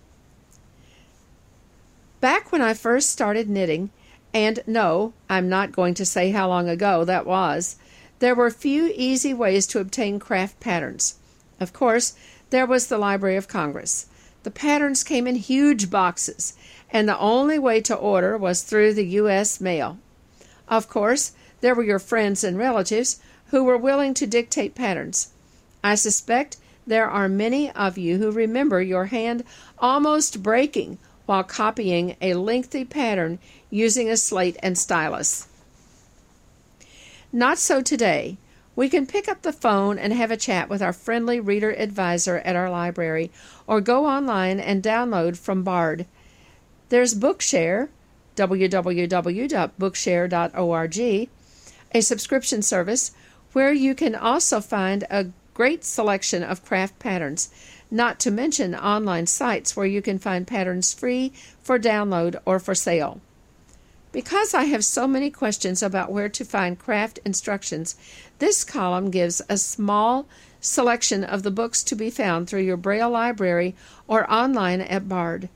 Back 2.21 2.51
when 2.51 2.61
I 2.61 2.73
first 2.73 3.11
started 3.11 3.47
knitting, 3.49 3.91
and 4.33 4.63
no, 4.65 5.13
I'm 5.29 5.49
not 5.49 5.71
going 5.71 5.93
to 5.95 6.05
say 6.05 6.31
how 6.31 6.47
long 6.47 6.69
ago 6.69 7.03
that 7.05 7.25
was, 7.25 7.75
there 8.19 8.35
were 8.35 8.51
few 8.51 8.91
easy 8.95 9.33
ways 9.33 9.65
to 9.67 9.79
obtain 9.79 10.19
craft 10.19 10.59
patterns. 10.59 11.15
Of 11.59 11.73
course, 11.73 12.13
there 12.49 12.65
was 12.65 12.87
the 12.87 12.97
Library 12.97 13.35
of 13.35 13.47
Congress. 13.47 14.07
The 14.43 14.51
patterns 14.51 15.03
came 15.03 15.27
in 15.27 15.35
huge 15.35 15.89
boxes, 15.89 16.53
and 16.91 17.07
the 17.07 17.19
only 17.19 17.59
way 17.59 17.81
to 17.81 17.95
order 17.95 18.37
was 18.37 18.63
through 18.63 18.93
the 18.93 19.05
U.S. 19.05 19.61
mail. 19.61 19.97
Of 20.67 20.87
course, 20.87 21.33
there 21.61 21.75
were 21.75 21.83
your 21.83 21.99
friends 21.99 22.43
and 22.43 22.57
relatives 22.57 23.19
who 23.47 23.63
were 23.63 23.77
willing 23.77 24.13
to 24.15 24.25
dictate 24.25 24.75
patterns. 24.75 25.29
I 25.83 25.95
suspect 25.95 26.57
there 26.87 27.09
are 27.09 27.29
many 27.29 27.71
of 27.71 27.97
you 27.97 28.17
who 28.17 28.31
remember 28.31 28.81
your 28.81 29.05
hand 29.05 29.43
almost 29.77 30.41
breaking 30.41 30.97
while 31.25 31.43
copying 31.43 32.15
a 32.21 32.33
lengthy 32.33 32.83
pattern 32.83 33.39
using 33.71 34.09
a 34.09 34.17
slate 34.17 34.57
and 34.61 34.77
stylus. 34.77 35.47
Not 37.33 37.57
so 37.57 37.81
today. 37.81 38.37
We 38.75 38.89
can 38.89 39.07
pick 39.07 39.27
up 39.27 39.41
the 39.41 39.53
phone 39.53 39.97
and 39.97 40.13
have 40.13 40.31
a 40.31 40.37
chat 40.37 40.69
with 40.69 40.81
our 40.81 40.93
friendly 40.93 41.39
reader 41.39 41.71
advisor 41.71 42.37
at 42.39 42.55
our 42.55 42.69
library 42.69 43.31
or 43.67 43.81
go 43.81 44.05
online 44.05 44.59
and 44.59 44.83
download 44.83 45.37
from 45.37 45.63
Bard. 45.63 46.05
There's 46.89 47.15
Bookshare, 47.15 47.89
www.bookshare.org, 48.35 51.29
a 51.93 52.01
subscription 52.01 52.61
service 52.61 53.11
where 53.53 53.73
you 53.73 53.95
can 53.95 54.15
also 54.15 54.61
find 54.61 55.03
a 55.09 55.27
great 55.53 55.83
selection 55.83 56.43
of 56.43 56.65
craft 56.65 56.97
patterns, 56.99 57.49
not 57.89 58.19
to 58.21 58.31
mention 58.31 58.73
online 58.73 59.27
sites 59.27 59.75
where 59.75 59.85
you 59.85 60.01
can 60.01 60.17
find 60.17 60.47
patterns 60.47 60.93
free 60.93 61.33
for 61.61 61.77
download 61.77 62.39
or 62.45 62.57
for 62.59 62.73
sale. 62.73 63.19
Because 64.11 64.53
I 64.53 64.65
have 64.65 64.83
so 64.83 65.07
many 65.07 65.29
questions 65.29 65.81
about 65.81 66.11
where 66.11 66.27
to 66.27 66.43
find 66.43 66.77
craft 66.77 67.19
instructions, 67.23 67.95
this 68.39 68.65
column 68.65 69.09
gives 69.09 69.41
a 69.47 69.57
small 69.57 70.25
selection 70.59 71.23
of 71.23 71.43
the 71.43 71.51
books 71.51 71.81
to 71.83 71.95
be 71.95 72.09
found 72.09 72.49
through 72.49 72.61
your 72.61 72.77
Braille 72.77 73.09
library 73.09 73.73
or 74.07 74.31
online 74.31 74.81
at 74.81 75.07
Bard. 75.07 75.47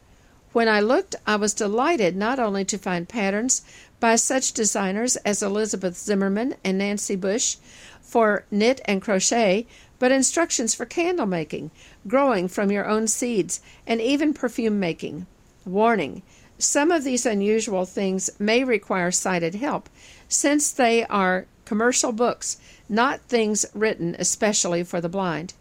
When 0.54 0.70
I 0.70 0.80
looked, 0.80 1.16
I 1.28 1.36
was 1.36 1.54
delighted 1.54 2.16
not 2.16 2.40
only 2.40 2.64
to 2.66 2.78
find 2.78 3.10
patterns 3.10 3.62
by 4.00 4.16
such 4.16 4.54
designers 4.54 5.18
as 5.18 5.44
Elizabeth 5.44 5.98
Zimmermann 5.98 6.56
and 6.64 6.78
Nancy 6.78 7.18
Bush 7.18 7.58
for 8.02 8.46
knit 8.50 8.80
and 8.86 9.02
crochet, 9.02 9.68
but 10.00 10.14
instructions 10.14 10.74
for 10.74 10.86
candle 10.86 11.26
making, 11.26 11.72
growing 12.08 12.48
from 12.48 12.72
your 12.72 12.86
own 12.86 13.10
seeds, 13.10 13.60
and 13.86 14.00
even 14.00 14.34
perfume 14.34 14.80
making. 14.80 15.26
Warning 15.66 16.22
some 16.58 16.92
of 16.92 17.04
these 17.04 17.26
unusual 17.26 17.86
things 17.86 18.30
may 18.40 18.64
require 18.64 19.12
sighted 19.12 19.56
help, 19.56 19.90
since 20.28 20.72
they 20.72 21.06
are 21.06 21.46
commercial 21.66 22.12
books, 22.12 22.58
not 22.88 23.22
things 23.22 23.66
written 23.74 24.16
especially 24.20 24.84
for 24.84 25.02
the 25.02 25.10
blind. 25.10 25.54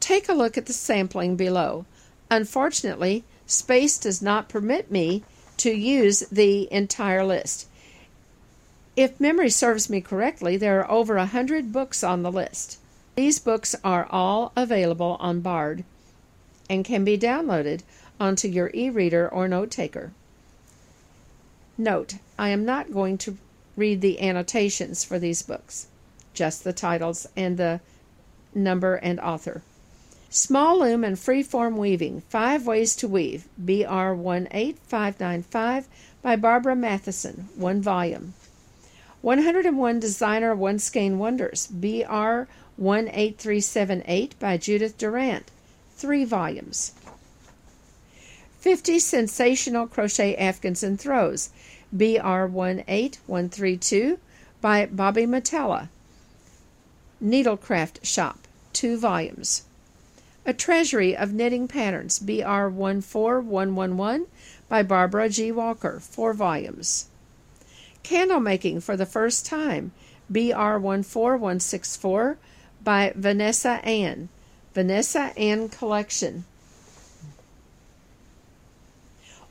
Take 0.00 0.28
a 0.28 0.34
look 0.34 0.58
at 0.58 0.66
the 0.66 0.72
sampling 0.72 1.36
below. 1.36 1.86
Unfortunately, 2.30 3.24
space 3.46 3.98
does 3.98 4.20
not 4.20 4.48
permit 4.48 4.90
me 4.90 5.22
to 5.58 5.70
use 5.70 6.20
the 6.30 6.70
entire 6.72 7.24
list. 7.24 7.68
If 8.96 9.18
memory 9.18 9.50
serves 9.50 9.88
me 9.88 10.00
correctly, 10.00 10.56
there 10.56 10.80
are 10.80 10.90
over 10.90 11.16
a 11.16 11.26
hundred 11.26 11.72
books 11.72 12.04
on 12.04 12.22
the 12.22 12.32
list. 12.32 12.78
These 13.16 13.38
books 13.38 13.74
are 13.82 14.06
all 14.10 14.52
available 14.56 15.16
on 15.20 15.40
Bard 15.40 15.84
and 16.68 16.84
can 16.84 17.04
be 17.04 17.18
downloaded 17.18 17.82
onto 18.20 18.48
your 18.48 18.70
e 18.74 18.90
reader 18.90 19.28
or 19.28 19.48
note 19.48 19.70
taker. 19.70 20.12
Note, 21.76 22.14
I 22.38 22.50
am 22.50 22.64
not 22.64 22.92
going 22.92 23.18
to 23.18 23.36
read 23.76 24.00
the 24.00 24.20
annotations 24.20 25.02
for 25.02 25.18
these 25.18 25.42
books, 25.42 25.88
just 26.32 26.62
the 26.62 26.72
titles 26.72 27.26
and 27.36 27.56
the 27.56 27.80
number 28.54 28.94
and 28.94 29.18
author. 29.18 29.62
Small 30.30 30.80
Loom 30.80 31.04
and 31.04 31.16
Freeform 31.16 31.76
Weaving 31.76 32.22
Five 32.28 32.66
Ways 32.66 32.96
to 32.96 33.08
Weave, 33.08 33.46
BR 33.58 34.14
18595 34.14 35.88
by 36.22 36.36
Barbara 36.36 36.74
Matthiessen, 36.74 37.44
one 37.56 37.80
volume. 37.80 38.34
101 39.22 40.00
Designer 40.00 40.54
One 40.54 40.78
Skein 40.78 41.18
Wonders, 41.18 41.66
BR 41.68 42.46
18378 42.76 44.38
by 44.38 44.56
Judith 44.56 44.98
Durant, 44.98 45.50
three 45.96 46.24
volumes. 46.24 46.92
50 48.64 48.98
Sensational 48.98 49.86
Crochet 49.86 50.34
Afghans 50.36 50.82
and 50.82 50.98
Throws, 50.98 51.50
BR 51.92 52.46
18132 52.48 54.18
by 54.62 54.86
Bobbie 54.86 55.26
Matela, 55.26 55.88
Needlecraft 57.22 58.02
Shop, 58.02 58.38
two 58.72 58.96
volumes. 58.96 59.64
A 60.46 60.54
Treasury 60.54 61.14
of 61.14 61.34
Knitting 61.34 61.68
Patterns, 61.68 62.18
BR 62.18 62.70
14111 62.70 64.28
by 64.70 64.82
Barbara 64.82 65.28
G. 65.28 65.52
Walker, 65.52 66.00
four 66.00 66.32
volumes. 66.32 67.08
Candle 68.02 68.40
Making 68.40 68.80
for 68.80 68.96
the 68.96 69.04
First 69.04 69.44
Time, 69.44 69.92
BR 70.30 70.78
14164 70.78 72.38
by 72.82 73.12
Vanessa 73.14 73.84
Ann, 73.84 74.30
Vanessa 74.72 75.34
Ann 75.36 75.68
Collection, 75.68 76.46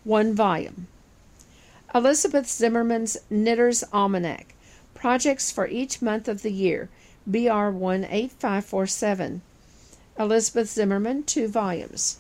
one 0.04 0.34
volume. 0.34 0.88
Elizabeth 1.96 2.50
Zimmermann's 2.50 3.18
Knitter's 3.30 3.84
Almanac, 3.94 4.56
Projects 4.94 5.52
for 5.52 5.68
Each 5.68 6.02
Month 6.02 6.28
of 6.28 6.42
the 6.42 6.52
Year, 6.52 6.90
BR 7.26 7.70
18547. 7.70 9.42
Elizabeth 10.20 10.70
Zimmermann, 10.70 11.24
two 11.24 11.48
volumes. 11.48 12.18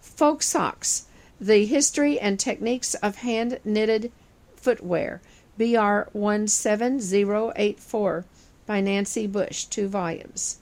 Folk 0.00 0.42
Socks, 0.42 1.06
The 1.40 1.66
History 1.66 2.18
and 2.18 2.38
Techniques 2.38 2.94
of 2.94 3.16
Hand 3.16 3.58
Knitted 3.64 4.10
Footwear, 4.56 5.20
BR 5.58 6.08
17084 6.12 8.24
by 8.66 8.80
Nancy 8.80 9.26
Bush, 9.26 9.64
two 9.64 9.88
volumes. 9.88 10.58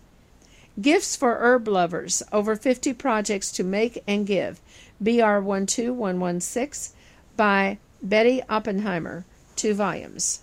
Gifts 0.80 1.16
for 1.16 1.36
Herb 1.36 1.68
Lovers, 1.68 2.22
over 2.32 2.56
50 2.56 2.94
projects 2.94 3.52
to 3.52 3.62
make 3.62 4.02
and 4.06 4.26
give, 4.26 4.58
BR 5.02 5.40
12116 5.40 6.94
by 7.36 7.78
Betty 8.02 8.40
Oppenheimer, 8.48 9.24
two 9.56 9.74
volumes. 9.74 10.42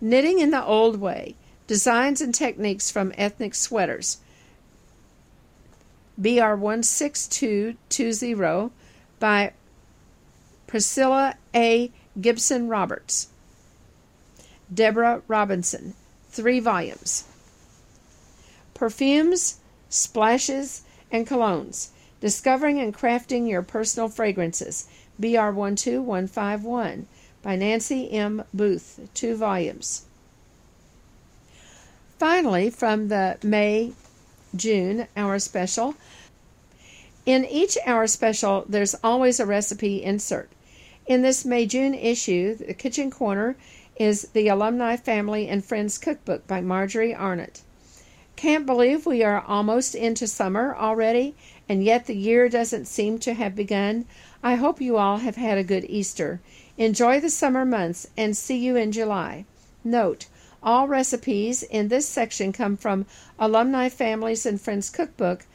Knitting 0.00 0.38
in 0.38 0.50
the 0.50 0.64
Old 0.64 0.98
Way, 0.98 1.34
Designs 1.66 2.22
and 2.22 2.34
Techniques 2.34 2.90
from 2.90 3.12
Ethnic 3.16 3.54
Sweaters, 3.54 4.18
BR 6.16 6.54
16220 6.54 8.70
by 9.18 9.52
Priscilla 10.66 11.34
A. 11.54 11.92
Gibson 12.20 12.68
Roberts. 12.68 13.28
Deborah 14.72 15.22
Robinson, 15.28 15.94
three 16.30 16.60
volumes. 16.60 17.24
Perfumes, 18.74 19.58
splashes, 19.88 20.82
and 21.10 21.26
colognes. 21.26 21.88
Discovering 22.20 22.78
and 22.78 22.94
Crafting 22.94 23.48
Your 23.48 23.62
Personal 23.62 24.08
Fragrances. 24.08 24.86
BR 25.18 25.52
12151 25.52 27.06
by 27.42 27.56
Nancy 27.56 28.10
M. 28.10 28.44
Booth, 28.54 29.08
two 29.12 29.36
volumes. 29.36 30.06
Finally, 32.18 32.70
from 32.70 33.08
the 33.08 33.38
May 33.42 33.92
June 34.54 35.06
our 35.16 35.38
special, 35.38 35.94
in 37.26 37.44
each 37.44 37.76
our 37.86 38.06
special, 38.06 38.64
there's 38.68 38.94
always 39.04 39.40
a 39.40 39.46
recipe 39.46 40.02
insert. 40.02 40.48
In 41.06 41.22
this 41.22 41.44
May 41.44 41.66
June 41.66 41.94
issue, 41.94 42.54
the 42.54 42.74
Kitchen 42.74 43.10
Corner 43.10 43.56
is 43.96 44.28
the 44.32 44.48
Alumni 44.48 44.96
Family 44.96 45.48
and 45.48 45.64
Friends 45.64 45.98
Cookbook 45.98 46.46
by 46.46 46.60
Marjorie 46.60 47.14
Arnott. 47.14 47.60
Can't 48.36 48.64
believe 48.64 49.04
we 49.04 49.22
are 49.22 49.44
almost 49.46 49.94
into 49.94 50.26
summer 50.26 50.74
already, 50.74 51.34
and 51.70 51.84
yet 51.84 52.06
the 52.06 52.16
year 52.16 52.48
doesn't 52.48 52.86
seem 52.86 53.16
to 53.16 53.32
have 53.32 53.54
begun. 53.54 54.04
I 54.42 54.56
hope 54.56 54.80
you 54.80 54.96
all 54.96 55.18
have 55.18 55.36
had 55.36 55.56
a 55.56 55.62
good 55.62 55.84
Easter. 55.88 56.40
Enjoy 56.76 57.20
the 57.20 57.30
summer 57.30 57.64
months 57.64 58.08
and 58.16 58.36
see 58.36 58.56
you 58.56 58.74
in 58.74 58.90
July. 58.90 59.44
Note, 59.84 60.26
all 60.64 60.88
recipes 60.88 61.62
in 61.62 61.86
this 61.86 62.08
section 62.08 62.52
come 62.52 62.76
from 62.76 63.06
Alumni 63.38 63.88
Families 63.88 64.44
and 64.44 64.60
Friends 64.60 64.90
Cookbook 64.90 65.46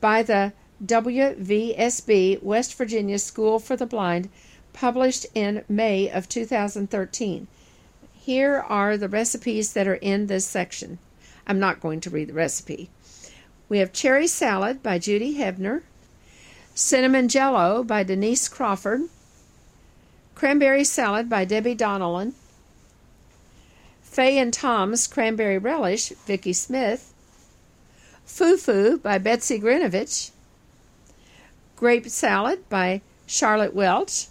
by 0.00 0.22
the 0.22 0.52
WVSB 0.86 2.40
West 2.40 2.76
Virginia 2.76 3.18
School 3.18 3.58
for 3.58 3.74
the 3.74 3.84
Blind, 3.84 4.28
published 4.72 5.26
in 5.34 5.64
May 5.68 6.08
of 6.08 6.28
2013. 6.28 7.48
Here 8.14 8.58
are 8.60 8.96
the 8.96 9.08
recipes 9.08 9.72
that 9.72 9.88
are 9.88 9.96
in 9.96 10.28
this 10.28 10.46
section. 10.46 11.00
I'm 11.48 11.58
not 11.58 11.80
going 11.80 12.00
to 12.02 12.10
read 12.10 12.28
the 12.28 12.34
recipe. 12.34 12.90
We 13.68 13.78
have 13.78 13.92
cherry 13.92 14.26
salad 14.26 14.82
by 14.82 14.98
Judy 14.98 15.36
Hebner, 15.36 15.82
cinnamon 16.74 17.28
jello 17.28 17.84
by 17.84 18.02
Denise 18.02 18.48
Crawford, 18.48 19.02
cranberry 20.34 20.84
salad 20.84 21.28
by 21.28 21.44
Debbie 21.44 21.74
Donnellan, 21.74 22.32
Fay 24.02 24.38
and 24.38 24.52
Tom's 24.54 25.06
cranberry 25.06 25.58
relish, 25.58 26.08
Vicki 26.26 26.52
Smith, 26.52 27.12
Foo 28.24 28.56
Foo 28.56 28.98
by 28.98 29.18
Betsy 29.18 29.60
Grinovich, 29.60 30.30
grape 31.76 32.08
salad 32.08 32.68
by 32.68 33.02
Charlotte 33.26 33.74
Welch. 33.74 34.28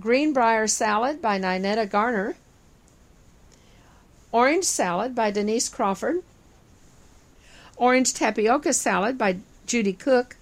Greenbrier 0.00 0.66
Salad 0.66 1.20
by 1.22 1.38
Ninetta 1.38 1.86
Garner. 1.88 2.36
Orange 4.32 4.64
Salad 4.64 5.14
by 5.14 5.30
Denise 5.30 5.68
Crawford. 5.68 6.22
Orange 7.76 8.14
Tapioca 8.14 8.72
Salad 8.72 9.18
by 9.18 9.38
Judy 9.66 9.92
Cook. 9.92 10.36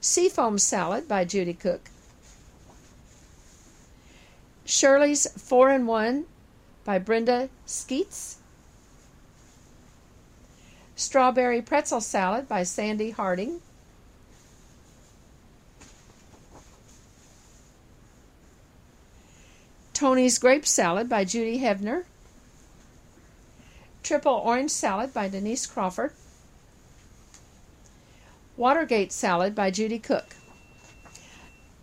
Seafoam 0.00 0.58
Salad 0.58 1.06
by 1.06 1.24
Judy 1.24 1.54
Cook. 1.54 1.90
Shirley's 4.64 5.26
4 5.40 5.70
in 5.72 5.86
1 5.86 6.24
by 6.84 6.98
Brenda 6.98 7.48
Skeets. 7.66 8.38
Strawberry 10.94 11.62
Pretzel 11.62 12.00
Salad 12.00 12.48
by 12.48 12.62
Sandy 12.62 13.10
Harding. 13.10 13.60
Tony's 19.92 20.38
Grape 20.38 20.66
Salad 20.66 21.08
by 21.08 21.24
Judy 21.24 21.60
Hebner. 21.60 22.04
Triple 24.08 24.40
Orange 24.42 24.70
Salad 24.70 25.12
by 25.12 25.28
Denise 25.28 25.66
Crawford. 25.66 26.12
Watergate 28.56 29.12
Salad 29.12 29.54
by 29.54 29.70
Judy 29.70 29.98
Cook. 29.98 30.34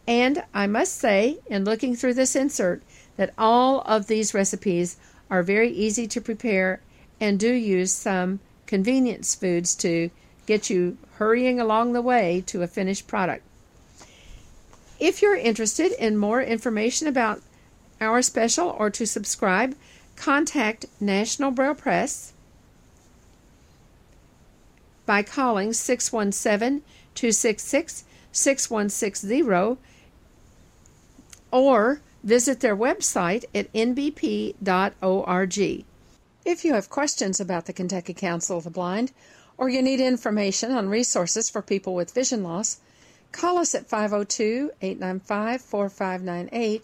And 0.08 0.44
I 0.52 0.66
must 0.66 0.96
say, 0.96 1.38
in 1.46 1.66
looking 1.66 1.96
through 1.96 2.16
this 2.16 2.36
insert, 2.36 2.82
that 3.16 3.36
all 3.38 3.82
of 3.82 4.08
these 4.08 4.34
recipes 4.34 4.98
are 5.30 5.44
very 5.44 5.70
easy 5.70 6.08
to 6.08 6.20
prepare 6.20 6.82
and 7.22 7.40
do 7.40 7.54
use 7.54 7.92
some 7.92 8.40
convenience 8.66 9.36
foods 9.36 9.76
to 9.76 10.10
get 10.48 10.68
you 10.68 10.98
hurrying 11.18 11.60
along 11.60 11.94
the 11.94 12.02
way 12.02 12.44
to 12.48 12.64
a 12.64 12.68
finished 12.68 13.06
product. 13.06 13.44
If 15.00 15.22
you're 15.22 15.38
interested 15.38 15.92
in 15.92 16.18
more 16.18 16.42
information 16.42 17.08
about 17.08 17.44
our 18.02 18.24
special 18.24 18.70
or 18.70 18.90
to 18.90 19.06
subscribe, 19.06 19.76
contact 20.16 20.86
National 21.00 21.52
Braille 21.52 21.76
Press 21.76 22.34
by 25.06 25.22
calling 25.22 25.74
617 25.74 26.82
266 27.14 28.04
6160 28.32 29.78
or 31.52 32.02
visit 32.24 32.60
their 32.60 32.76
website 32.76 33.46
at 33.54 33.72
nbp.org. 33.72 34.58
If 36.44 36.66
you 36.66 36.74
have 36.74 36.90
questions 36.90 37.40
about 37.40 37.66
the 37.66 37.74
Kentucky 37.74 38.14
Council 38.14 38.58
of 38.58 38.66
the 38.66 38.70
Blind 38.70 39.12
or 39.58 39.70
you 39.70 39.82
need 39.82 40.00
information 40.00 40.72
on 40.72 40.90
resources 40.90 41.50
for 41.50 41.62
people 41.62 41.96
with 41.96 42.14
vision 42.14 42.44
loss, 42.44 42.80
call 43.32 43.58
us 43.58 43.74
at 43.74 43.88
502 43.88 44.72
895 44.82 45.62
4598 45.62 46.84